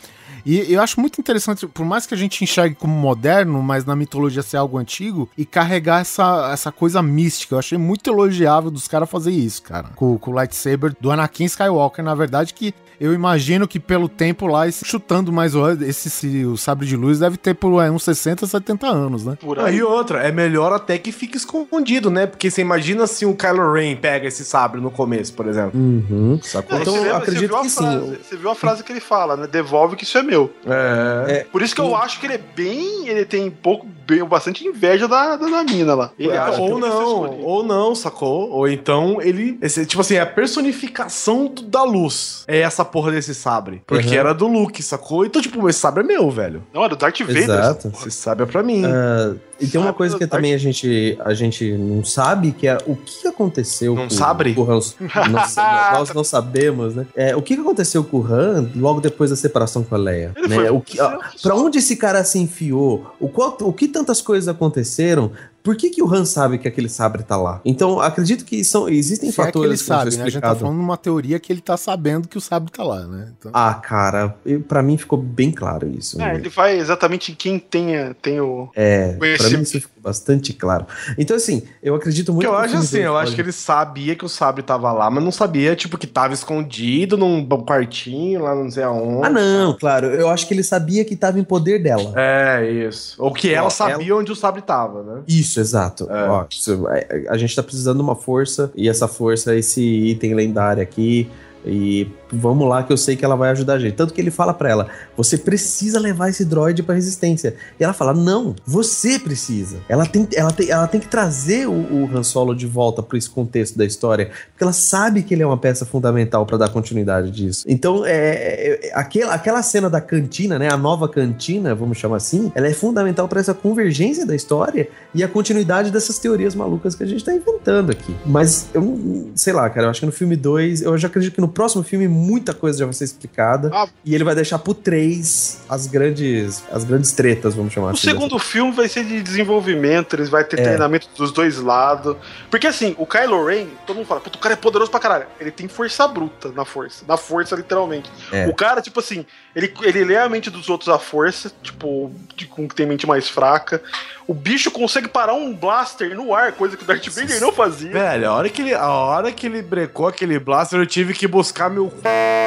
[0.46, 3.96] E eu acho muito interessante, por mais que a gente enxergue como moderno, mas na
[3.96, 7.56] mitologia ser algo antigo, e carregar essa, essa coisa mística.
[7.56, 9.90] Eu achei muito elogiável dos caras fazer isso, cara.
[9.96, 14.48] Com, com o lightsaber do Anakin Skywalker, na verdade, que eu imagino que pelo tempo
[14.48, 17.90] lá, esse- chutando mais o esse, esse- o sabre de luz deve ter por é,
[17.92, 19.38] uns 60, 70 anos, né?
[19.42, 19.82] Por aí.
[19.84, 22.26] outra, é melhor até que fique escondido, né?
[22.26, 25.78] Porque você imagina se o Kylo Ren pega esse sabre no começo, por exemplo.
[25.78, 26.40] Uhum.
[26.42, 26.80] Sacou?
[26.80, 27.76] Então, você, lembra- acredito você que sim.
[27.84, 29.48] frase, Você viu a frase que ele fala, né?
[29.48, 30.35] Devolve que isso é meu.
[30.66, 31.46] É.
[31.52, 33.08] Por isso que eu acho que ele é bem.
[33.08, 36.12] Ele tem pouco, bem, bastante inveja da, da, da mina lá.
[36.20, 38.50] Ele ou não, ou não, sacou?
[38.52, 39.58] Ou então ele.
[39.62, 42.44] esse- tipo assim, é a personificação do- da luz.
[42.48, 43.82] É essa porra desse sabre.
[43.86, 44.14] Porque Uhum.
[44.14, 45.26] era do Luke, sacou?
[45.26, 46.64] Então, tipo, esse sabre é meu, velho.
[46.74, 47.38] Não, era do Darth Vader.
[47.38, 47.92] Exato.
[48.06, 48.84] Esse sabre é pra mim.
[48.86, 52.78] Ah, e tem uma coisa que também a gente, a gente não sabe, que é
[52.86, 54.54] o que aconteceu Não com sabe?
[54.54, 54.80] com o Han.
[55.32, 57.06] Nós, nós não sabemos, né?
[57.16, 60.34] É, o que aconteceu com o Han logo depois da separação com a Leia?
[60.36, 60.56] Ele né?
[60.56, 63.06] foi- o que, ó, pra onde esse cara se enfiou?
[63.20, 65.32] O, qual, o que tantas coisas aconteceram?
[65.66, 67.60] Por que, que o Han sabe que aquele sabre tá lá?
[67.66, 70.24] Então, acredito que são, existem Se é que fatores ele que ser sabe, né?
[70.26, 73.08] A gente tá falando numa teoria que ele tá sabendo que o sabre tá lá,
[73.08, 73.34] né?
[73.36, 73.52] Então...
[73.52, 74.38] Ah, cara,
[74.68, 76.22] pra mim ficou bem claro isso.
[76.22, 76.36] É, né?
[76.36, 78.70] ele vai exatamente em quem tenha, tem o.
[78.76, 79.90] É, pra Conhecimento.
[80.06, 80.86] Bastante claro.
[81.18, 83.52] Então, assim, eu acredito muito eu que o acho assim, eu pode- acho que ele
[83.52, 88.44] sabia que o sabre tava lá, mas não sabia, tipo, que tava escondido num quartinho
[88.44, 89.26] lá não sei aonde.
[89.26, 90.08] Ah, não, claro.
[90.08, 92.14] Eu acho que ele sabia que tava em poder dela.
[92.16, 93.16] É, isso.
[93.18, 95.22] Ou que ela sabia onde o sabre tava, né?
[95.28, 96.08] Isso, exato.
[96.10, 96.28] É.
[96.30, 99.82] Ó, isso- é, a gente tá precisando de uma força, e essa força é esse
[99.82, 101.28] item lendário aqui.
[101.68, 103.94] E vamos lá que eu sei que ela vai ajudar a gente.
[103.96, 107.56] Tanto que ele fala pra ela: você precisa levar esse droid pra resistência.
[107.80, 109.78] E ela fala: não, você precisa.
[109.90, 113.18] Ela tem, ela tem, ela tem que trazer o, o Han Solo de volta pra
[113.18, 114.30] esse contexto da história.
[114.52, 117.64] Porque ela sabe que ele é uma peça fundamental pra dar continuidade disso.
[117.68, 120.70] Então, é, é- é- aquela, aquela cena da cantina, né?
[120.72, 125.24] A nova cantina, vamos chamar assim, ela é fundamental pra essa convergência da história e
[125.24, 128.16] a continuidade dessas teorias malucas que a gente tá inventando aqui.
[128.26, 131.42] Mas eu sei lá, cara, eu acho que no filme 2, eu já acredito que
[131.42, 133.88] no próximo filme muita coisa já vai ser explicada Ah.
[134.04, 138.02] e ele vai deixar pro 3 as grandes as grandes tretas, vamos chamar O assim.
[138.10, 140.64] segundo filme vai ser de desenvolvimento, eles vai ter É.
[140.64, 142.16] treinamento dos dois lados.
[142.50, 145.26] Porque assim, o Kylo Ren, todo mundo fala, puta, o cara é poderoso pra caralho.
[145.40, 147.04] Ele tem força bruta na força.
[147.08, 148.10] Na força, literalmente.
[148.32, 148.48] É.
[148.48, 152.46] O cara, tipo assim, ele, ele lê a mente dos outros à força, tipo, de,
[152.48, 153.82] com que tem mente mais fraca.
[154.28, 157.92] O bicho consegue parar um blaster no ar, coisa que o Darth Vader não fazia.
[157.92, 161.28] Velho, a hora que ele, a hora que ele brecou aquele blaster, eu tive que
[161.28, 161.90] buscar meu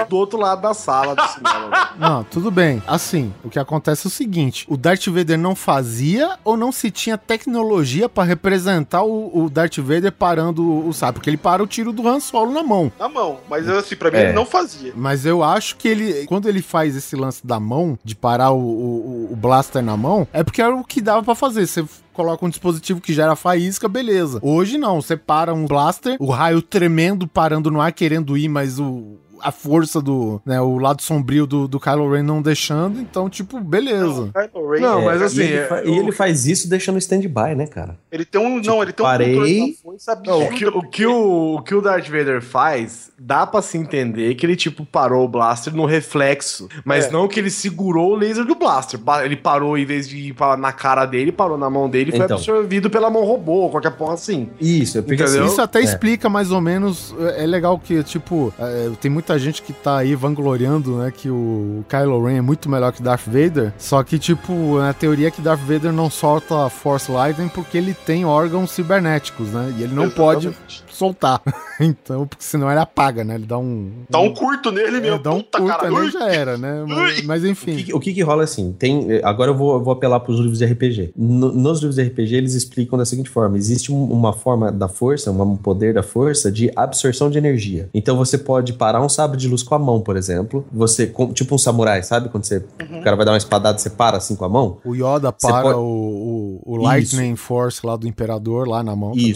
[0.09, 1.91] do outro lado da sala do cinema.
[1.99, 2.83] Não, tudo bem.
[2.87, 6.91] Assim, o que acontece é o seguinte: o Darth Vader não fazia ou não se
[6.91, 11.15] tinha tecnologia pra representar o, o Darth Vader parando o sabre?
[11.15, 12.91] Porque ele para o tiro do Han Solo na mão.
[12.99, 13.39] Na mão.
[13.49, 14.23] Mas assim, pra mim É.
[14.25, 14.93] ele não fazia.
[14.95, 18.59] Mas eu acho que ele, quando ele faz esse lance da mão, de parar o,
[18.61, 21.67] o, o blaster na mão, é porque era o que dava pra fazer.
[21.67, 24.39] Você coloca um dispositivo que gera faísca, beleza.
[24.43, 28.79] Hoje não, você para um blaster, o raio tremendo, parando no ar, querendo ir, mas
[28.79, 29.17] o.
[29.43, 30.41] A força do.
[30.45, 34.31] Né, o lado sombrio do, do Kylo Ren não deixando, então, tipo, beleza.
[34.33, 36.69] Kylo Ren, Não, é, mas assim, e, ele fa- é, e o- ele faz isso
[36.69, 37.97] deixando stand-by, né, cara?
[38.11, 38.61] ele tem um.
[38.63, 39.29] não, ele tem um parei.
[39.35, 43.11] controle da força Não, o, que, o, que o, o que o Darth Vader faz,
[43.19, 46.69] dá pra se entender que ele, tipo, parou o blaster no reflexo.
[46.85, 47.11] Mas É.
[47.11, 48.99] não que ele segurou o laser do blaster.
[49.25, 52.17] Ele parou, em vez de ir pra- na cara dele, parou na mão dele e
[52.17, 52.37] foi Então.
[52.37, 54.49] absorvido pela mão robô, qualquer porra assim.
[54.61, 55.25] Isso, é Entendeu?
[55.27, 55.83] assim, Isso até É.
[55.83, 57.15] explica mais ou menos.
[57.37, 61.29] É é legal que, tipo, é, tem muita gente que tá aí vangloriando, né, que
[61.29, 63.73] o Kylo Ren é muito melhor que Darth Vader.
[63.77, 67.93] Só que, tipo, a teoria é que Darth Vader não solta Force Lightning porque ele
[67.93, 69.75] tem órgãos cibernéticos, né?
[69.77, 70.88] E ele não pode Exatamente.
[70.99, 71.41] Soltar.
[71.81, 73.35] então, porque senão ele apaga, né?
[73.37, 73.91] Ele dá um.
[74.11, 75.19] Dá um curto nele é, mesmo.
[75.19, 75.89] dá um puta, curto cara.
[75.97, 76.85] ali e já era, né?
[76.87, 77.77] Mas, mas O enfim.
[77.77, 78.75] que, o que que rola assim?
[78.79, 81.13] Tem, agora eu vou, eu vou apelar para os livros de RPG.
[81.17, 84.89] No- nos livros de RPG, eles explicam da seguinte forma: existe um- uma forma da
[84.89, 87.89] força, um poder da força de absorção de energia.
[87.95, 90.67] Então você pode parar um sabre de luz com a mão, por exemplo.
[90.73, 92.29] Você, com- tipo um samurai, sabe?
[92.29, 94.79] Quando você, o cara vai dar uma espadada, você para assim com a mão?
[94.85, 99.13] O Yoda para pode- o, o, o Lightning Force lá do Imperador, lá na mão.
[99.13, 99.29] também.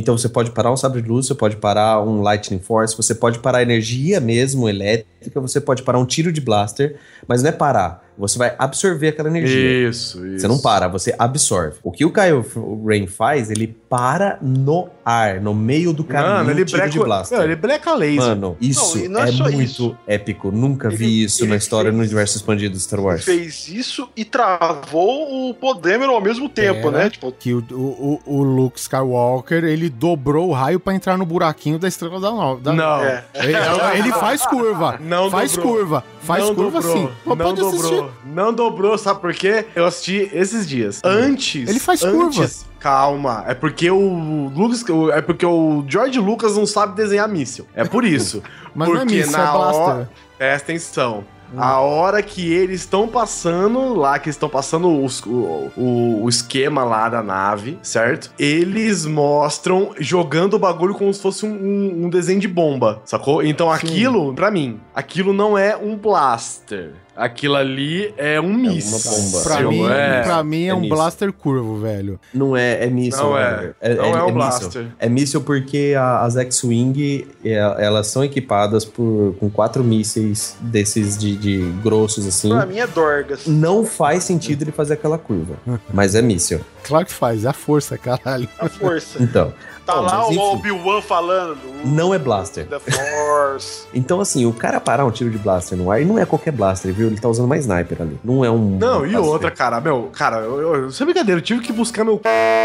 [0.00, 3.14] Então você pode parar um sabre de luz, você pode parar um Lightning Force, você
[3.14, 6.96] pode parar energia mesmo elétrica, você pode parar um tiro de blaster,
[7.28, 8.09] mas não é parar.
[8.18, 9.88] Você vai absorver aquela energia.
[9.88, 10.40] Isso, isso.
[10.40, 11.78] Você não para, você absorve.
[11.82, 12.44] O que o Kylo
[12.86, 17.38] Ren faz, ele para no ar, no meio do caminho, Mano, ele breca, de blaster.
[17.38, 18.20] Não, ele breca laser.
[18.20, 19.96] Mano, isso Não, não é é, muito isso.
[20.06, 20.52] épico.
[20.52, 23.24] Nunca Ele- vi isso na história no fez- universo expandido de Star Wars.
[23.24, 27.04] fez isso e travou o Podemer ao mesmo tempo, Pera.
[27.04, 27.10] né?
[27.10, 31.78] Tipo, Que o, o, o Luke Skywalker, ele dobrou o raio pra entrar no buraquinho
[31.78, 32.60] da Estrela da Nova.
[32.60, 33.00] da- Não.
[33.02, 33.24] é.
[33.34, 33.52] Ele,
[33.98, 34.98] ele faz curva.
[35.00, 35.74] Não faz dobrou.
[35.76, 36.04] curva.
[36.20, 37.08] Faz não curva dobrou, sim.
[37.26, 37.99] Não pode assistir.
[38.02, 38.12] Dobrou.
[38.26, 39.66] Não dobrou, sabe por quê?
[39.74, 41.00] Eu assisti esses dias.
[41.04, 41.68] Antes.
[41.68, 43.44] Ele faz antes, Calma.
[43.46, 44.84] É porque o Lucas.
[45.12, 47.66] É porque o George Lucas não sabe desenhar míssil.
[47.74, 48.42] É por isso.
[48.74, 49.82] Mas não é porque míssil, é blaster.
[49.82, 50.10] hora.
[50.38, 51.24] Presta atenção.
[51.56, 56.84] A hora que eles estão passando lá, que estão passando os- o, o, o esquema
[56.84, 58.30] lá da nave, certo?
[58.38, 63.42] Eles mostram jogando o bagulho como se fosse um, um- um desenho de bomba, sacou?
[63.42, 66.92] Então aquilo, pra mim, aquilo não é um blaster.
[67.20, 68.98] Aquilo ali é um míssil.
[69.10, 69.42] bomba.
[69.42, 70.22] Pra, mim, é.
[70.22, 70.96] pra mim é, É um míssil.
[70.96, 72.18] blaster curvo, velho.
[72.32, 73.22] Não é, é míssil.
[73.24, 73.50] Não é.
[73.50, 73.74] Wagner.
[73.96, 74.34] Não é um míssil.
[74.34, 74.86] blaster.
[74.98, 81.18] É míssil porque a- as X-Wing, é, elas são equipadas por, com quatro mísseis desses
[81.18, 82.48] de, de grossos assim.
[82.50, 83.46] pra mim é Dorgas.
[83.46, 85.54] Não faz sentido ele fazer aquela curva,
[85.92, 86.60] mas é míssil.
[86.84, 88.48] Claro que faz, é a força, caralho.
[88.58, 89.22] A força.
[89.22, 89.52] Então,
[89.86, 90.38] Tá Bom, lá o.
[90.54, 91.58] Obi-Wan falando.
[91.84, 92.66] não é blaster.
[92.66, 93.88] The Force.
[93.92, 96.52] Então, assim, o cara parar um tiro de blaster no ar, e não é qualquer
[96.52, 97.08] blaster, viu?
[97.08, 98.18] Ele tá usando uma sniper ali.
[98.22, 98.78] Não é um.
[98.78, 101.72] Não, um e outra, cara, meu, cara, eu, eu, eu- sem brincadeira, eu tive que
[101.72, 102.20] buscar meu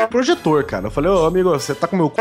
[0.10, 0.88] projetor, cara.
[0.88, 2.12] Eu falei, ô amigo, você tá com meu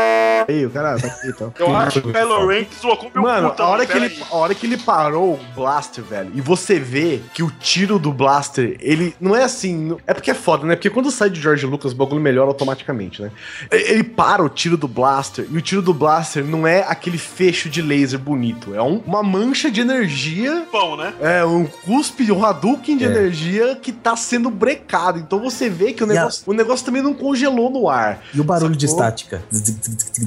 [0.47, 1.53] aí, o cara tá aqui e tal.
[1.59, 4.35] Eu acho que o Kylo Ren deslocou meu Mano, cu a hora, que ele, a
[4.35, 8.75] hora que ele parou o blaster, velho, e você vê que o tiro do blaster,
[8.79, 9.95] ele não é assim.
[10.07, 10.75] É porque é foda, né?
[10.75, 13.31] Porque quando sai de George Lucas, o bagulho melhora automaticamente, né?
[13.71, 17.69] Ele para o tiro do blaster, e o tiro do blaster não é aquele fecho
[17.69, 18.73] de laser bonito.
[18.73, 20.67] É um- uma mancha de energia.
[20.71, 21.13] Pão, né?
[21.21, 23.07] É, um cuspe, um Hadouken de É.
[23.07, 25.19] energia que tá sendo brecado.
[25.19, 28.21] Então você vê que o E a- negócio, o negócio também não congelou no ar.
[28.33, 29.03] E o barulho de Sacou?
[29.03, 29.43] estática.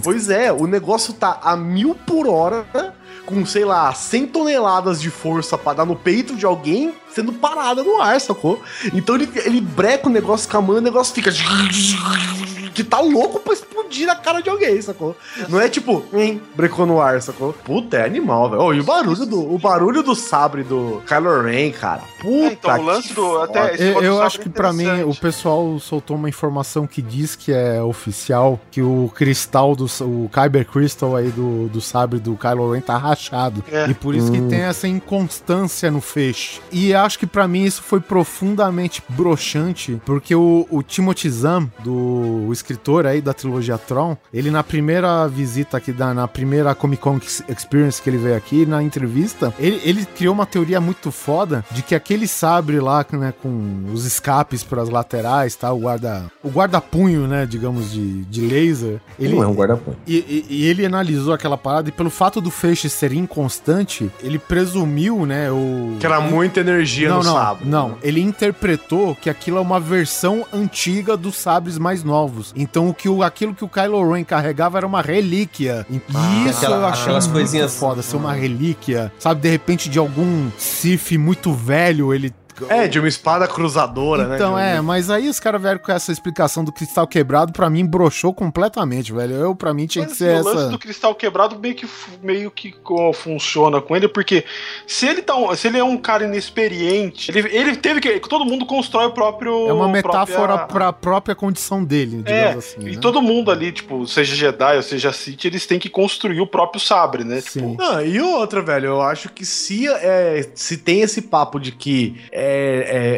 [0.02, 2.64] Pois é, o negócio tá a mil por hora,
[3.26, 7.82] com, sei lá, 100 toneladas de força pra dar no peito de alguém, sendo parada
[7.82, 8.62] no ar, sacou?
[8.95, 11.31] Então ele, ele breca o negócio com a mão e o negócio fica.
[12.74, 15.16] Que tá louco pra explodir na cara de alguém, sacou?
[15.49, 17.53] Não é tipo, hein, brecou no ar, sacou?
[17.53, 18.62] Puta, é animal, velho.
[18.62, 22.03] Oh, e o barulho, do, o barulho do sabre do Kylo Ren, cara.
[22.20, 23.45] Puta É, então, o lance que do- foda.
[23.45, 27.53] até- Esse Eu, acho que pra mim o pessoal soltou uma informação que diz que
[27.53, 32.70] é oficial, que o cristal do o Kyber Crystal aí do, do sabre do Kylo
[32.73, 33.65] Ren tá rachado.
[33.73, 33.89] É.
[33.89, 36.61] E por isso que tem essa inconstância no feixe.
[36.70, 42.47] E acho que pra mim isso foi profundamente broxante, porque o, o Timothy Zahn, do
[42.47, 47.02] o escritor aí da trilogia Tron, ele na primeira visita aqui, da, na primeira Comic
[47.02, 47.18] Con
[47.48, 51.82] Experience que ele veio aqui, na entrevista, ele, ele criou uma teoria muito foda de
[51.82, 57.26] que aquele sabre lá, né, com os escapes pelas laterais, tá, o guarda, o guarda-punho,
[57.26, 59.97] né, digamos, de, de laser, ele, Não é um guarda-punho.
[60.06, 64.39] e, e- e ele analisou aquela parada e pelo fato do feixe ser inconstante, ele
[64.39, 65.97] presumiu, né, o...
[65.98, 67.69] Que era muita energia não, no não, sabre.
[67.69, 72.52] Não, ele interpretou que aquilo é uma versão antiga dos sabres mais novos.
[72.56, 75.86] Então o que o, aquilo que o Kylo Ren carregava era uma relíquia.
[75.90, 79.12] E isso aquela- eu achei aquelas muito coisinhas- foda, ser uma relíquia.
[79.19, 82.32] Sabe, de repente de algum Sith muito velho, ele
[82.68, 84.36] É, de uma espada cruzadora, né?
[84.36, 87.52] então, de um- é, mas aí os caras vieram com essa explicação do cristal quebrado,
[87.52, 89.35] pra mim broxou completamente, velho.
[89.35, 90.70] Eu, pra mim, tinha Mas, que ser assim, o lance essa.
[90.70, 91.86] do cristal quebrado meio que,
[92.22, 92.74] meio que
[93.14, 94.44] funciona com ele, porque
[94.86, 98.18] se ele, tá, se ele é um cara inexperiente, ele, ele teve que.
[98.20, 99.68] Todo mundo constrói o próprio.
[99.68, 102.80] É uma metáfora própria- pra própria condição dele, digamos É, assim.
[102.80, 102.98] e né?
[103.01, 106.80] todo mundo ali, tipo, seja Jedi ou seja Sith, eles têm que construir o próprio
[106.80, 107.40] sabre, né?
[107.40, 107.76] Sim.
[107.78, 112.20] Não, e outra, velho, eu acho que se, é, se tem esse papo de que
[112.32, 112.48] é,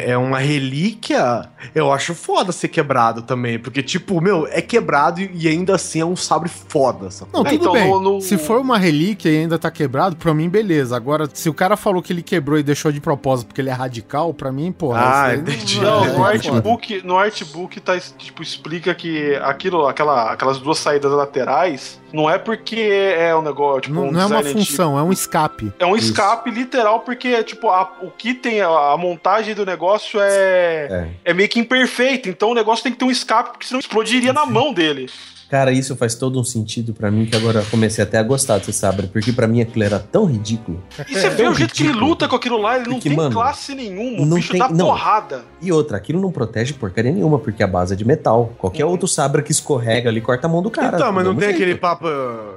[0.07, 3.59] é, é uma relíquia, eu acho foda ser quebrado também.
[3.59, 7.09] Porque, tipo, meu, é quebrado e, ainda assim é um sabre foda.
[7.11, 7.31] Sabe?
[7.33, 7.87] Não, É, tudo então, bem.
[7.89, 10.95] no- no- Se for uma relíquia e ainda tá quebrado, pra mim, beleza.
[10.95, 13.73] Agora, se o cara falou que ele quebrou e deixou de propósito porque ele é
[13.73, 15.01] radical, pra mim, porra.
[15.25, 15.79] Ah, isso entendi.
[15.81, 20.77] Não, é, no é artbook, no artbook tá, tipo, explica que aquilo, aquela, aquelas duas
[20.77, 24.99] saídas laterais não é porque é um negócio, tipo, Não, um não é uma função,
[24.99, 25.71] é um escape.
[25.79, 30.19] É um escape literal, porque, tipo, a- o que tem, a, a montagem do negócio
[30.19, 31.33] é, é.
[31.33, 32.27] meio que imperfeita.
[32.27, 35.09] Então o negócio tem que ter um escape, porque senão explodiria na mão dele.
[35.51, 38.57] Cara, isso faz todo um sentido pra mim que agora eu comecei até a gostar
[38.59, 40.81] desse sabre, porque pra mim aquilo era tão ridículo.
[41.09, 43.17] E você vê o jeito que ele luta com aquilo lá, ele não Porque, tem
[43.17, 44.21] mano, classe nenhuma.
[44.21, 44.85] O não bicho tem- dá não.
[44.85, 45.41] porrada.
[45.61, 48.53] E outra, aquilo não protege porcaria nenhuma, porque a base é de metal.
[48.57, 50.95] Qualquer outro sabre que escorrega ali corta a mão do cara.
[50.97, 51.55] então, mas não tem jeito.
[51.61, 52.07] aquele papo.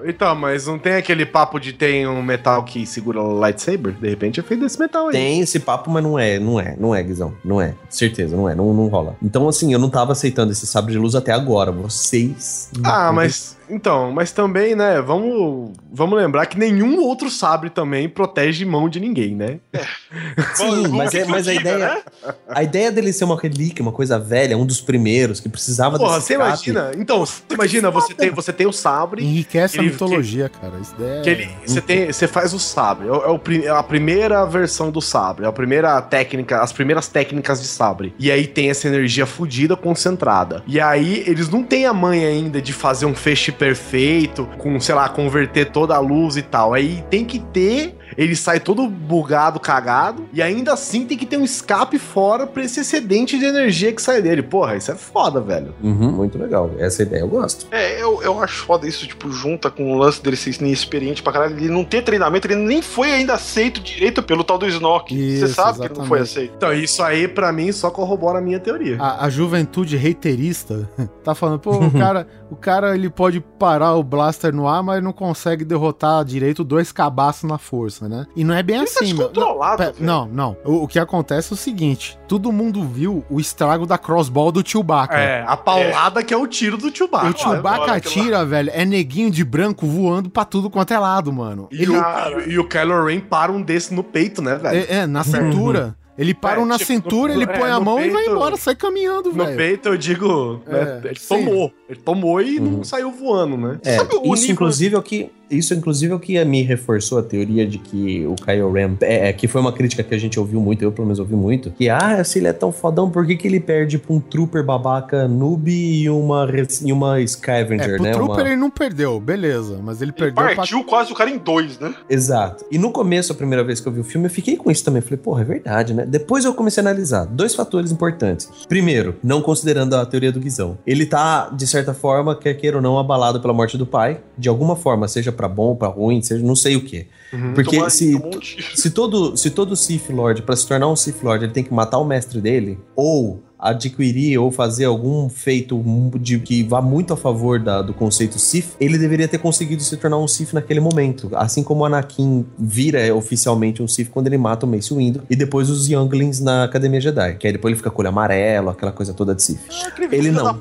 [0.05, 3.93] Então, mas não tem aquele papo de tem um metal que segura o lightsaber?
[3.95, 5.13] De repente é feito desse metal aí.
[5.13, 7.35] Tem esse papo, mas não é, não é, não é, Guizão.
[7.45, 7.75] Não é.
[7.91, 9.17] Certeza, não é, não, não rola.
[9.21, 11.73] Então, assim, eu não tava aceitando esse sabre de luz até agora.
[11.73, 12.71] Vocês.
[12.85, 13.57] Ah, mas.
[13.69, 15.01] Então, mas também, né?
[15.01, 19.59] Vamos, vamos lembrar que nenhum outro sabre também protege mão de ninguém, né?
[20.55, 21.79] Sim, Vamos- mas, é, que mas a ideia.
[21.79, 22.03] né?
[22.49, 26.17] A ideia dele ser uma relíquia, uma coisa velha, um dos primeiros que precisava Porra,
[26.17, 26.71] desse você escape.
[26.71, 26.91] imagina.
[26.97, 29.25] Então, você imagina, você tem, você tem o sabre.
[29.25, 30.75] Enriquece a Ele- mitologia, cara.
[30.81, 31.21] Isso daí é...
[31.23, 34.91] Que ele, você, tem, você faz o sabre, é, o- é é a primeira versão
[34.91, 38.15] do sabre, é a primeira técnica, as primeiras técnicas de sabre.
[38.19, 40.63] E aí tem essa energia fodida concentrada.
[40.67, 44.95] E aí eles não têm a manha ainda de fazer um feixe perfeito, com, sei
[44.95, 46.75] lá, converter toda a luz e tal.
[46.75, 51.37] Aí tem que ter, ele sai todo bugado, cagado, e ainda assim tem que ter
[51.37, 54.43] um escape fora pra esse excedente de energia que sai dele.
[54.43, 55.75] Porra, isso é foda, velho.
[55.83, 56.71] Uhum, muito legal.
[56.79, 57.67] Essa ideia eu gosto.
[57.71, 61.33] É, eu, eu acho foda isso, tipo, junta com o lance dele ser inexperiente pra
[61.33, 61.57] caralho.
[61.57, 65.39] Ele não ter treinamento, ele nem foi ainda aceito direito pelo tal do Snoke.
[65.39, 66.49] Você sabe que ele não foi exatamente.
[66.49, 66.55] aceito.
[66.57, 68.97] Então, isso aí, pra mim, só corrobora a minha teoria.
[69.01, 70.89] A, a juventude reiterista
[71.25, 75.03] tá falando, pô, o cara, o cara ele pode parar o blaster no ar, mas
[75.03, 78.27] não consegue derrotar direito dois cabaços na força, né?
[78.37, 79.25] E não é bem Ele tá assim, meu.
[79.27, 79.97] Não, descontrolado, pe- velho.
[80.07, 80.57] não, não.
[80.65, 84.67] O, o que acontece é o seguinte: todo mundo viu o estrago da crossbow do
[84.69, 85.17] Chewbacca.
[85.19, 87.29] É, a paulada que é o tiro do Chewbacca.
[87.29, 88.45] O Chewbacca olha aquilo lá.
[88.45, 91.69] velho, é neguinho de branco voando pra tudo quanto é lado, mano.
[91.71, 94.77] E, Ele, o, e o Kylo Ren para um desse no peito, né, velho?
[94.89, 95.97] é, é, na cintura.
[96.17, 98.09] Ele para É, um na tipo, cintura, no- ele é, põe a no mão e
[98.09, 99.57] vai peito- embora, sai caminhando, no velho.
[99.57, 101.27] peito eu digo, né, É, ele sim.
[101.45, 101.73] tomou.
[101.89, 103.79] Ele tomou e não saiu voando, né?
[103.85, 107.19] É, Sabe o isso inclusive é o que isso inclusive é o que me reforçou
[107.19, 110.19] a teoria de que o Kylo Ren é, é, que foi uma crítica que a
[110.19, 113.11] gente ouviu muito, eu pelo menos ouvi muito, que ah, se ele é tão fodão,
[113.11, 116.47] por que, que ele perde pra um trooper babaca noob e uma
[116.85, 118.13] e uma scavenger, É, pro né?
[118.13, 121.31] Trooper Uma- ele não perdeu, beleza, mas ele Ele perdeu pra partiu quase o cara
[121.31, 121.95] em dois, né?
[122.09, 122.65] Exato.
[122.71, 124.85] E no começo, a primeira vez que eu vi o filme, eu fiquei com isso
[124.85, 125.01] também.
[125.03, 126.05] Falei, porra, é verdade, né?
[126.07, 128.49] Depois eu comecei a analisar dois fatores importantes.
[128.69, 130.79] Primeiro, não considerando a teoria do Guizão.
[130.87, 134.21] Ele tá, de certa forma, quer queira ou não, abalado pela morte do pai.
[134.37, 137.07] De alguma forma, seja pra bom ou pra ruim, seja não sei o quê.
[137.55, 138.31] Porque Tomar- se, um
[138.77, 141.75] se todo se todo Sith Lord, pra se tornar um Sith Lord, ele tem que
[141.75, 145.83] matar o mestre dele, ou adquirir ou fazer algum feito
[146.21, 149.97] de que vá muito a favor da- do conceito Sith, ele deveria ter conseguido se
[149.97, 151.31] tornar um Sith naquele momento.
[151.35, 155.35] Assim como o Anakin vira oficialmente um Sith quando ele mata o Mace Windu e
[155.35, 158.69] depois os Younglings na Academia Jedi, que aí depois ele fica com o olho amarelo,
[158.71, 159.61] aquela coisa toda de Sith.
[159.83, 160.61] É aquele Ele não.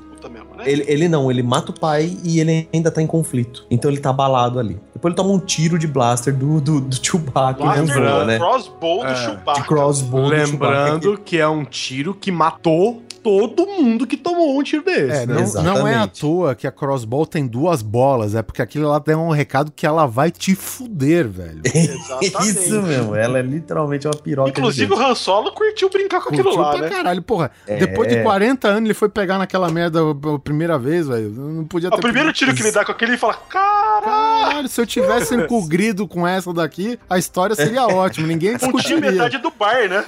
[0.63, 0.71] Né?
[0.71, 3.65] Ele, ele não, ele mata o pai e ele ainda tá em conflito.
[3.69, 4.79] Então ele tá abalado ali.
[4.93, 8.25] Depois ele toma um tiro de blaster do, do, do Chewbacca e Blaster voa, do
[8.25, 8.37] né?
[8.37, 9.61] crossbow do É, Chewbacca.
[9.61, 10.83] De crossbow do Chewbacca.
[10.83, 15.23] Lembrando que é um tiro que matou todo mundo que tomou um tiro desse.
[15.23, 15.35] É, né?
[15.55, 18.99] não, não é à toa que a crossbow tem duas bolas, é porque aquilo lá
[18.99, 21.61] tem um recado que ela vai te fuder, velho.
[21.65, 22.49] Exatamente.
[22.49, 24.49] Isso mesmo, ela é literalmente uma piroca.
[24.49, 26.89] Inclusive de o Han Solo curtiu brincar com aquilo Curtiu lá, pra né?
[26.89, 27.51] caralho, porra.
[27.67, 27.77] É.
[27.77, 31.29] Depois de 40 anos ele foi pegar naquela merda a primeira vez, velho.
[31.29, 34.79] Não podia O primeiro tiro que ele dá com aquele, ele fala, cara, Caralho, se
[34.81, 38.27] eu tivesse encobrido com essa daqui, a história seria ótima.
[38.27, 39.11] Ninguém um time discutiria.
[39.11, 40.03] metade do bar, né?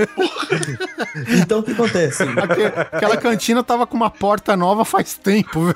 [1.42, 2.24] Então o que acontece?
[2.24, 5.74] Aque- Aquela cantina tava com uma porta nova faz tempo.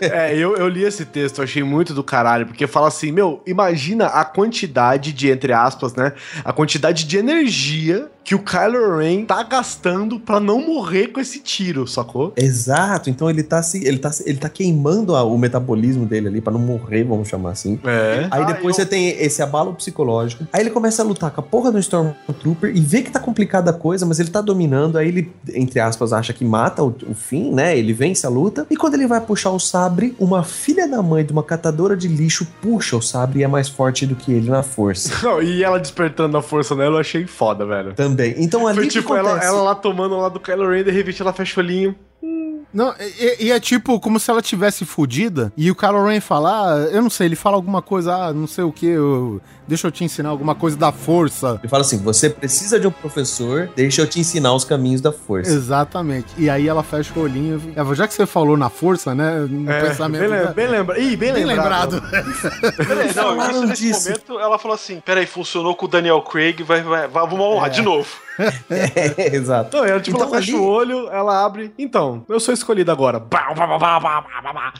[0.00, 4.06] É, eu, eu li esse texto, achei muito do caralho, porque fala assim, meu, imagina
[4.06, 6.12] a quantidade de, entre aspas, né,
[6.44, 11.38] a quantidade de energia que o Kylo Ren tá gastando pra não morrer com esse
[11.40, 12.32] tiro, sacou?
[12.36, 16.28] Exato, então ele tá se ele tá, se- ele tá queimando a- o metabolismo dele
[16.28, 17.78] ali pra não morrer, vamos chamar assim.
[17.84, 18.26] É.
[18.30, 20.46] Aí Ah, depois eu- você tem esse abalo psicológico.
[20.52, 23.70] Aí ele começa a lutar com a porra do Stormtrooper e vê que tá complicada
[23.70, 24.96] a coisa, mas ele tá dominando.
[24.96, 27.76] Aí ele, entre aspas, acha que mata o, o fim, né?
[27.78, 28.66] Ele vence a luta.
[28.70, 32.08] E quando ele vai puxar o sabre, uma filha da mãe de uma catadora de
[32.08, 35.12] lixo puxa o sabre e é mais forte do que ele na força.
[35.22, 37.92] Não, e ela despertando a força nela, eu achei foda, velho.
[37.92, 38.13] Também.
[38.38, 41.32] Então ali Foi tipo, ela, ela lá tomando lá do Kylo Ren, de repente ela
[41.32, 41.94] fecha o olhinho.
[42.74, 46.74] Não, e, e é tipo como se ela tivesse fudida e o Kylo Ren falar,
[46.74, 49.86] ah, eu não sei, ele fala alguma coisa, ah, não sei o que, eu, deixa
[49.86, 51.58] eu te ensinar alguma coisa da força.
[51.62, 55.12] Ele fala assim: você precisa de um professor, deixa eu te ensinar os caminhos da
[55.12, 55.50] força.
[55.52, 56.26] Exatamente.
[56.36, 57.62] E aí ela fecha o olhinho.
[57.94, 59.46] Já que você falou na força, né?
[59.48, 60.20] No É, pensamento.
[60.20, 60.98] bem, da- bem lembra.
[60.98, 62.02] Ih, bem, Bem lembrado.
[62.02, 62.74] lembrado.
[62.86, 66.82] Peraí, não, isso nesse momento ela falou assim: peraí, funcionou com o Daniel Craig, vai,
[66.82, 68.08] vai, vai vamos honrar de novo.
[68.38, 69.76] É, exato.
[69.76, 71.72] Não, ela, tipo, Então, ela fecha ali- o olho, ela abre.
[71.78, 73.22] Então, eu sou escolhido agora.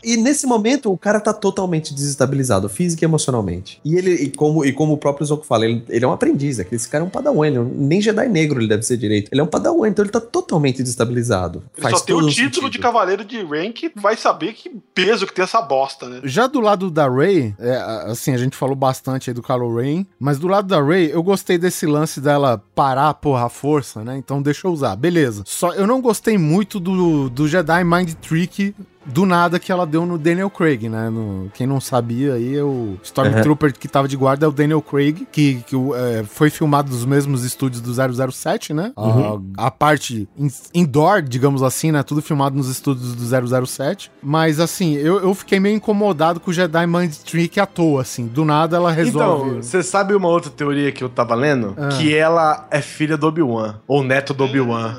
[0.02, 3.80] E nesse momento, o cara tá totalmente desestabilizado, física e emocionalmente.
[3.84, 6.60] E ele, e como, e como o próprio Zoco fala, ele, ele é um aprendiz,
[6.62, 9.28] que esse cara é um padawan, ele é nem Jedi negro ele deve ser direito.
[9.32, 11.62] Ele é um padawan, então ele tá totalmente desestabilizado.
[11.76, 15.42] Ele só tem o título de cavaleiro de rank, vai saber que peso que tem
[15.44, 16.20] essa bosta, né?
[16.24, 17.76] Já do lado da Ray, é,
[18.06, 21.22] assim, a gente falou bastante aí do Kylo Ren, mas do lado da Ray, eu
[21.22, 24.16] gostei desse lance dela parar, porra, a força, né?
[24.16, 25.42] Então deixa eu usar, beleza.
[25.46, 28.74] Só eu não gostei muito do, do Jedi Mind Trick
[29.06, 31.08] do nada que ela deu no Daniel Craig, né?
[31.10, 35.26] No- quem não sabia aí, o Stormtrooper que tava de guarda é o Daniel Craig,
[35.30, 37.92] que, que é, foi filmado dos mesmos estúdios do
[38.32, 38.92] 007, né?
[38.96, 42.02] A, a parte in- indoor, digamos assim, né?
[42.02, 44.10] Tudo filmado nos estúdios do 007.
[44.22, 48.26] Mas, assim, eu, eu fiquei meio incomodado com o Jedi Mind Trick à toa, assim.
[48.26, 49.50] Do nada ela resolve...
[49.50, 51.74] Então, você sabe uma outra teoria que eu tava lendo?
[51.76, 51.88] Ah.
[51.88, 54.96] Que ela é filha do Obi-Wan, ou neto do Obi-Wan.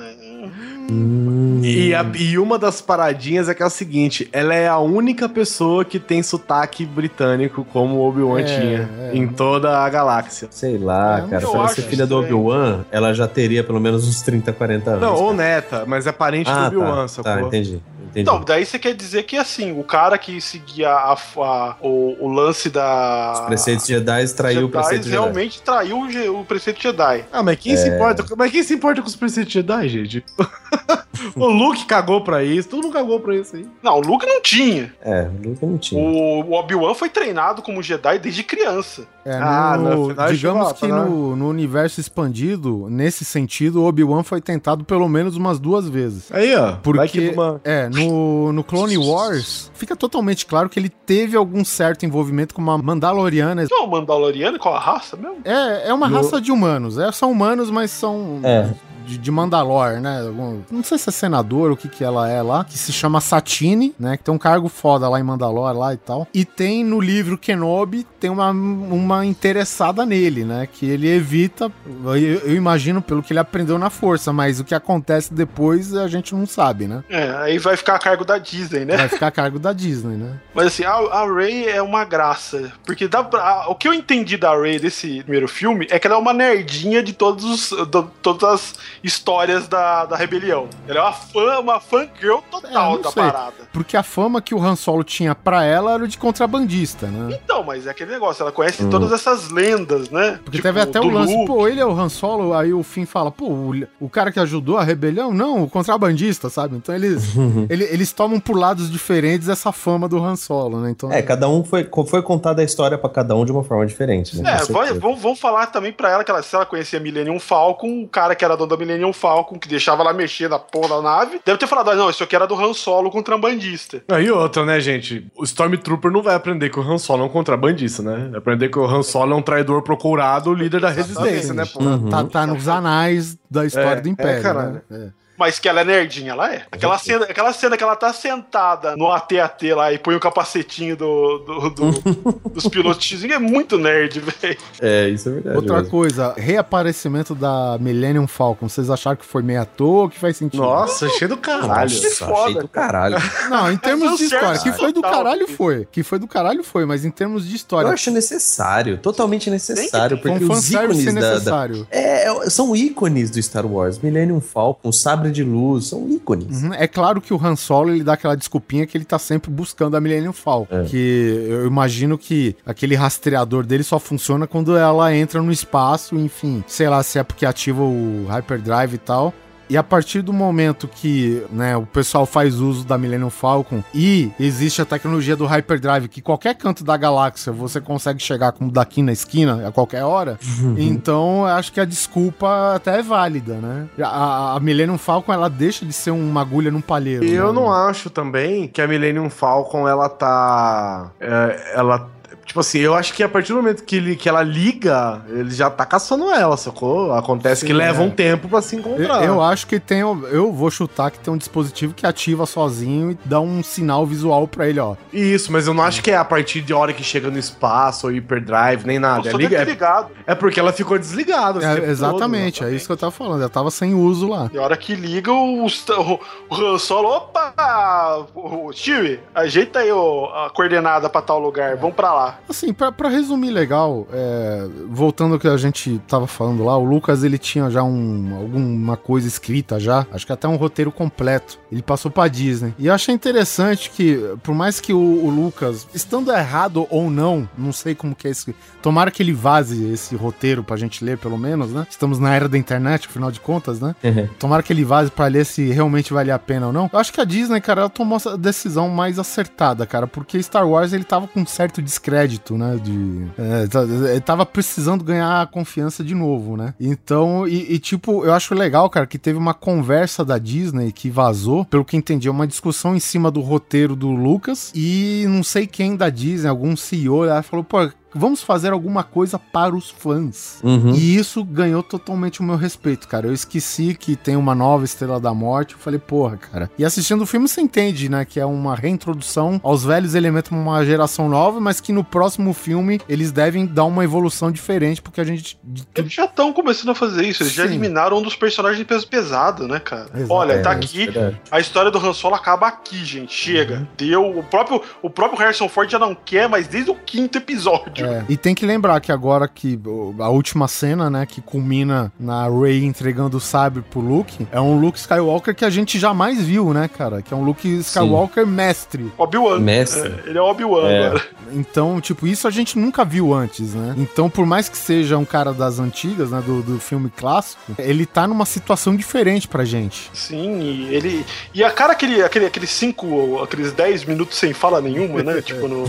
[1.63, 5.27] E, a- e uma das paradinhas é que é o seguinte: ela é a única
[5.27, 9.11] pessoa que tem sotaque britânico como o Obi-Wan É, tinha é.
[9.17, 10.47] em toda a galáxia.
[10.51, 11.45] Sei lá, É, cara.
[11.45, 12.15] Se ela ser filha do.
[12.17, 15.01] Obi-Wan, ela já teria pelo menos uns 30, 40 anos.
[15.01, 15.37] Não, ou cara.
[15.37, 17.23] neta, mas é parente do ah, Obi-Wan, tá, sacou?
[17.33, 17.69] tá, entendi.
[17.75, 17.81] entendi.
[18.17, 22.27] Então, daí você quer dizer que assim, o cara que seguia a- a- o, o
[22.31, 23.33] lance da.
[23.33, 25.17] Os preceitos Jedi traiu o Jedi preceito Jedi.
[25.17, 27.25] realmente traiu o, o preceito Jedi.
[27.33, 27.77] Ah, mas quem É.
[27.77, 28.23] se importa?
[28.23, 30.23] com- Mas quem se importa com os preceitos Jedi, gente?
[31.35, 33.65] o Luke cagou pra isso, todo mundo cagou pra isso aí.
[33.81, 34.93] Não, o Luke não tinha.
[35.01, 36.01] É, o Luke não tinha.
[36.01, 39.03] O, o Obi-Wan foi treinado como Jedi desde criança.
[39.25, 44.39] É, Ah, no- digamos que tá, no, no universo expandido, nesse sentido, o Obi-Wan foi
[44.39, 46.31] tentado pelo menos umas duas vezes.
[46.31, 46.73] Aí, ó.
[46.83, 51.65] Porque, que uma- é, no, no Clone Wars, fica totalmente claro que ele teve algum
[51.65, 53.65] certo envolvimento com uma Mandaloriana.
[53.69, 55.37] Não, o Mandaloriano, qual a raça mesmo?
[55.43, 56.97] É, é uma No- raça de humanos.
[56.99, 58.69] É, são humanos, mas são É.
[59.05, 60.21] de, de Mandalor, né?
[60.21, 62.91] Algum- Não sei se é senador ou o que que ela é lá, que se
[62.91, 64.17] chama Satine, né?
[64.17, 66.27] Que tem um cargo foda lá em Mandalor lá e tal.
[66.33, 70.67] E tem no livro Kenobi, tem uma, uma interessada nele, né?
[70.71, 71.71] Que ele evita,
[72.05, 76.07] eu, eu imagino pelo que ele aprendeu na força, mas o que acontece depois a
[76.07, 77.03] gente não sabe, né?
[77.09, 78.97] É, aí vai ficar a cargo da Disney, né?
[78.97, 80.39] Vai ficar a cargo da Disney, né?
[80.55, 82.71] Mas assim, a, a Rey é uma graça.
[82.85, 86.07] Porque dá pra- a- o que eu entendi da Rey desse primeiro filme é que
[86.07, 88.73] ela é uma nerdinha de todos os, do- todas as
[89.03, 90.67] histórias da, da rebelião.
[90.87, 93.23] Ela é uma fã, uma fangirl É, total não da sei.
[93.23, 93.53] parada.
[93.71, 97.39] Porque a fama que o Han Solo tinha pra ela era de contrabandista, né?
[97.43, 100.39] Então, mas é aquele negócio, ela conhece todas essas lendas, né?
[100.43, 101.47] Porque Tipo, teve até o lance, Luke.
[101.47, 104.39] pô, ele é o Han Solo, aí o Finn fala, pô, o, o cara que
[104.39, 105.33] ajudou a rebelião?
[105.33, 106.75] Não, o contrabandista, sabe?
[106.77, 107.33] Então eles,
[107.69, 110.89] ele- eles tomam por lados diferentes essa fama do Han Solo, né?
[110.91, 113.85] Então, É, cada um foi, foi contada a história pra cada um de uma forma
[113.85, 114.57] diferente, né?
[114.61, 114.63] É,
[114.99, 118.35] vamos, vamos falar também pra ela que ela, se ela conhecia Millennium Falcon, o cara
[118.35, 121.57] que era dono da Millennium Falcon, que deixava ela mexer na porra da nave, deve
[121.57, 124.03] ter falado, ah, não, isso aqui era do Han Solo contrabandista.
[124.09, 125.27] Aí outra, né, gente?
[125.35, 128.27] O Stormtrooper não vai aprender que o Han Solo é um contrabandista, né?
[128.29, 131.79] Vai aprender que o Han Solo é um traidor procurado, líder da resistência, né, pô?
[132.09, 134.73] tá, tá nos anais da história É, do Império, é, caralho.
[134.73, 135.11] né?
[135.21, 135.24] É.
[135.37, 136.63] Mas que ela é nerdinha, ela é.
[136.71, 140.95] Aquela cena, aquela cena que ela tá sentada no AT-AT lá e põe o capacetinho
[140.95, 144.57] do, do- do- dos pilotinhos é muito nerd, velho.
[144.79, 145.57] É, isso é verdade.
[145.57, 145.89] Outra mesmo.
[145.89, 148.69] coisa, reaparecimento da Millennium Falcon.
[148.69, 150.61] Vocês acharam que foi meio à toa ou que faz sentido?
[150.61, 151.89] Nossa, cheio do caralho.
[151.89, 153.17] Que Nossa, foda, achei do caralho.
[153.49, 155.87] Não, em termos de história, que foi do caralho foi.
[155.91, 160.17] Que foi do caralho foi, mas em termos de Eu história, acho necessário, totalmente necessário,
[160.21, 161.87] foi um porque os fanservice ícones da, da, necessário.
[161.91, 163.99] É, é, são ícones do Star Wars.
[163.99, 164.91] Millennium Falcon,
[165.25, 166.61] Sabre de Luz, são ícones.
[166.63, 169.49] Uhum, É claro que o Han Solo ele dá aquela desculpinha que ele tá sempre
[169.51, 170.75] buscando a Millennium Falcon.
[170.81, 170.83] É.
[170.85, 176.63] Que eu imagino que aquele rastreador dele só funciona quando ela entra no espaço, enfim.
[176.67, 179.33] Sei lá se é porque ativa o Hyperdrive e tal.
[179.69, 184.31] E a partir do momento que né, o pessoal faz uso da Millennium Falcon e
[184.39, 189.01] existe a tecnologia do Hyperdrive, que qualquer canto da galáxia você consegue chegar como daqui
[189.01, 190.37] na esquina a qualquer hora,
[190.77, 193.87] então eu acho que a desculpa até é válida, né?
[193.99, 197.25] A, a Millennium Falcon ela deixa de ser uma agulha num palheiro.
[197.25, 197.59] E eu né?
[197.59, 201.11] não acho também que a Millennium Falcon ela tá.
[201.19, 202.14] é, ela.
[202.45, 205.49] Tipo assim, eu acho que a partir do momento que, ele, que ela liga, ele
[205.51, 207.11] já tá caçando ela, sacou?
[207.13, 208.05] Acontece Sim, que leva é.
[208.05, 209.23] um tempo pra se Eu, encontrar.
[209.25, 209.99] eu acho que tem.
[210.01, 214.47] Eu vou chutar que tem um dispositivo que ativa sozinho e dá um sinal visual
[214.47, 214.95] pra ele, ó.
[215.11, 218.07] Isso, mas eu não acho que é a partir de hora que chega no espaço
[218.07, 219.29] ou hyperdrive, nem Eu nada.
[219.29, 220.09] É, liga- é, ligado.
[220.27, 221.59] é porque ela ficou desligada.
[221.65, 223.41] É, exatamente, todo, é isso que eu tava falando.
[223.41, 224.49] Ela tava sem uso lá.
[224.53, 228.25] E a hora que liga o, o, o Han Solo, opa!
[228.35, 232.34] O, Chewie, ajeita aí o- a coordenada pra tal lugar, vamos pra lá.
[232.47, 236.83] Assim, pra, pra resumir legal, é, voltando ao que a gente tava falando lá, o
[236.83, 241.59] Lucas ele tinha já um, alguma coisa escrita já, acho que até um roteiro completo.
[241.71, 242.73] Ele passou pra Disney.
[242.77, 247.47] E eu achei interessante que, por mais que o, o Lucas, estando errado ou não,
[247.57, 248.55] não sei como que é esse.
[248.81, 251.85] Tomara que ele vaze esse roteiro pra gente ler, pelo menos, né?
[251.89, 253.95] Estamos na era da internet, afinal de contas, né?
[254.39, 256.89] Tomara que ele vaze pra ler se realmente vale a pena ou não.
[256.91, 260.67] Eu acho que a Disney, cara, ela tomou essa decisão mais acertada, cara, porque Star
[260.67, 262.24] Wars ele tava com um certo descrédito,
[262.57, 262.79] né?
[262.83, 266.73] De, é, tá- ele tava precisando ganhar a confiança de novo, né?
[266.79, 271.09] Então, e, e, tipo, eu acho legal, cara, que teve uma conversa da Disney que
[271.09, 275.43] vazou, pelo que entendi, é uma discussão em cima do roteiro do Lucas e não
[275.43, 277.89] sei quem da Disney, algum CEO, lá falou, pô.
[278.15, 280.59] Vamos fazer alguma coisa para os fãs.
[280.63, 280.91] Uhum.
[280.95, 283.27] E isso ganhou totalmente o meu respeito, cara.
[283.27, 285.73] Eu esqueci que tem uma nova Estrela da Morte.
[285.73, 286.71] Eu falei, porra, cara.
[286.77, 288.23] E assistindo o filme você entende, né?
[288.25, 292.53] Que é uma reintrodução aos velhos elementos de uma geração nova, mas que no próximo
[292.53, 295.59] filme eles devem dar uma evolução diferente, porque a gente.
[295.95, 297.69] Eles já estão começando a fazer isso, eles já Sim.
[297.69, 300.09] eliminaram um dos personagens de peso pesado, né, cara?
[300.15, 300.33] Exato.
[300.33, 301.41] Olha, tá É, é aqui, verdade.
[301.51, 303.33] a história do Han Solo acaba aqui, gente.
[303.33, 303.79] Chega.
[303.79, 303.87] Uhum.
[303.97, 304.39] Deu.
[304.39, 308.04] O próprio, o próprio Harrison Ford já não quer, mas desde o quinto episódio.
[308.05, 309.79] É, E tem que lembrar que agora que
[310.19, 314.79] a última cena, né, que culmina na Rey entregando o sabre pro Luke, é um
[314.79, 317.21] Luke Skywalker que a gente jamais viu, né, cara?
[317.21, 319.11] Que é um Luke Skywalker mestre.
[319.17, 319.59] Obi-Wan.
[319.59, 320.13] Mestre.
[320.25, 321.07] É, ele é Obi-Wan É.
[321.07, 321.21] agora.
[321.53, 323.93] Então, tipo, isso a gente nunca viu antes, né?
[323.97, 328.05] Então, por mais que seja um cara das antigas, né, do, do filme clássico, ele
[328.05, 330.09] tá numa situação diferente pra gente.
[330.13, 331.25] Sim, e ele.
[331.53, 335.41] E a cara aquele, aquele, aqueles cinco, aqueles 10 minutos sem fala nenhuma, né?
[335.45, 335.85] tipo no.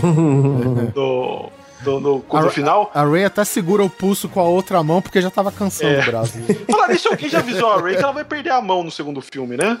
[0.93, 1.49] do,
[1.81, 2.91] do, no, A- no final.
[2.93, 5.99] A Ray até segura o pulso com a outra mão porque já tava cansando É.
[6.01, 6.33] o braço.
[6.69, 9.21] Falar nisso, alguém já avisou a Ray que ela vai perder a mão no segundo
[9.21, 9.77] filme, né?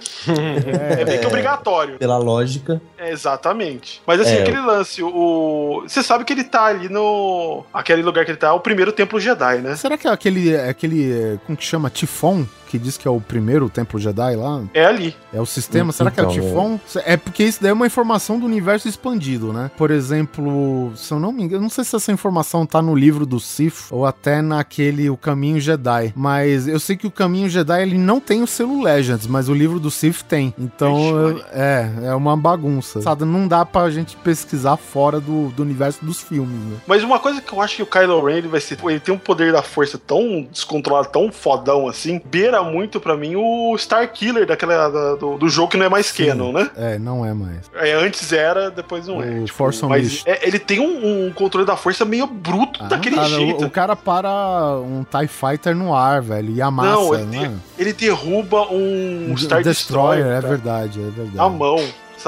[0.99, 1.97] É, meio que obrigatório.
[1.97, 2.81] Pela lógica.
[2.97, 4.01] É, exatamente.
[4.05, 4.41] Mas assim, É.
[4.41, 5.83] aquele lance, o.
[5.87, 7.63] Você sabe que ele tá ali no.
[7.73, 9.75] Aquele lugar que ele tá é o primeiro templo Jedi, né?
[9.75, 11.89] Será que é aquele, aquele, é, como que chama?
[11.89, 12.45] Tifon?
[12.67, 14.63] Que diz que é o primeiro templo Jedi lá?
[14.73, 15.15] É ali.
[15.33, 15.91] É o sistema?
[15.91, 16.79] Será que é o Então, Tifon?
[17.05, 19.71] É porque isso daí é uma informação do universo expandido, né?
[19.77, 22.95] Por exemplo, se eu não me engano, eu não sei se essa informação tá no
[22.95, 27.49] livro do Sith ou até naquele O Caminho Jedi, mas eu sei que o Caminho
[27.49, 30.53] Jedi ele não tem o selo Legends, mas o livro do Sith tem.
[30.57, 33.01] Então, é, é uma bagunça.
[33.01, 36.77] Sabe, não dá pra gente pesquisar fora do, do universo dos filmes, né?
[36.85, 38.77] Mas uma coisa que eu acho que o Kylo Ren ele vai ser.
[38.83, 42.21] Ele tem um poder da força tão descontrolado, tão fodão assim.
[42.25, 45.89] Beira muito pra mim o Star Killer daquela, da- do, do jogo que não é
[45.89, 46.69] mais canon, né?
[46.75, 47.69] É, não é mais.
[47.75, 49.39] É, antes era, depois não é.
[49.39, 53.15] O Force mas é- ele tem um, um controle da força meio bruto Ah, daquele
[53.15, 53.63] cara, jeito.
[53.63, 54.29] O, o cara para
[54.79, 57.53] um TIE Fighter no ar, velho, e amassa, não, ele, né?
[57.77, 61.35] ele derruba um Star Destroyer, é cara, verdade, é verdade.
[61.35, 61.77] na mão,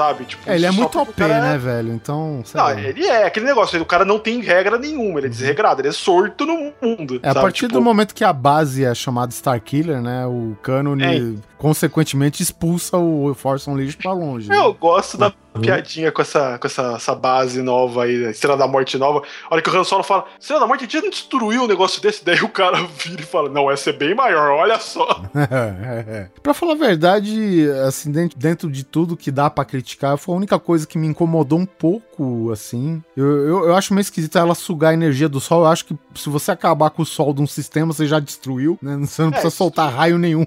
[0.00, 0.24] sabe?
[0.24, 1.92] Tipo, É, ele é muito OP, cara né, é- velho?
[1.92, 2.80] Então, Não, lá.
[2.80, 5.92] ele é aquele negócio, o cara não tem regra nenhuma, ele é desregrado, ele é
[5.92, 7.20] sorto no mundo.
[7.22, 7.42] É, a sabe?
[7.44, 10.26] partir Tipo, do momento que a base é chamada Starkiller, né?
[10.26, 11.49] O cânone É.
[11.60, 14.48] consequentemente expulsa o Force Unleashed pra longe.
[14.48, 14.56] né?
[14.56, 15.30] Eu gosto da
[15.60, 19.22] piadinha com essa, com essa, essa base nova aí, a Estrela da Morte nova.
[19.48, 21.66] A hora que o Han Solo fala, Estrela da Morte, a gente não destruiu um
[21.66, 25.22] negócio desse, daí o cara vira e fala, não, essa é bem maior, olha só.
[26.42, 30.38] Pra falar a verdade, assim, dentro, dentro de tudo que dá pra criticar, foi a
[30.38, 33.02] única coisa que me incomodou um pouco, assim.
[33.16, 35.62] Eu, eu, eu acho meio esquisito ela sugar a energia do sol.
[35.62, 38.78] Eu acho que se você acabar com o sol de um sistema, você já destruiu,
[38.80, 38.96] né?
[39.10, 40.46] Você não É, precisa isso- soltar raio nenhum.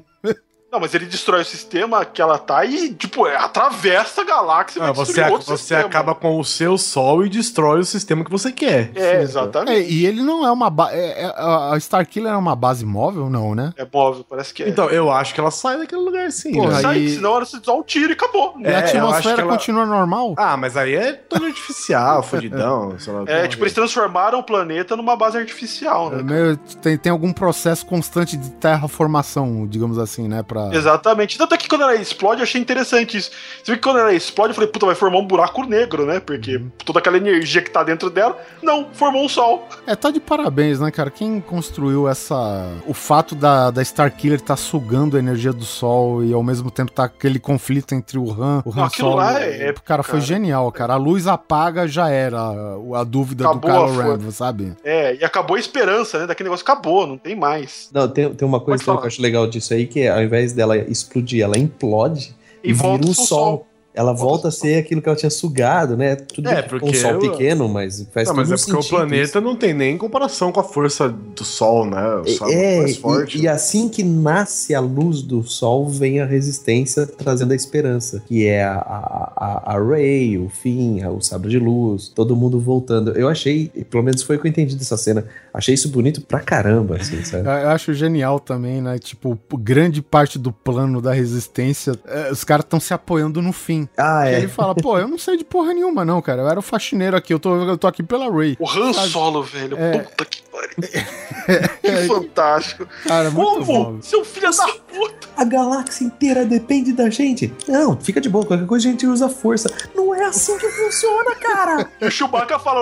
[0.74, 4.80] Não, mas ele destrói o sistema que ela tá e, tipo, é, atravessa a galáxia
[4.80, 5.82] e Ah, você, outro você sistema.
[5.86, 8.92] acaba com o seu sol e destrói o sistema que você quer.
[8.96, 9.72] É, exatamente.
[9.72, 10.96] É, e ele não é uma base.
[11.38, 13.72] a Starkiller é uma base móvel, não, né?
[13.78, 14.70] É móvel, parece que é.
[14.70, 16.54] Então, eu acho que ela sai daquele lugar sim.
[16.54, 16.82] Porra, né?
[16.82, 18.56] sai, aí- senão ela se dá um tiro e acabou.
[18.58, 20.34] E É, a eu acho atmosfera ela- continua normal?
[20.38, 22.96] Ah, mas aí é todo artificial, fodidão.
[23.28, 26.24] É, tipo, eles transformaram o planeta numa base artificial, É né?
[26.24, 30.42] meio- tem, tem algum processo constante de terraformação, digamos assim, né?
[30.42, 30.63] Pra...
[30.72, 31.38] Exatamente.
[31.38, 33.32] Tanto é que quando ela explode, eu achei interessante isso.
[33.64, 36.20] Você vê que quando ela explode, eu falei, puta, vai formar um buraco negro, né?
[36.20, 36.70] Porque Uhum.
[36.86, 39.68] toda aquela energia que tá dentro dela, não, formou um sol.
[39.88, 41.10] É, tá de parabéns, né, cara?
[41.10, 42.68] Quem construiu essa.
[42.86, 46.92] O fato da, da Starkiller tá sugando a energia do Sol e ao mesmo tempo
[46.92, 49.16] tá aquele conflito entre o Han, o Han Não, aquilo Solo.
[49.22, 50.26] lá é épico, cara, foi cara.
[50.26, 50.94] genial, cara.
[50.94, 54.18] A luz apaga, já era a, a dúvida Acabou do Kylo.
[54.18, 54.74] Ren, sabe?
[54.84, 56.28] É, e acabou a esperança, né?
[56.28, 57.90] Daquele negócio acabou, não tem mais.
[57.94, 60.53] Não, tem, tem uma coisa que eu acho legal disso aí, que é, ao invés
[60.56, 63.26] dela explodir, ela implode E, e, volta vira um sol.
[63.28, 63.68] sol.
[63.96, 66.16] Ela Volta volta a ser aquilo que ela tinha sugado, né?
[66.16, 68.90] Tudo É, porque um sol eu- pequeno, mas faz Não, mas todo é porque o
[68.90, 69.42] planeta isso.
[69.42, 72.04] não tem nem comparação com a força do Sol, né?
[72.16, 73.38] O Sol É, mais forte.
[73.38, 78.24] e, e assim que nasce a luz do sol, vem a resistência trazendo a esperança,
[78.26, 82.60] que é a, a, a, a Rey, o Finn, o Sabre de Luz, todo mundo
[82.60, 83.12] voltando.
[83.12, 85.24] Eu achei, pelo menos foi o que eu entendi dessa cena,
[85.54, 87.48] achei isso bonito pra caramba, assim, sabe?
[87.48, 88.98] Eu acho genial também, né?
[89.00, 93.88] Tipo, grande parte do plano da resistência, é, os caras estão se apoiando no fim.
[93.98, 94.38] Ah, E é.
[94.40, 96.42] ele fala, pô, eu não sei de porra nenhuma, não, cara.
[96.42, 98.56] Eu era o faxineiro aqui, eu tô, eu tô aqui pela Ray.
[98.60, 99.10] O Han Sabe?
[99.10, 99.78] Solo, velho.
[99.78, 100.00] É.
[100.00, 100.70] Puta que pariu.
[101.82, 102.88] que fantástico.
[103.08, 103.66] Cara, muito Como?
[103.66, 104.02] bom.
[104.02, 105.28] Seu filho da puta.
[105.36, 107.52] A galáxia inteira depende da gente.
[107.68, 109.70] Não, fica de boa, qualquer coisa a gente usa força.
[109.96, 111.90] Não é assim que funciona, cara.
[112.02, 112.82] E o Chewbacca fala.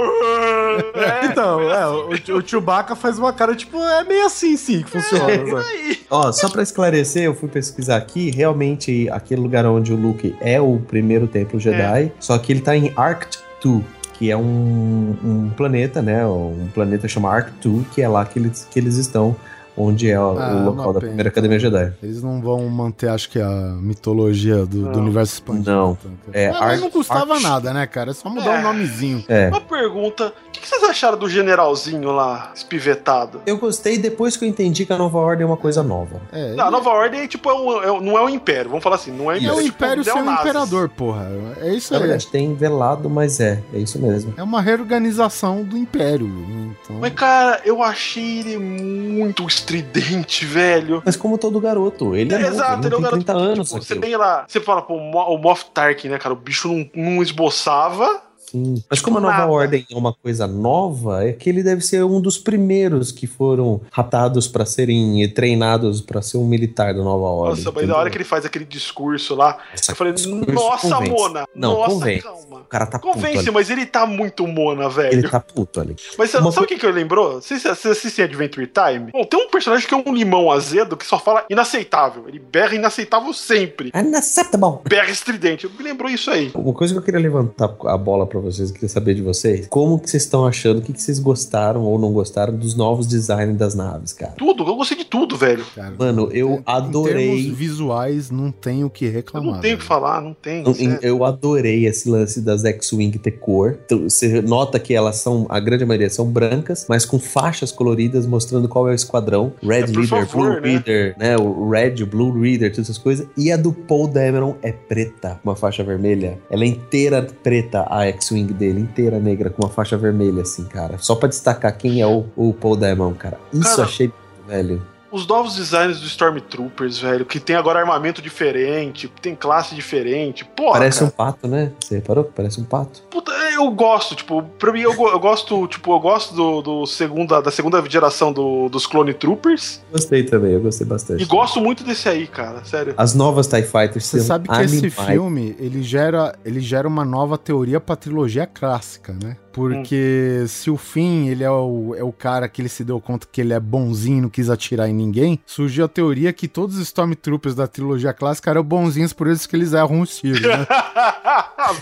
[0.96, 4.92] É, Então, é, o, o Chewbacca faz uma cara, tipo, é meio assim sim que
[4.92, 5.26] funciona.
[5.28, 6.00] sabe?
[6.10, 10.62] Ó, só pra esclarecer, eu fui pesquisar aqui, realmente aquele lugar onde o Luke é
[10.62, 13.84] o primeiro templo Jedi, só que ele tá em Arct 2,
[14.14, 16.26] que é um, um planeta, né?
[16.26, 19.36] Um planeta chama Arct 2, que é lá que eles, que eles estão,
[19.78, 21.00] onde é o Ah, local uma da pena.
[21.00, 21.94] primeira Academia Jedi.
[22.04, 23.50] Eles não vão manter, acho que, a
[23.80, 25.72] mitologia do, do universo expandido.
[25.72, 25.98] Não.
[26.02, 26.12] então.
[26.34, 28.12] É, mas não custava nada, né, cara?
[28.12, 28.62] É só mudar o É.
[28.62, 29.24] nomezinho.
[29.28, 29.48] É.
[29.50, 33.42] Uma pergunta: o que que vocês acharam do generalzinho lá, espivetado?
[33.46, 36.22] Eu gostei depois que eu entendi que a Nova Ordem é uma coisa nova.
[36.32, 38.84] É, Não, a Nova Ordem tipo, é um, é um- não é um império, vamos
[38.84, 40.42] falar assim, não é, é o tipo, Império sem o neonazis.
[40.42, 41.28] Imperador, porra.
[41.62, 42.04] É isso Na aí.
[42.04, 44.34] verdade, tem velado, mas é, é isso mesmo.
[44.38, 46.28] É uma reorganização do Império.
[46.28, 46.98] Então...
[47.00, 51.02] Mas, cara, eu achei ele muito estridente, velho.
[51.06, 53.26] Mas como todo garoto, ele é, novo, Exato, ele é um tem garoto.
[53.26, 53.70] 30 anos.
[53.70, 56.34] tipo, você tem lá, você fala, pô, o Moff Tarkin, né, cara?
[56.34, 58.22] O bicho não, não esboçava.
[58.52, 58.84] Sim.
[58.90, 59.46] Mas como a Nova.
[59.48, 63.80] Ordem é uma coisa nova, é que ele deve ser um dos primeiros que foram
[63.92, 67.50] raptados pra serem treinados pra ser um militar da Nova Ordem.
[67.52, 67.88] Nossa, mas entendeu?
[67.96, 71.10] na hora que ele faz aquele discurso lá, Essa eu falei, nossa, convence.
[71.12, 71.48] Mona.
[71.56, 72.24] Não, nossa, convence.
[72.24, 72.60] calma.
[72.60, 73.52] O cara tá puto Convence, ali.
[73.52, 75.14] mas ele tá muito Mona, velho.
[75.14, 75.96] Ele tá puto ali.
[76.18, 77.42] Mas sabe, Uma sabe o que, que eu lembrou?
[77.42, 79.12] Vocês vocês assistem Adventure Time?
[79.12, 82.28] Bom, tem um personagem que é um limão azedo que só fala inaceitável.
[82.28, 83.92] Ele berra inaceitável sempre.
[83.96, 84.80] Unacceptable.
[84.88, 85.68] Berra estridente.
[85.68, 86.52] Me lembrou isso aí.
[86.54, 89.68] Uma coisa que eu queria levantar a bola pra vocês, eu queria saber de vocês,
[89.70, 93.08] como que vocês estão achando, o que, que vocês gostaram ou não gostaram dos novos
[93.08, 94.34] designs das naves, cara?
[94.38, 95.64] Tudo, eu gostei de tudo, velho.
[95.76, 97.52] Cara, Mano, eu em termos adorei.
[97.52, 99.54] visuais, não tem o que Eu reclamar.
[99.56, 100.64] não tenho o que falar, não tem.
[100.66, 101.00] Eu- sério.
[101.02, 103.78] Eu adorei esse lance das X-Wing ter cor.
[103.86, 108.26] Então, Você nota que elas são, a grande maioria são brancas, mas com faixas coloridas
[108.26, 109.54] mostrando qual é o esquadrão.
[109.62, 110.70] Red É, Leader, favor, Blue né?
[110.70, 111.38] Reader, né?
[111.38, 113.28] O Red, o Blue Reader, todas essas coisas.
[113.38, 116.38] E a do Paul Dameron é preta, com uma faixa vermelha.
[116.50, 120.98] Ela é inteira preta, a X-Wing dele, inteira negra, com uma faixa vermelha, assim, cara.
[120.98, 123.38] Só pra destacar quem é o, o Paul Dameron, cara.
[123.54, 124.12] Isso Cara, achei,
[124.48, 124.82] velho.
[125.12, 130.46] Os novos designs do Stormtroopers, velho, que tem agora armamento diferente, tem classe diferente.
[130.46, 131.12] Porra, Parece cara.
[131.12, 131.72] um pato, né?
[131.80, 132.24] Você reparou?
[132.24, 133.02] Parece um pato.
[133.10, 137.42] Puta, eu gosto, tipo, pra mim eu, eu gosto, tipo, eu gosto do, do segunda,
[137.42, 141.22] da segunda geração do- dos Clone Troopers Gostei também, eu gostei bastante.
[141.22, 142.94] e gosto muito desse aí, cara, sério.
[142.98, 145.08] As novas TIE Fighters Você são sabe que esse animais.
[145.10, 149.36] filme, ele gera, ele gera uma nova teoria pra trilogia clássica, né?
[149.52, 153.28] Porque se o Finn, ele é o, é o cara que ele se deu conta
[153.32, 156.78] que ele é bonzinho e não quis atirar em ninguém, surgiu a teoria que todos
[156.78, 160.66] os Stormtroopers da trilogia clássica eram bonzinhos, por isso que eles erram os tiros, né?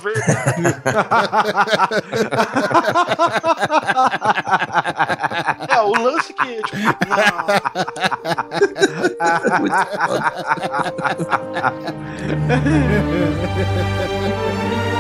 [0.03, 0.75] Verdade.
[5.69, 6.79] é, o lance que, tipo,
[9.59, 9.75] Muito
[10.05, 10.31] foda.